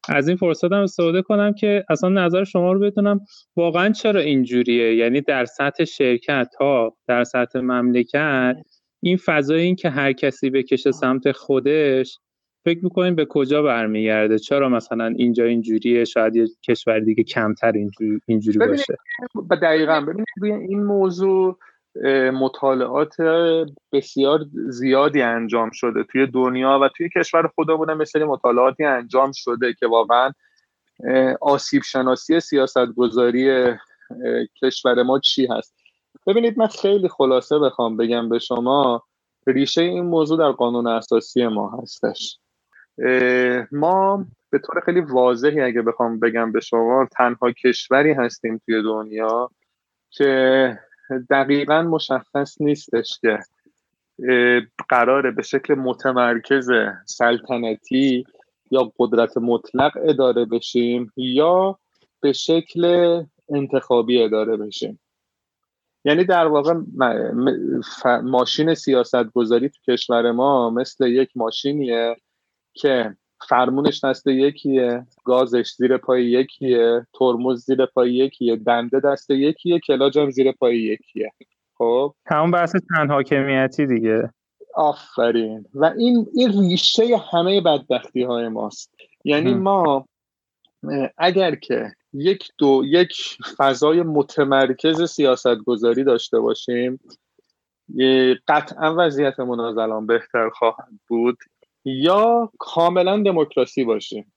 از 0.09 0.27
این 0.27 0.37
فرصت 0.37 0.71
هم 0.71 0.81
استفاده 0.81 1.21
کنم 1.21 1.53
که 1.53 1.85
اصلا 1.89 2.09
نظر 2.09 2.43
شما 2.43 2.71
رو 2.73 2.79
بدونم 2.79 3.19
واقعا 3.55 3.89
چرا 3.89 4.19
اینجوریه؟ 4.19 4.95
یعنی 4.95 5.21
در 5.21 5.45
سطح 5.45 5.83
شرکت 5.83 6.49
ها 6.59 6.97
در 7.07 7.23
سطح 7.23 7.59
مملکت 7.59 8.55
این 9.03 9.17
فضای 9.17 9.61
این 9.61 9.75
که 9.75 9.89
هر 9.89 10.13
کسی 10.13 10.49
بکشه 10.49 10.91
سمت 10.91 11.31
خودش 11.31 12.19
فکر 12.65 12.79
می‌کنین 12.83 13.15
به 13.15 13.25
کجا 13.25 13.61
برمیگرده؟ 13.61 14.39
چرا 14.39 14.69
مثلا 14.69 15.05
اینجا 15.05 15.45
اینجوریه؟ 15.45 16.05
شاید 16.05 16.35
یه 16.35 16.47
کشور 16.63 16.99
دیگه 16.99 17.23
کمتر 17.23 17.71
اینجوری, 17.71 18.19
اینجوری 18.27 18.59
باشه. 18.59 18.97
دقیقا. 19.61 20.01
ببینید 20.01 20.27
روی 20.41 20.51
این 20.51 20.83
موضوع 20.83 21.57
مطالعات 22.33 23.15
بسیار 23.93 24.45
زیادی 24.69 25.21
انجام 25.21 25.69
شده 25.73 26.03
توی 26.03 26.27
دنیا 26.27 26.79
و 26.81 26.89
توی 26.97 27.09
کشور 27.09 27.47
خودمون 27.47 27.93
مثل 27.93 28.23
مطالعاتی 28.23 28.83
انجام 28.83 29.31
شده 29.35 29.73
که 29.73 29.87
واقعا 29.87 30.31
آسیب 31.41 31.83
شناسی 31.83 32.39
سیاست 32.39 32.85
گذاری 32.95 33.73
کشور 34.61 35.03
ما 35.03 35.19
چی 35.19 35.47
هست؟ 35.47 35.75
ببینید 36.27 36.59
من 36.59 36.67
خیلی 36.67 37.09
خلاصه 37.09 37.59
بخوام 37.59 37.97
بگم 37.97 38.29
به 38.29 38.39
شما 38.39 39.03
ریشه 39.47 39.81
این 39.81 40.05
موضوع 40.05 40.37
در 40.37 40.51
قانون 40.51 40.87
اساسی 40.87 41.47
ما 41.47 41.79
هستش. 41.81 42.39
ما 43.71 44.25
به 44.49 44.59
طور 44.59 44.81
خیلی 44.85 45.01
واضحی 45.01 45.61
اگه 45.61 45.81
بخوام 45.81 46.19
بگم 46.19 46.51
به 46.51 46.59
شما 46.59 47.07
تنها 47.11 47.51
کشوری 47.51 48.13
هستیم 48.13 48.61
توی 48.65 48.83
دنیا 48.83 49.49
که 50.09 50.79
دقیقا 51.29 51.81
مشخص 51.81 52.61
نیستش 52.61 53.19
که 53.21 53.39
قراره 54.89 55.31
به 55.31 55.41
شکل 55.41 55.75
متمرکز 55.75 56.69
سلطنتی 57.05 58.25
یا 58.71 58.91
قدرت 58.99 59.37
مطلق 59.37 59.91
اداره 60.03 60.45
بشیم 60.45 61.11
یا 61.17 61.79
به 62.21 62.33
شکل 62.33 63.23
انتخابی 63.49 64.23
اداره 64.23 64.57
بشیم. 64.57 64.99
یعنی 66.05 66.23
در 66.23 66.47
واقع 66.47 66.73
ماشین 68.23 68.73
سیاست 68.73 69.25
گذاری 69.25 69.69
تو 69.69 69.91
کشور 69.91 70.31
ما 70.31 70.69
مثل 70.69 71.07
یک 71.07 71.29
ماشینیه 71.35 72.15
که 72.73 73.15
فرمونش 73.49 74.03
دست 74.03 74.27
یکیه 74.27 75.05
گازش 75.23 75.71
زیر 75.71 75.97
پای 75.97 76.25
یکیه 76.25 77.07
ترمز 77.19 77.65
زیر 77.65 77.85
پای 77.85 78.13
یکیه 78.13 78.55
دنده 78.55 78.99
دست 78.99 79.29
یکیه 79.29 79.79
کلاج 79.79 80.19
هم 80.19 80.29
زیر 80.29 80.51
پای 80.51 80.77
یکیه. 80.77 81.31
خب؟ 81.77 82.13
همون 82.25 82.51
بحث 82.51 82.71
تن 82.71 83.09
حاکمیتی 83.09 83.87
دیگه. 83.87 84.29
آفرین. 84.75 85.65
و 85.73 85.85
این 85.97 86.27
این 86.35 86.69
ریشه 86.69 87.03
همه 87.31 87.61
بدبختی 87.61 88.23
های 88.23 88.47
ماست. 88.47 88.95
یعنی 89.23 89.53
ما 89.53 90.05
اگر 91.17 91.55
که 91.55 91.91
یک 92.13 92.51
دو 92.57 92.83
یک 92.85 93.37
فضای 93.57 94.01
متمرکز 94.01 95.03
سیاست 95.03 95.55
گذاری 95.55 96.03
داشته 96.03 96.39
باشیم 96.39 96.99
قطعا 98.47 98.95
وضعیتمون 98.97 99.59
از 99.59 100.07
بهتر 100.07 100.49
خواهد 100.49 100.89
بود 101.07 101.37
یا 101.85 102.51
کاملا 102.59 103.23
دموکراسی 103.23 103.83
باشیم. 103.83 104.33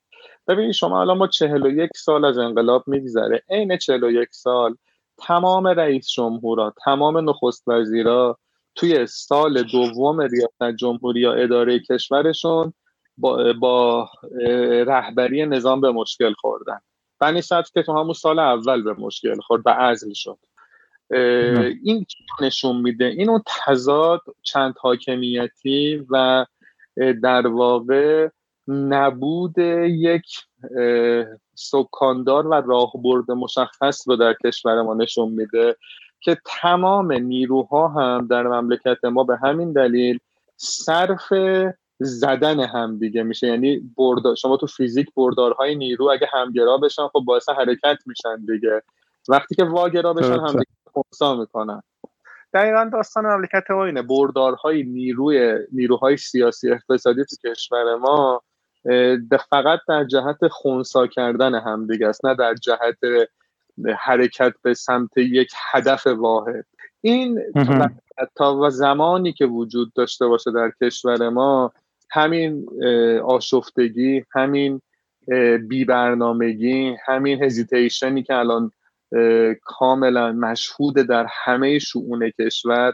ببینید 0.47 0.71
شما 0.71 1.01
الان 1.01 1.17
ما 1.17 1.27
چهل 1.27 1.65
و 1.65 1.69
یک 1.69 1.89
سال 1.95 2.25
از 2.25 2.37
انقلاب 2.37 2.83
میگذره. 2.87 3.43
عین 3.49 3.77
چهل 3.77 4.03
و 4.03 4.11
یک 4.11 4.29
سال 4.31 4.75
تمام 5.17 5.67
رئیس 5.67 6.09
جمهورا 6.09 6.73
تمام 6.85 7.29
نخست 7.29 7.67
وزیرا 7.67 8.39
توی 8.75 9.07
سال 9.07 9.63
دوم 9.63 10.21
ریاست 10.21 10.77
جمهوری 10.79 11.19
یا 11.19 11.33
اداره 11.33 11.79
کشورشون 11.79 12.73
با, 13.19 13.53
با 13.53 14.09
رهبری 14.87 15.45
نظام 15.45 15.81
به 15.81 15.91
مشکل 15.91 16.33
خوردن. 16.33 16.79
بنی 17.19 17.41
که 17.73 17.83
تو 17.83 17.99
همون 17.99 18.13
سال 18.13 18.39
اول 18.39 18.83
به 18.83 18.93
مشکل 18.93 19.39
خورد 19.39 19.63
به 19.63 19.71
عزل 19.71 20.13
شد. 20.13 20.37
این 21.83 22.05
نشون 22.41 22.75
میده؟ 22.75 23.05
اینو 23.05 23.39
تضاد 23.65 24.21
چند 24.43 24.75
حاکمیتی 24.79 26.05
و 26.09 26.45
در 27.23 27.47
واقع 27.47 28.29
نبود 28.67 29.57
یک 29.87 30.25
سکاندار 31.55 32.47
و 32.47 32.53
راهبرد 32.53 33.31
مشخص 33.31 34.07
رو 34.07 34.15
در 34.15 34.35
کشور 34.45 34.81
ما 34.81 34.93
نشون 34.93 35.29
میده 35.31 35.75
که 36.21 36.37
تمام 36.61 37.11
نیروها 37.11 37.87
هم 37.87 38.27
در 38.27 38.43
مملکت 38.43 39.05
ما 39.05 39.23
به 39.23 39.37
همین 39.37 39.73
دلیل 39.73 40.19
صرف 40.55 41.33
زدن 41.99 42.59
هم 42.59 42.97
دیگه 42.97 43.23
میشه. 43.23 43.47
یعنی 43.47 43.93
بردار 43.97 44.35
شما 44.35 44.57
تو 44.57 44.67
فیزیک 44.67 45.07
بردارهای 45.15 45.75
نیرو 45.75 46.09
اگه 46.09 46.27
همگرا 46.33 46.77
بشن 46.77 47.07
خب 47.07 47.19
باعث 47.25 47.49
حرکت 47.49 47.97
میشن 48.05 48.45
دیگه. 48.45 48.81
وقتی 49.29 49.55
که 49.55 49.63
واگرا 49.63 50.13
بشن 50.13 50.39
هم 50.39 50.51
دیگه 50.51 51.35
می‌کنن. 51.39 51.81
دقیقا 52.53 52.89
داستان 52.93 53.25
مملکت 53.25 53.71
ما 53.71 53.85
اینه. 53.85 54.01
بردارهای 54.01 54.83
نیروی 54.83 55.57
نیروهای 55.71 56.17
سیاسی 56.17 56.71
اقتصادی 56.71 57.23
تو 57.25 57.49
کشور 57.49 57.95
ما 57.95 58.41
فقط 59.49 59.79
در 59.87 60.03
جهت 60.03 60.47
خونسا 60.47 61.07
کردن 61.07 61.55
همدیگه 61.55 62.07
است. 62.07 62.25
نه 62.25 62.35
در 62.35 62.53
جهت 62.53 62.97
حرکت 63.99 64.53
به 64.61 64.73
سمت 64.73 65.17
یک 65.17 65.51
هدف 65.71 66.07
واحد. 66.07 66.65
این 67.01 67.39
تا 68.35 68.57
و 68.57 68.69
زمانی 68.69 69.33
که 69.33 69.45
وجود 69.45 69.93
داشته 69.93 70.27
باشه 70.27 70.51
در 70.51 70.71
کشور 70.81 71.29
ما 71.29 71.71
همین 72.11 72.65
آشفتگی 73.25 74.25
همین 74.31 74.81
بیبرنامگی 75.67 76.95
همین 77.05 77.43
هزیتیشنی 77.43 78.23
که 78.23 78.35
الان 78.35 78.71
کاملا 79.63 80.31
مشهود 80.31 80.95
در 80.95 81.25
همه 81.29 81.79
شعون 81.79 82.31
کشور. 82.39 82.93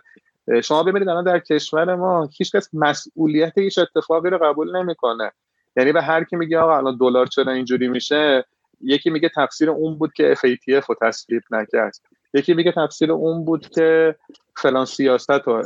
شما 0.63 0.83
ببینید 0.83 1.09
الان 1.09 1.23
در 1.23 1.39
کشور 1.39 1.95
ما 1.95 2.29
هیچکس 2.37 2.69
مسئولیت 2.73 3.57
هیچ 3.57 3.79
اتفاقی 3.79 4.29
رو 4.29 4.37
قبول 4.37 4.77
نمی‌کنه. 4.77 5.31
یعنی 5.77 5.91
به 5.91 6.01
هر 6.01 6.23
کی 6.23 6.35
میگه 6.35 6.59
آقا 6.59 6.77
الان 6.77 6.97
دلار 6.97 7.25
چرا 7.25 7.51
اینجوری 7.51 7.87
میشه 7.87 8.45
یکی 8.81 9.09
میگه 9.09 9.29
تفسیر 9.35 9.69
اون 9.69 9.97
بود 9.97 10.13
که 10.13 10.35
FATF 10.35 10.85
رو 10.85 10.95
تصویب 11.01 11.41
نکرد. 11.51 11.95
یکی 12.35 12.53
میگه 12.53 12.71
تفسیر 12.71 13.11
اون 13.11 13.45
بود 13.45 13.69
که 13.69 14.15
فلان 14.57 14.85
سیاست 14.85 15.31
رو 15.31 15.63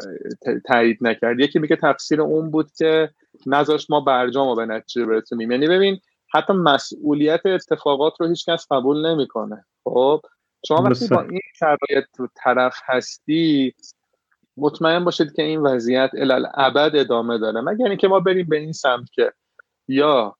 تایید 0.65 0.97
نکرد. 1.01 1.39
یکی 1.39 1.59
میگه 1.59 1.75
تفسیر 1.75 2.21
اون 2.21 2.51
بود 2.51 2.71
که 2.77 3.09
نذاش 3.45 3.89
ما 3.89 3.99
برجام 4.01 4.47
رو 4.49 4.55
به 4.55 4.65
نتیجه 4.65 5.05
برسونیم. 5.05 5.51
یعنی 5.51 5.67
ببین 5.67 5.99
حتی 6.33 6.53
مسئولیت 6.53 7.45
اتفاقات 7.45 8.13
رو 8.19 8.27
هیچکس 8.27 8.67
قبول 8.71 9.07
نمی‌کنه. 9.07 9.65
خب؟ 9.83 10.21
شما 10.67 10.81
وقتی 10.81 11.07
با 11.07 11.21
این 11.21 11.41
شرایط 11.59 12.05
طرف 12.43 12.75
هستی 12.85 13.73
مطمئن 14.57 15.05
باشید 15.05 15.33
که 15.33 15.43
این 15.43 15.59
وضعیت 15.59 16.11
ابد 16.53 16.91
ادامه 16.95 17.37
داره. 17.37 17.61
مگر 17.61 17.87
اینکه 17.87 18.07
ما 18.07 18.19
بریم 18.19 18.47
به 18.49 18.57
این 18.57 18.71
سمت 18.71 19.11
که 19.11 19.31
یا 19.87 20.35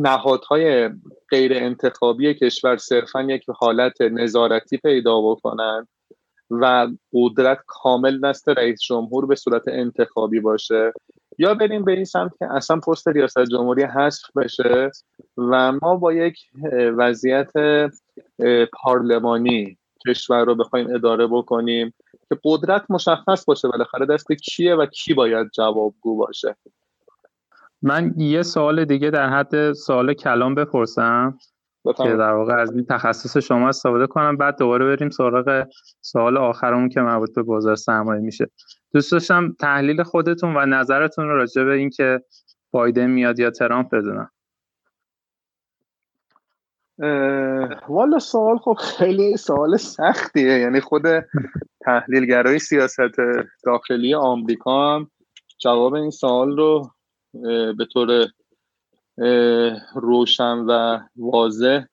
نهادهای 0.00 0.90
غیر 1.30 1.52
انتخابی 1.54 2.34
کشور 2.34 2.76
صرفا 2.76 3.22
یک 3.22 3.44
حالت 3.48 4.00
نظارتی 4.00 4.76
پیدا 4.76 5.20
بکنن 5.20 5.86
و 6.50 6.88
قدرت 7.12 7.58
کامل 7.66 8.20
دست 8.20 8.48
رئیس 8.48 8.80
جمهور 8.80 9.26
به 9.26 9.34
صورت 9.34 9.62
انتخابی 9.68 10.40
باشه. 10.40 10.92
یا 11.38 11.54
بریم 11.54 11.84
به 11.84 11.92
این 11.92 12.04
سمت 12.04 12.32
که 12.38 12.52
اصلا 12.52 12.80
پست 12.80 13.08
ریاست 13.08 13.44
جمهوری 13.44 13.82
حذف 13.82 14.36
بشه 14.36 14.90
و 15.36 15.72
ما 15.72 15.96
با 15.96 16.12
یک 16.12 16.38
وضعیت 16.96 17.52
پارلمانی 18.72 19.78
کشور 20.08 20.44
رو 20.44 20.54
بخوایم 20.54 20.94
اداره 20.94 21.26
بکنیم 21.26 21.94
که 22.28 22.38
قدرت 22.44 22.84
مشخص 22.90 23.44
باشه 23.44 23.68
بالاخره 23.68 24.06
دست 24.06 24.32
کیه 24.32 24.74
و 24.74 24.86
کی 24.86 25.14
باید 25.14 25.50
جوابگو 25.50 26.16
باشه. 26.16 26.56
من 27.82 28.14
یه 28.16 28.42
سوال 28.42 28.84
دیگه 28.84 29.10
در 29.10 29.28
حد 29.28 29.72
سوال 29.72 30.14
کلام 30.14 30.54
بپرسم 30.54 31.38
که 31.84 32.16
در 32.16 32.32
واقع 32.32 32.54
از 32.54 32.72
این 32.72 32.84
تخصص 32.84 33.36
شما 33.36 33.68
استفاده 33.68 34.06
کنم. 34.06 34.36
بعد 34.36 34.58
دوباره 34.58 34.84
بریم 34.84 35.10
سراغ 35.10 35.66
سوال 36.00 36.36
آخرمون 36.36 36.88
که 36.88 37.00
مربوط 37.00 37.34
به 37.34 37.42
بازار 37.42 37.76
سرمایه 37.76 38.20
میشه. 38.20 38.50
دوست 38.94 39.12
داشتم 39.12 39.52
تحلیل 39.52 40.02
خودتون 40.02 40.56
و 40.56 40.66
نظرتون 40.66 41.28
رو 41.28 41.36
راجع 41.36 41.64
به 41.64 41.72
اینکه 41.72 42.20
بایدن 42.70 43.06
میاد 43.10 43.38
یا 43.38 43.50
ترامپ 43.50 43.94
بدونم. 43.94 44.30
والا 47.88 48.18
سوال 48.18 48.58
خب 48.58 48.76
خیلی 48.80 49.36
سوال 49.36 49.76
سختیه. 49.76 50.58
یعنی 50.58 50.80
خود 50.80 51.02
تحلیلگرای 51.80 52.58
سیاست 52.58 53.00
داخلی 53.64 54.14
آمریکا 54.14 54.94
هم 54.94 55.10
جواب 55.58 55.94
این 55.94 56.10
سوال 56.10 56.56
رو 56.56 56.90
به 57.78 57.86
طور 57.92 58.26
روشن 59.94 60.58
و 60.58 60.98
واضح 61.16 61.84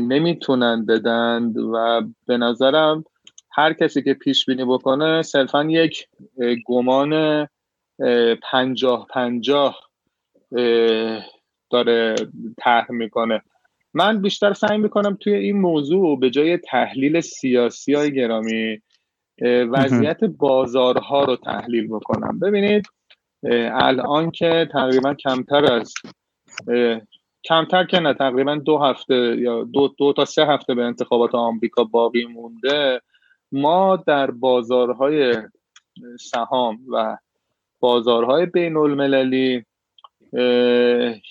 نمی‌تونن 0.00 0.86
بدن 0.86 1.52
و 1.56 2.02
به 2.26 2.36
نظرم 2.36 3.04
هر 3.52 3.72
کسی 3.72 4.02
که 4.02 4.14
پیش 4.14 4.46
بینی 4.46 4.64
بکنه 4.64 5.22
صرفا 5.22 5.64
یک 5.64 6.08
گمان 6.66 7.46
پنجاه 8.42 9.06
پنجاه 9.10 9.80
داره 11.70 12.14
طرح 12.58 12.92
می‌کنه. 12.92 13.42
من 13.94 14.22
بیشتر 14.22 14.52
سعی 14.52 14.78
می‌کنم 14.78 15.16
توی 15.20 15.34
این 15.34 15.60
موضوع 15.60 16.18
به 16.20 16.30
جای 16.30 16.56
تحلیل 16.58 17.20
سیاسی 17.20 17.94
های 17.94 18.14
گرامی 18.14 18.82
وضعیت 19.42 20.24
بازارها 20.24 21.24
رو 21.24 21.36
تحلیل 21.36 21.88
بکنم. 21.88 22.38
ببینید 22.38 22.86
الان 23.72 24.30
که 24.30 24.68
تقریبا 24.72 25.14
کمتر 25.14 25.72
از 25.72 25.92
کمتر 27.44 27.84
که 27.84 28.00
نه 28.00 28.14
تقریبا 28.14 28.54
دو 28.54 28.78
هفته 28.78 29.36
یا 29.38 29.64
دو, 29.64 29.94
دو 29.98 30.12
تا 30.12 30.24
سه 30.24 30.46
هفته 30.46 30.74
به 30.74 30.82
انتخابات 30.82 31.34
آمریکا 31.34 31.84
باقی 31.84 32.24
مونده. 32.24 33.00
ما 33.52 33.96
در 33.96 34.30
بازارهای 34.30 35.36
سهام 36.20 36.78
و 36.92 37.16
بازارهای 37.80 38.46
بین 38.46 38.76
المللی 38.76 39.64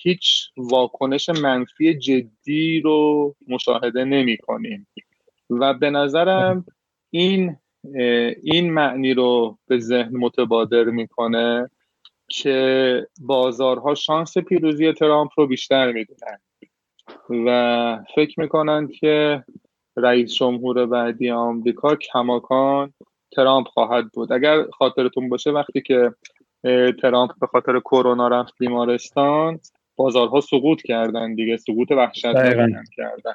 هیچ 0.02 0.50
واکنش 0.56 1.28
منفی 1.28 1.98
جدی 1.98 2.80
رو 2.80 3.34
مشاهده 3.48 4.04
نمی 4.04 4.36
کنیم. 4.36 4.86
و 5.50 5.74
به 5.74 5.90
نظرم 5.90 6.64
این 7.10 7.56
این 8.42 8.72
معنی 8.72 9.14
رو 9.14 9.58
به 9.66 9.78
ذهن 9.78 10.16
متبادر 10.16 10.84
می‌کنه 10.84 11.70
که 12.28 13.06
بازارها 13.20 13.94
شانس 13.94 14.38
پیروزی 14.38 14.92
ترامپ 14.92 15.30
رو 15.36 15.46
بیشتر 15.46 15.92
می‌دونن. 15.92 16.38
و 17.46 17.98
فکر 18.14 18.40
می‌کنند 18.40 18.92
که 18.92 19.44
رئیس 19.96 20.34
جمهور 20.34 20.86
بعدی 20.86 21.30
آمریکا 21.30 21.96
کماکان 21.96 22.92
ترامپ 23.32 23.66
خواهد 23.66 24.04
بود. 24.12 24.32
اگر 24.32 24.64
خاطرتون 24.64 25.28
باشه 25.28 25.50
وقتی 25.50 25.80
که 25.80 26.14
ترامپ 27.02 27.30
به 27.40 27.46
خاطر 27.46 27.80
کرونا 27.80 28.28
رفت 28.28 28.54
بیمارستان 28.58 29.60
بازارها 29.96 30.40
سقوط 30.40 30.82
کردن 30.82 31.34
دیگه 31.34 31.56
سقوط 31.56 31.90
وحشتناکی 31.90 32.90
کردن. 32.96 33.34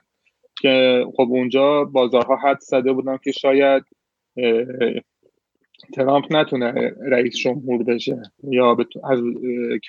که 0.61 1.05
خب 1.17 1.27
اونجا 1.29 1.83
بازارها 1.83 2.35
حد 2.35 2.59
زده 2.59 2.93
بودن 2.93 3.17
که 3.23 3.31
شاید 3.31 3.83
ترامپ 5.93 6.25
نتونه 6.29 6.95
رئیس 7.01 7.35
جمهور 7.35 7.83
بشه 7.83 8.21
یا 8.43 8.77
از 9.03 9.19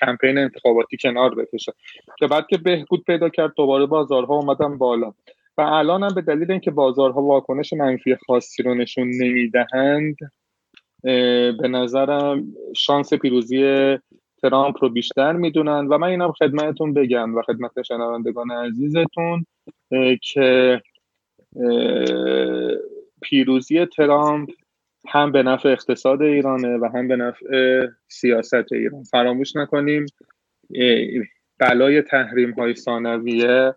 کمپین 0.01 0.37
انتخاباتی 0.37 0.97
کنار 0.97 1.35
بکشه. 1.35 1.73
که 2.19 2.27
بعد 2.27 2.47
که 2.47 2.57
بهبود 2.57 3.03
پیدا 3.03 3.29
کرد 3.29 3.53
دوباره 3.57 3.85
بازارها 3.85 4.35
اومدن 4.35 4.77
بالا. 4.77 5.13
و 5.57 5.61
الان 5.61 6.03
هم 6.03 6.13
به 6.15 6.21
دلیل 6.21 6.51
اینکه 6.51 6.71
بازارها 6.71 7.21
واکنش 7.21 7.73
منفی 7.73 8.15
خاصی 8.15 8.63
رو 8.63 8.75
نشون 8.75 9.11
نمی‌دهند 9.21 10.15
به 11.61 11.67
نظرم 11.69 12.43
شانس 12.75 13.13
پیروزی 13.13 13.97
ترامپ 14.41 14.75
رو 14.81 14.89
بیشتر 14.89 15.33
می‌دونن. 15.33 15.87
و 15.87 15.97
من 15.97 16.07
اینم 16.07 16.31
خدمتتون 16.31 16.93
بگم 16.93 17.35
و 17.35 17.41
خدمت 17.41 17.81
شنوندگان 17.81 18.51
عزیزتون 18.51 19.45
که 20.21 20.81
پیروزی 23.21 23.85
ترامپ 23.85 24.49
هم 25.07 25.31
به 25.31 25.43
نفع 25.43 25.69
اقتصاد 25.69 26.21
ایرانه 26.21 26.77
و 26.77 26.89
هم 26.93 27.07
به 27.07 27.15
نفع 27.15 27.81
سیاست 28.07 28.71
ایران. 28.71 29.03
فراموش 29.03 29.55
نکنیم 29.55 30.05
بلای 31.57 32.01
تحریم 32.01 32.51
های 32.51 32.75
ثانویه 32.75 33.73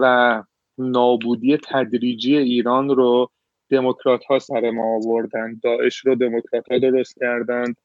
و 0.00 0.42
نابودی 0.78 1.56
تدریجی 1.56 2.36
ایران 2.36 2.88
رو 2.88 3.30
دموکرات 3.70 4.24
ها 4.24 4.38
سر 4.38 4.70
ما 4.70 4.94
آوردن 4.94 5.60
داعش 5.62 6.06
رو 6.06 6.14
دموکرات 6.14 6.72
ها 6.72 6.78
درست 6.78 7.18
کردند 7.20 7.76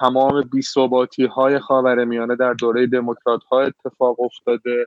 تمام 0.00 0.42
بیثباتی 0.52 1.24
های 1.24 1.58
خاور 1.58 2.04
میانه 2.04 2.36
در 2.36 2.52
دوره 2.52 2.86
دموکرات 2.86 3.44
ها 3.44 3.60
اتفاق 3.60 4.20
افتاده. 4.20 4.86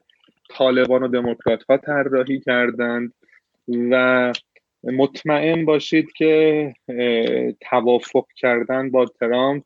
طالبان 0.50 1.04
و 1.04 1.08
دموکرات 1.08 1.64
ها 1.64 1.78
طراحی 1.78 2.40
کردند 2.40 3.14
و 3.92 4.34
مطمئن 4.86 5.66
باشید 5.66 6.12
که 6.12 6.74
توافق 7.62 8.26
کردن 8.36 8.92
با 8.92 9.06
ترامپ 9.06 9.64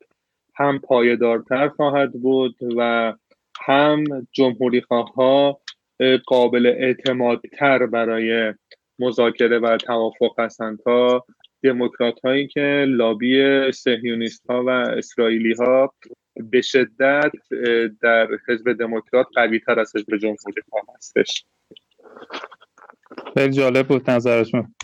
هم 0.54 0.78
پایدارتر 0.78 1.68
خواهد 1.68 2.12
بود 2.12 2.56
و 2.76 3.12
هم 3.60 4.04
جمهوری 4.32 4.82
ها 4.90 5.60
قابل 6.26 6.66
اعتمادتر 6.66 7.86
برای 7.86 8.54
مذاکره 8.98 9.58
و 9.58 9.76
توافق 9.76 10.40
هستند 10.40 10.78
تا 10.84 11.24
دموکرات 11.62 12.20
هایی 12.24 12.48
که 12.48 12.84
لابی 12.88 13.42
سهیونیست 13.72 14.50
ها 14.50 14.64
و 14.64 14.68
اسرائیلی 14.68 15.52
ها 15.52 15.94
به 16.50 16.60
شدت 16.60 17.32
در 18.02 18.28
حزب 18.48 18.72
دموکرات 18.72 19.26
قوی 19.34 19.58
تر 19.58 19.80
از 19.80 19.92
حزب 19.96 20.16
جمهوری 20.16 20.62
ها 20.72 20.78
هستش. 20.96 21.44
خیلی 23.34 23.52
جالب 23.52 23.88
بود 23.88 24.10
نظرشون 24.10 24.74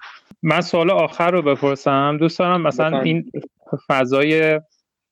من 0.46 0.60
سوال 0.60 0.90
آخر 0.90 1.30
رو 1.30 1.42
بپرسم. 1.42 2.16
دوست 2.20 2.38
دارم 2.38 2.62
مثلا 2.62 3.00
این 3.00 3.30
فضای 3.88 4.60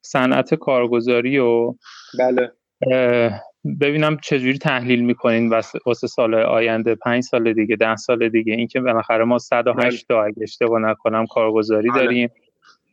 صنعت 0.02 0.54
کارگزاری 0.54 1.38
و 1.38 1.74
بله. 2.18 2.52
ببینم 3.80 4.16
چجوری 4.22 4.58
تحلیل 4.58 5.04
می‌کنین 5.04 5.52
واسه 5.86 6.06
سال 6.06 6.34
آینده 6.34 6.94
پنج 6.94 7.22
سال 7.22 7.52
دیگه 7.52 7.76
ده 7.76 7.96
سال 7.96 8.28
دیگه. 8.28 8.54
اینکه 8.54 8.80
بالاخره 8.80 9.24
ما 9.24 9.38
108 9.38 10.08
تا 10.08 10.24
اگه 10.24 10.42
اشتباه 10.42 10.80
نکنم 10.80 11.26
کارگزاری 11.26 11.90
بله. 11.90 12.02
داریم. 12.02 12.30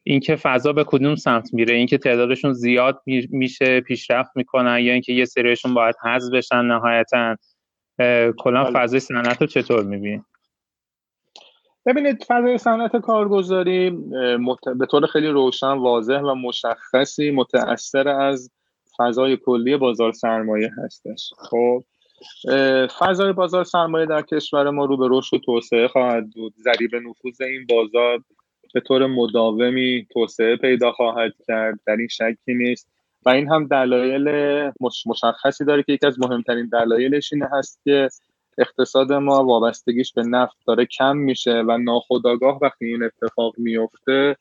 اینکه 0.04 0.36
فضا 0.36 0.74
به 0.74 0.84
کدوم 0.84 1.16
سمت 1.16 1.54
میره؟ 1.54 1.76
اینکه 1.76 1.98
تعدادشون 1.98 2.54
زیاد 2.54 3.02
میشه 3.30 3.82
پیشرفت 3.82 4.32
می‌کنن 4.36 4.80
یا 4.80 4.94
اینکه 4.94 5.14
یه 5.14 5.26
سریشون 5.26 5.74
باید 5.74 5.96
حذف 6.04 6.34
بشن 6.34 6.66
نهایتا؟ 6.66 7.38
کلا 8.38 8.64
بله. 8.64 8.74
فضای 8.74 9.00
صنعت 9.00 9.42
رو 9.42 9.48
چطور 9.48 9.84
می‌بینید 9.84 10.31
ببینید 11.86 12.24
فضای 12.28 12.58
صنعت 12.58 12.98
کارگزاری 12.98 13.90
به 14.76 14.86
طور 14.86 15.06
خیلی 15.06 15.28
روشن 15.28 15.74
واضح 15.74 16.20
و 16.20 16.36
مشخصی 16.36 17.32
متأثر 17.32 18.08
از 18.08 18.52
فضای 18.98 19.38
کلی 19.38 19.78
بازار 19.78 20.12
سرمایه 20.12 20.72
هستش. 20.78 21.34
خب 21.38 21.84
فضای 23.00 23.34
بازار 23.34 23.64
سرمایه 23.64 24.06
در 24.06 24.22
کشور 24.22 24.70
ما 24.70 24.86
رو 24.86 24.98
به 24.98 25.08
رشد 25.10 25.36
و 25.36 25.40
توسعه 25.40 25.88
خواهد 25.88 26.30
بود 26.30 26.54
ضریب 26.64 26.96
نفوذ 26.96 27.42
این 27.42 27.66
بازار 27.70 28.24
به 28.74 28.80
طور 28.80 29.08
مداومی 29.08 30.08
توسعه 30.14 30.56
پیدا 30.56 30.92
خواهد 30.92 31.32
کرد. 31.48 31.80
در 31.86 31.96
این 31.96 32.08
شکی 32.08 32.54
نیست. 32.54 32.88
و 33.26 33.30
این 33.30 33.50
هم 33.50 33.68
دلایل 33.68 34.28
مشخصی 35.06 35.66
داره 35.66 35.84
که 35.84 35.94
یکی 35.94 36.08
از 36.08 36.20
مهمترین 36.20 36.70
دلایلش 36.72 37.34
این 37.34 37.44
هست 37.44 37.82
که 37.84 38.10
اقتصاد 38.62 39.14
ما 39.14 39.44
وابستگیش 39.44 40.14
به 40.14 40.24
نفت 40.24 40.58
داره 40.68 40.86
کم 40.86 41.18
میشه 41.18 41.64
و 41.68 41.78
ناخودآگاه 41.78 42.60
وقتی 42.62 42.86
این 42.86 43.04
اتفاق 43.04 43.54
میفته 43.58 44.38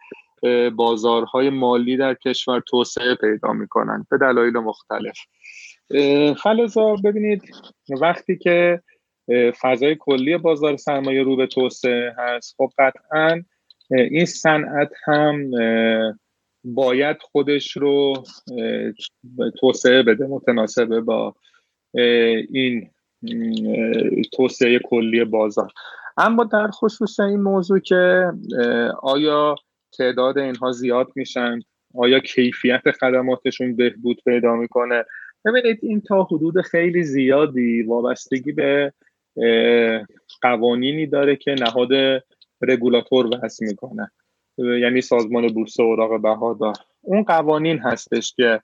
بازارهای 0.76 1.50
مالی 1.50 1.96
در 1.96 2.14
کشور 2.14 2.60
توسعه 2.60 3.14
پیدا 3.14 3.52
می‌کنن 3.52 4.06
به 4.10 4.18
دلایل 4.18 4.52
مختلف. 4.52 5.18
فلزا 6.42 6.96
ببینید 7.04 7.42
وقتی 8.00 8.38
که 8.38 8.82
فضای 9.60 9.96
کلی 10.00 10.36
بازار 10.36 10.76
سرمایه 10.76 11.22
رو 11.22 11.36
به 11.36 11.46
توسعه 11.46 12.14
هست 12.18 12.54
خب 12.56 12.70
قطعا 12.78 13.42
این 13.90 14.24
صنعت 14.24 14.90
هم 15.04 15.50
باید 16.64 17.16
خودش 17.20 17.76
رو 17.76 18.24
توسعه 19.60 20.02
بده 20.02 20.26
متناسبه 20.26 21.00
با 21.00 21.34
این 22.50 22.90
توسعه 24.32 24.78
کلی 24.78 25.24
بازار. 25.24 25.72
اما 26.16 26.44
در 26.44 26.68
خصوص 26.70 27.20
این 27.20 27.40
موضوع 27.40 27.78
که 27.78 28.32
آیا 29.02 29.54
تعداد 29.98 30.38
اینها 30.38 30.72
زیاد 30.72 31.08
میشن؟ 31.14 31.60
آیا 31.94 32.18
کیفیت 32.18 32.82
خدماتشون 33.00 33.76
بهبود 33.76 34.22
پیدا 34.24 34.54
می‌کنه؟ 34.54 35.04
ببینید 35.44 35.78
این 35.82 36.00
تا 36.00 36.22
حدود 36.22 36.60
خیلی 36.60 37.02
زیادی 37.02 37.82
وابستگی 37.82 38.52
به 38.52 38.92
قوانینی 40.42 41.06
داره 41.06 41.36
که 41.36 41.54
نهاد 41.60 42.22
رگولاتور 42.62 43.26
وضع 43.26 43.66
می‌کنه. 43.66 44.10
یعنی 44.58 45.00
سازمان 45.00 45.46
بورس 45.46 45.80
اوراق 45.80 46.22
بهادار. 46.22 46.74
اون 47.00 47.22
قوانین 47.22 47.78
هستش 47.78 48.34
که 48.36 48.60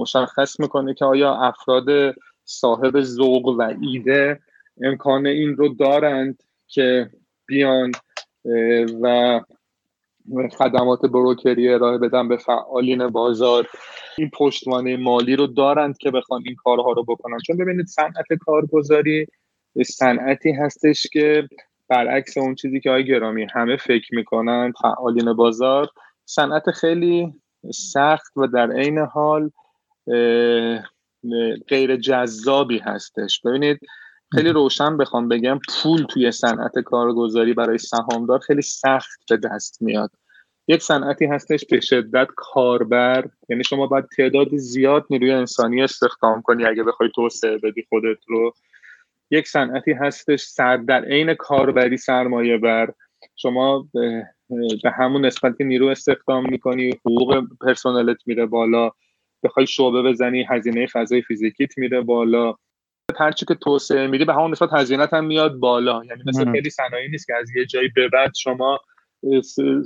مشخص 0.00 0.60
می‌کنه 0.60 0.94
که 0.94 1.04
آیا 1.04 1.34
افراد 1.34 2.14
صاحب 2.50 3.00
ذوق 3.00 3.46
و 3.46 3.74
ایده 3.80 4.40
امکان 4.82 5.26
این 5.26 5.56
رو 5.56 5.68
دارند 5.68 6.42
که 6.66 7.10
بیان 7.46 7.92
و 9.02 9.40
خدمات 10.58 11.00
بروکری 11.00 11.68
ارائه 11.68 11.98
بدن 11.98 12.28
به 12.28 12.36
فعالین 12.36 13.06
بازار. 13.06 13.66
این 14.18 14.30
پشتوانه 14.34 14.96
مالی 14.96 15.36
رو 15.36 15.46
دارند 15.46 15.98
که 15.98 16.10
بخوان 16.10 16.42
این 16.46 16.54
کارها 16.54 16.92
رو 16.92 17.04
بکنن. 17.04 17.38
چون 17.46 17.56
ببینید 17.56 17.86
صنعت 17.86 18.26
کارگزاری 18.40 19.26
صنعتی 19.86 20.52
هستش 20.52 21.06
که 21.12 21.48
برعکس 21.88 22.38
اون 22.38 22.54
چیزی 22.54 22.80
که 22.80 22.90
آقای 22.90 23.04
گرامی 23.04 23.46
همه 23.54 23.76
فکر 23.76 24.14
می‌کنن 24.14 24.72
فعالین 24.82 25.32
بازار 25.32 25.88
صنعت 26.24 26.70
خیلی 26.70 27.34
سخت 27.74 28.36
و 28.36 28.46
در 28.46 28.72
عین 28.72 28.98
حال 28.98 29.50
غیر 31.68 31.96
جذابی 31.96 32.78
هستش. 32.78 33.40
ببینید 33.40 33.80
خیلی 34.34 34.50
روشن 34.50 34.96
بخوام 34.96 35.28
بگم 35.28 35.60
پول 35.68 36.02
توی 36.04 36.32
صنعت 36.32 36.78
کارگزاری 36.78 37.54
برای 37.54 37.78
سهامدار 37.78 38.38
خیلی 38.38 38.62
سخت 38.62 39.20
به 39.30 39.36
دست 39.36 39.82
میاد. 39.82 40.10
یک 40.68 40.82
صنعتی 40.82 41.26
هستش 41.26 41.64
به 41.70 41.80
شدت 41.80 42.28
کاربر 42.36 43.24
یعنی 43.48 43.64
شما 43.64 43.86
باید 43.86 44.04
تعداد 44.16 44.56
زیاد 44.56 45.06
نیروی 45.10 45.30
انسانی 45.30 45.82
استخدام 45.82 46.42
کنی 46.42 46.64
اگه 46.64 46.82
بخوای 46.82 47.10
توسعه 47.14 47.58
بدی 47.58 47.86
خودت 47.88 48.18
رو. 48.26 48.52
یک 49.30 49.48
صنعتی 49.48 49.92
هستش 49.92 50.40
سر 50.40 50.76
در 50.76 51.04
عین 51.04 51.34
کاربری 51.34 51.96
سرمایه 51.96 52.58
بر 52.58 52.92
شما 53.36 53.88
به, 53.94 54.24
همون 54.98 55.26
نسبت 55.26 55.58
که 55.58 55.64
نیرو 55.64 55.86
استخدام 55.86 56.50
می‌کنی 56.50 56.90
حقوق 56.90 57.44
پرسنلت 57.60 58.18
میره 58.26 58.46
بالا. 58.46 58.90
بخوای 59.42 59.66
شعبه 59.66 60.02
بزنی 60.02 60.46
هزینه 60.48 60.86
فضای 60.86 61.22
فیزیکیت 61.22 61.78
میره 61.78 62.00
بالا. 62.00 62.54
هرچی 63.18 63.46
که 63.46 63.54
توسعه 63.54 64.06
میری 64.06 64.24
به 64.24 64.34
همون 64.34 64.50
نسبت 64.50 64.72
هزینت 64.72 65.14
هم 65.14 65.24
میاد 65.24 65.54
بالا. 65.54 66.04
یعنی 66.04 66.22
مثل 66.26 66.52
خیلی 66.52 66.70
صنایعی 66.70 67.08
نیست 67.08 67.26
که 67.26 67.34
از 67.34 67.56
یه 67.56 67.66
جایی 67.66 67.88
به 67.88 68.08
بعد 68.08 68.34
شما 68.34 68.78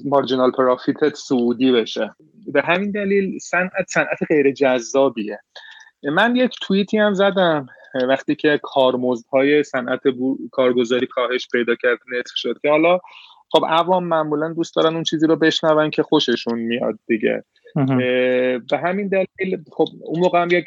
مارجینال 0.04 0.50
پرافیتت 0.50 1.14
سعودی 1.14 1.72
بشه. 1.72 2.14
به 2.46 2.62
همین 2.62 2.90
دلیل 2.90 3.38
صنعت 3.38 3.86
صنعت 3.88 4.18
غیر 4.28 4.52
جذابیه. 4.52 5.38
من 6.02 6.36
یک 6.36 6.56
توییتی 6.62 6.98
هم 6.98 7.14
زدم 7.14 7.66
وقتی 8.08 8.34
که 8.34 8.60
کارمزدهای 8.62 9.62
صنعت 9.62 10.00
کارگزاری 10.52 11.06
کاهش 11.06 11.48
پیدا 11.52 11.74
کرد 11.74 11.98
نصف 12.18 12.36
شد 12.36 12.58
که 12.62 12.70
حالا 12.70 12.98
خب 13.50 13.64
عوام 13.68 14.04
معمولا 14.04 14.52
دوست 14.52 14.76
دارن 14.76 14.94
اون 14.94 15.02
چیزی 15.02 15.26
رو 15.26 15.36
بشنون 15.36 15.90
که 15.90 16.02
خوششون 16.02 16.58
میاد 16.58 16.98
دیگه. 17.06 17.44
به 18.70 18.78
همین 18.82 19.08
دلیل 19.08 19.64
خب 19.72 19.86
اون 20.00 20.20
موقع 20.20 20.42
هم 20.42 20.48
یک 20.50 20.64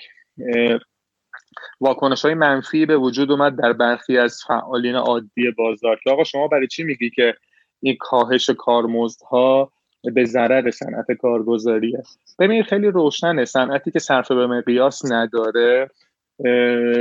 واکنش 1.82 2.26
های 2.26 2.34
منفی 2.34 2.86
به 2.86 2.98
وجود 2.98 3.32
اومد 3.32 3.56
در 3.56 3.74
برخی 3.74 4.18
از 4.18 4.44
فعالین 4.48 4.96
عادی 4.96 5.52
بازار 5.58 6.00
که 6.04 6.12
آقا 6.12 6.24
شما 6.24 6.48
برای 6.48 6.68
چی 6.68 6.84
میگی 6.84 7.10
که 7.10 7.36
این 7.80 7.98
کاهش 8.00 8.50
کارمزدها 8.50 9.72
به 10.14 10.26
ضرر 10.26 10.72
صنعت 10.72 11.12
کارگزاریه؟ 11.12 12.04
ببینید 12.40 12.66
خیلی 12.66 12.88
روشنه. 12.88 13.46
صنعتی 13.46 13.92
که 13.92 14.00
صرف 14.00 14.32
به 14.32 14.48
مقیاس 14.48 15.12
نداره 15.12 15.90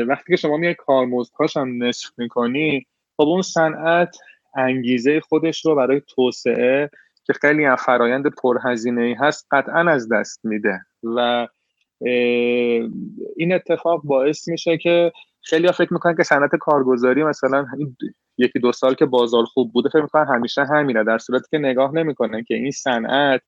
وقتی 0.08 0.32
که 0.32 0.36
شما 0.36 0.56
میای 0.56 0.74
کارمزدهاش 0.74 1.56
هم 1.56 1.84
نصف 1.84 2.10
می‌کنی 2.18 2.86
خب 3.16 3.22
اون 3.22 3.42
صنعت 3.42 4.16
انگیزه 4.56 5.20
خودش 5.20 5.66
رو 5.66 5.74
برای 5.74 6.02
توسعه 6.14 6.90
که 7.26 7.32
خیلی 7.32 7.64
هم 7.64 7.76
فرایند 7.76 8.26
پرهزینه 8.26 9.02
ای 9.02 9.14
هست 9.14 9.46
قطعا 9.50 9.90
از 9.90 10.08
دست 10.12 10.40
میده. 10.44 10.80
و 11.02 11.48
این 13.36 13.52
اتفاق 13.54 14.02
باعث 14.02 14.48
میشه 14.48 14.78
که 14.78 15.12
خیلی 15.42 15.66
ها 15.66 15.72
فکر 15.72 15.92
می‌کنن 15.92 16.16
که 16.16 16.22
صنعت 16.22 16.56
کارگزاری 16.56 17.24
مثلا 17.24 17.66
یکی 18.38 18.58
دو 18.58 18.72
سال 18.72 18.94
که 18.94 19.06
بازار 19.06 19.44
خوب 19.44 19.72
بوده 19.72 19.88
فکر 19.88 20.02
می‌کنن 20.02 20.34
همیشه 20.34 20.64
همینه 20.64 21.04
در 21.04 21.18
صورتی 21.18 21.46
که 21.50 21.58
نگاه 21.58 21.94
نمی‌کنن 21.94 22.44
که 22.44 22.54
این 22.54 22.70
صنعت 22.70 23.42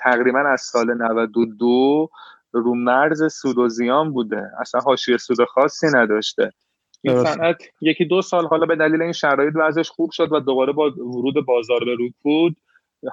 تقریبا 0.00 0.38
از 0.38 0.60
سال 0.60 0.94
92 0.94 2.08
رو 2.52 2.74
مرز 2.74 3.32
سود 3.32 3.58
و 3.58 3.68
زیان 3.68 4.12
بوده. 4.12 4.50
اصلا 4.60 4.80
حاشیه 4.80 5.16
سود 5.16 5.44
خاصی 5.44 5.86
نداشته. 5.94 6.50
این 7.02 7.24
صنعت 7.24 7.62
یکی 7.80 8.04
دو 8.04 8.22
سال 8.22 8.46
حالا 8.46 8.66
به 8.66 8.76
دلیل 8.76 9.02
این 9.02 9.12
شرایط 9.12 9.54
وضعش 9.56 9.90
خوب 9.90 10.10
شد 10.10 10.32
و 10.32 10.40
دوباره 10.40 10.72
با 10.72 10.90
ورود 10.90 11.46
بازار 11.46 11.84
به 11.84 11.96
رکود 12.00 12.56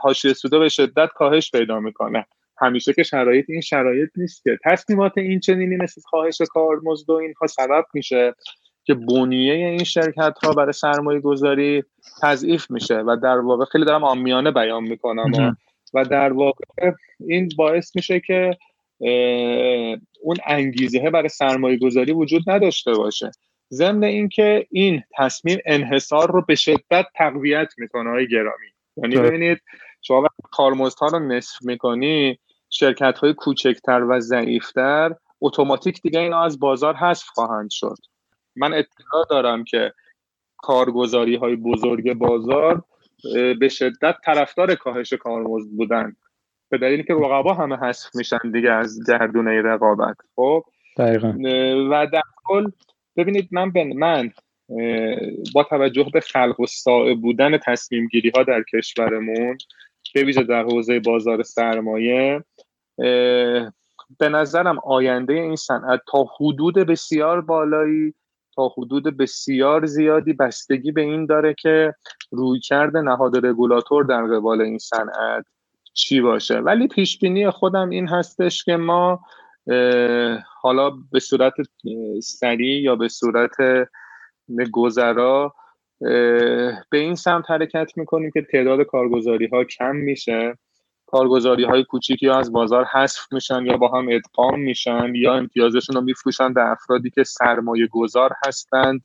حاشیه 0.02 0.34
سوده 0.34 0.60
به 0.60 0.70
شدت 0.70 1.10
کاهش 1.16 1.52
پیدا 1.52 1.80
می‌کنه. 1.80 2.26
همیشه 2.58 2.94
که 2.94 3.04
شرایط 3.04 3.46
این 3.50 3.62
شرایط 3.62 4.10
نیست 4.16 4.44
که. 4.44 4.58
تصمیمات 4.64 5.18
این 5.18 5.40
چنینی 5.40 5.78
مثل 5.78 6.02
کاهش 6.12 6.42
کارمزد 6.50 7.10
و 7.10 7.14
اینها 7.14 7.48
سبب 7.48 7.86
میشه 7.94 8.34
که 8.84 8.94
بنیه 8.94 9.54
این 9.54 9.84
شرکت 9.84 10.38
ها 10.44 10.54
برای 10.54 10.74
سرمایه 10.74 11.20
گذاری 11.20 11.84
تضعیف 12.22 12.72
میشه 12.72 12.98
و 12.98 13.18
در 13.24 13.38
واقع 13.38 13.66
خیلی 13.66 13.86
دارم 13.86 14.04
آمیانه 14.04 14.52
بیان 14.52 14.84
می‌کنم. 14.84 15.58
و 15.94 16.06
در 16.06 16.34
واقع 16.34 16.92
این 17.20 17.50
باعث 17.58 17.96
میشه 17.96 18.20
که 18.20 18.58
اون 20.22 20.36
انگیزه 20.46 21.10
برای 21.10 21.30
سرمایه 21.30 21.78
گذاری 21.78 22.12
وجود 22.12 22.50
نداشته 22.50 22.94
باشه. 22.94 23.32
ضمن 23.74 24.04
اینکه 24.04 24.68
این 24.72 25.04
تصمیم 25.18 25.60
انحصار 25.66 26.32
رو 26.32 26.46
به 26.48 26.56
شدت 26.56 27.06
تقویت 27.16 27.74
می‌کنه 27.78 28.10
های 28.10 28.28
گرامی. 28.28 28.68
یعنی 29.04 29.18
ببینید 29.18 29.62
شما 30.02 30.28
کارمزدها 30.52 31.08
رو 31.08 31.20
نصف 31.20 31.62
می‌کنی 31.62 32.39
شرکت 32.70 33.18
های 33.18 33.34
کوچکتر 33.34 34.04
و 34.04 34.20
ضعیفتر 34.20 35.16
اتوماتیک 35.41 36.02
دیگه 36.02 36.20
اینا 36.20 36.43
از 36.43 36.60
بازار 36.60 36.95
حذف 36.95 37.28
خواهند 37.28 37.70
شد. 37.72 37.97
من 38.56 38.74
اطلاع 38.74 39.26
دارم 39.30 39.64
که 39.64 39.93
کارگزاری 40.58 41.36
های 41.36 41.56
بزرگ 41.56 42.14
بازار 42.14 42.84
به 43.60 43.70
شدت 43.70 44.16
طرفدار 44.26 44.76
کاهش 44.76 45.14
کارمزد 45.14 45.70
بودن. 45.70 46.16
به 46.70 46.78
دلیلی 46.78 47.04
که 47.04 47.14
رقبا 47.14 47.54
همه 47.54 47.76
حذف 47.76 48.16
میشن 48.16 48.52
دیگه 48.54 48.72
از 48.72 49.00
گردونه 49.08 49.62
رقابت 49.62 50.18
خب؟ 50.36 50.64
و 51.91 52.08
در 52.14 52.22
کل 52.45 52.72
ببینید 53.18 53.50
من 53.52 53.72
به 53.72 53.84
من 53.84 54.32
با 55.54 55.64
توجه 55.64 56.10
به 56.14 56.20
خلق 56.20 56.60
و 56.60 56.66
سائه 56.66 57.16
بودن 57.16 57.58
تصمیم 57.58 58.08
گیری 58.08 58.32
ها 58.36 58.44
در 58.44 58.64
کشورمون 58.74 59.58
به 60.14 60.24
ویژه 60.24 60.44
در 60.44 60.64
حوزه 60.64 61.00
بازار 61.00 61.44
سرمایه 61.44 62.44
به 64.20 64.30
نظرم 64.30 64.80
آینده 64.80 65.34
این 65.34 65.56
صنعت 65.56 66.02
تا 66.12 66.26
حدود 66.40 66.76
بسیار 66.76 67.42
بالایی 67.42 68.14
تا 68.56 68.68
حدود 68.78 69.18
بسیار 69.18 69.86
زیادی 69.86 70.34
بستگی 70.34 70.92
به 70.92 71.02
این 71.02 71.26
داره 71.26 71.54
که 71.54 71.94
روی 72.32 72.60
کرده 72.60 73.02
نهاد 73.02 73.46
رگولاتور 73.46 74.04
در 74.04 74.24
قبال 74.24 74.62
این 74.62 74.78
صنعت 74.78 75.46
چی 75.94 76.22
باشه. 76.22 76.58
ولی 76.60 76.88
پیش 76.88 77.20
بینی 77.20 77.50
خودم 77.50 77.90
این 77.90 78.08
هستش 78.08 78.64
که 78.64 78.76
ما 78.78 79.20
حالا 80.62 80.90
به 81.12 81.20
صورت 81.20 81.54
سریع 82.24 82.82
یا 82.82 82.96
به 82.96 83.08
صورت 83.08 83.52
گذرا 84.72 85.54
به 86.89 86.97
این 86.97 87.16
سمت 87.16 87.52
حرکت 87.52 87.91
می‌کنیم 87.95 88.32
که 88.32 88.41
تعداد 88.41 88.82
کارگزاری 88.82 89.47
ها 89.47 89.64
کم 89.64 89.95
میشه. 89.95 90.58
کارگزاری 91.08 91.64
های 91.64 91.84
کوچیکی 91.84 92.30
از 92.30 92.52
بازار 92.52 92.86
حذف 92.86 93.20
میشن 93.32 93.66
یا 93.66 93.78
با 93.78 93.88
هم 93.88 94.08
ادغام 94.10 94.60
میشن 94.60 95.16
یا 95.16 95.34
امتیازشون 95.34 95.95
رو 95.95 96.02
میفروشن 96.02 96.54
به 96.54 96.72
افرادی 96.72 97.10
که 97.10 97.24
سرمایه 97.24 97.88
گذار 97.88 98.34
هستند 98.47 99.02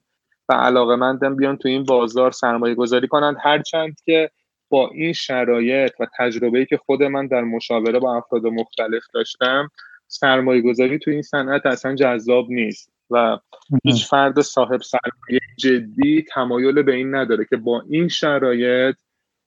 و 0.48 0.52
علاقه 0.52 0.96
مندن 0.96 1.36
بیان 1.36 1.56
تو 1.56 1.68
این 1.68 1.84
بازار 1.84 2.30
سرمایه 2.30 2.74
گذاری 2.74 3.08
کنند. 3.08 3.36
هرچند 3.40 4.00
که 4.04 4.30
با 4.68 4.90
این 4.94 5.12
شرایط 5.12 5.92
و 6.00 6.06
تجربه‌ای 6.18 6.66
که 6.66 6.76
خود 6.76 7.02
من 7.02 7.26
در 7.26 7.42
مشاوره 7.42 7.98
با 7.98 8.16
افراد 8.16 8.46
مختلف 8.46 9.02
داشتم 9.14 9.68
سرمایه 10.08 10.60
گذاری 10.60 10.98
تو 10.98 11.10
این 11.10 11.22
صنعت 11.22 11.66
اصلا 11.66 11.94
جذاب 11.94 12.50
نیست. 12.50 12.93
و 13.10 13.38
هیچ 13.84 14.06
فرد 14.06 14.40
صاحب 14.40 14.80
سرمایه 14.82 15.40
جدی 15.58 16.24
تمایل 16.34 16.82
به 16.82 16.94
این 16.94 17.14
نداره 17.14 17.44
که 17.44 17.56
با 17.56 17.82
این 17.90 18.08
شرایط 18.08 18.96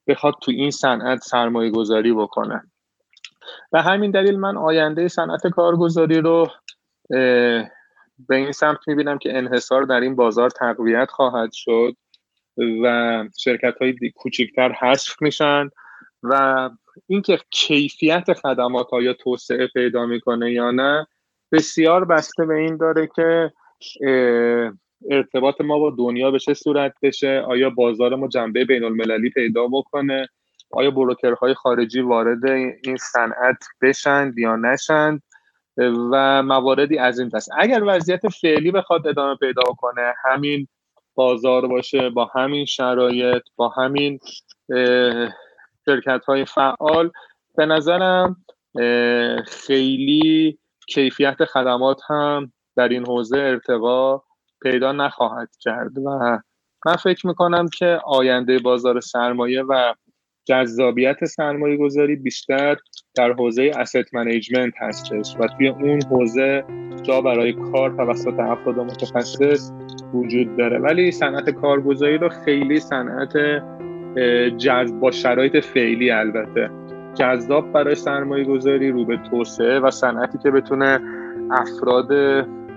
بخواد 0.08 0.34
تو 0.42 0.52
این 0.52 0.72
صنعت 0.72 1.20
سرمایه 1.20 1.72
گذاری 1.72 2.14
بکنه. 2.14 2.64
و 3.72 3.82
همین 3.82 4.12
دلیل 4.12 4.40
من 4.40 4.58
آینده 4.58 5.08
صنعت 5.08 5.48
کارگزاری 5.48 6.22
رو 6.22 6.48
به 8.28 8.36
این 8.36 8.52
سمت 8.52 8.78
می‌بینم 8.88 9.18
که 9.18 9.38
انحصار 9.38 9.84
در 9.84 10.00
این 10.00 10.16
بازار 10.16 10.50
تقویت 10.50 11.12
خواهد 11.12 11.52
شد 11.54 11.96
و 12.84 13.26
شرکت 13.38 13.78
های 13.82 13.96
کوچکتر 14.16 14.72
حذف 14.72 15.22
میشن 15.22 15.70
و 16.24 16.70
اینکه 17.08 17.40
کیفیت 17.50 18.34
خدمات 18.34 18.90
ها 18.90 19.02
یا 19.02 19.14
توسعه 19.14 19.68
پیدا 19.68 20.06
می‌کنه 20.06 20.52
یا 20.52 20.72
نه 20.72 21.08
بسیار 21.52 22.06
بسته 22.06 22.46
به 22.46 22.56
این 22.56 22.78
داره 22.78 23.10
که 23.16 23.52
ارتباط 25.12 25.62
ما 25.62 25.80
با 25.80 25.90
دنیا 25.98 26.32
به 26.32 26.40
چه 26.40 26.54
صورت 26.54 26.94
بشه؟ 27.02 27.44
آیا 27.48 27.70
بازار 27.70 28.16
ما 28.16 28.28
جنبه 28.28 28.66
بین 28.66 28.84
المللی 28.84 29.30
پیدا 29.30 29.68
بکنه؟ 29.68 30.28
آیا 30.72 30.92
بروکرهای 30.92 31.54
خارجی 31.54 32.02
وارد 32.02 32.46
این 32.46 32.98
صنعت 32.98 33.58
بشند 33.82 34.38
یا 34.38 34.56
نشند؟ 34.56 35.24
و 36.12 36.44
مواردی 36.44 36.98
از 36.98 37.20
این 37.20 37.30
دست 37.30 37.50
اگر 37.58 37.84
وضعیت 37.88 38.28
فعلی 38.28 38.72
بخواد 38.72 39.08
ادامه 39.08 39.36
پیدا 39.36 39.62
کنه 39.78 40.14
همین 40.26 40.68
بازار 41.16 41.68
باشه 41.68 42.10
با 42.10 42.26
همین 42.26 42.66
شرایط 42.66 43.44
با 43.56 43.70
همین 43.70 44.20
شرکت 45.86 46.26
های 46.28 46.46
فعال 46.46 47.12
به 47.56 47.66
نظرم 47.66 48.46
خیلی 49.46 50.60
کیفیت 50.88 51.46
خدمات 51.46 52.02
هم 52.10 52.52
در 52.76 52.88
این 52.88 53.06
حوزه 53.08 53.38
ارتقا 53.38 54.22
پیدا 54.62 54.92
نخواهد 54.92 55.50
کرد 55.60 55.98
و 55.98 56.40
من 56.86 56.96
فکر 56.96 57.28
می‌کنم 57.28 57.66
که 57.68 58.00
آینده 58.06 58.60
بازار 58.60 59.00
سرمایه 59.00 59.62
و 59.62 59.94
جذابیت 60.46 61.26
سرمایه 61.26 61.78
گذاری 61.78 62.16
بیشتر 62.16 62.78
در 63.16 63.32
حوزه 63.32 63.72
asset 63.72 64.14
منیجمنت 64.14 64.74
هستش 64.78 65.36
و 65.40 65.48
توی 65.48 65.68
اون 65.68 66.02
حوزه 66.12 66.66
جا 67.04 67.22
برای 67.22 67.54
کار 67.54 67.96
توسط 67.98 68.40
افراد 68.40 68.80
متخصص 68.80 69.72
وجود 70.14 70.58
داره. 70.58 70.80
ولی 70.80 71.12
صنعت 71.12 71.50
کارگزاری 71.50 72.18
رو 72.18 72.30
خیلی 72.30 72.80
صنعت 72.80 73.34
جذب 74.58 75.00
با 75.00 75.12
شرایط 75.12 75.58
فعلی 75.58 76.12
البته. 76.12 76.87
جذاب 77.18 77.72
برای 77.72 77.96
سرمایه 77.96 78.44
گذاری 78.46 78.92
رو 78.92 79.06
به 79.06 79.18
توسعه 79.18 79.80
و 79.80 79.92
صنعتی 79.92 80.38
که 80.38 80.52
بتونه 80.52 81.00
افراد 81.52 82.12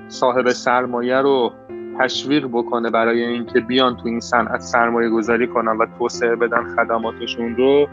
صاحب 0.08 0.48
سرمایه 0.48 1.16
رو 1.16 1.52
تشویق 1.98 2.46
بکنه 2.46 2.90
برای 2.90 3.22
اینکه 3.22 3.60
بیان 3.60 3.96
تو 3.96 4.08
این 4.08 4.20
صنعت 4.20 4.60
سرمایه 4.60 5.10
گذاری 5.10 5.46
کنن 5.46 5.76
و 5.78 5.86
توسعه 5.98 6.36
بدن 6.36 6.76
خدماتشون 6.76 7.56
رو 7.56 7.88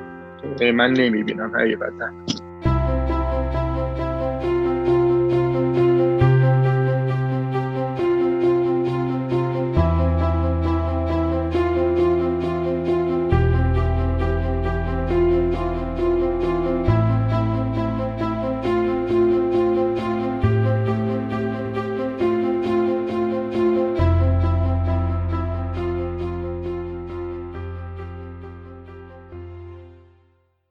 من 0.75 0.93
نمی‌بینم 0.93 1.51
حقیقتا. 1.55 2.09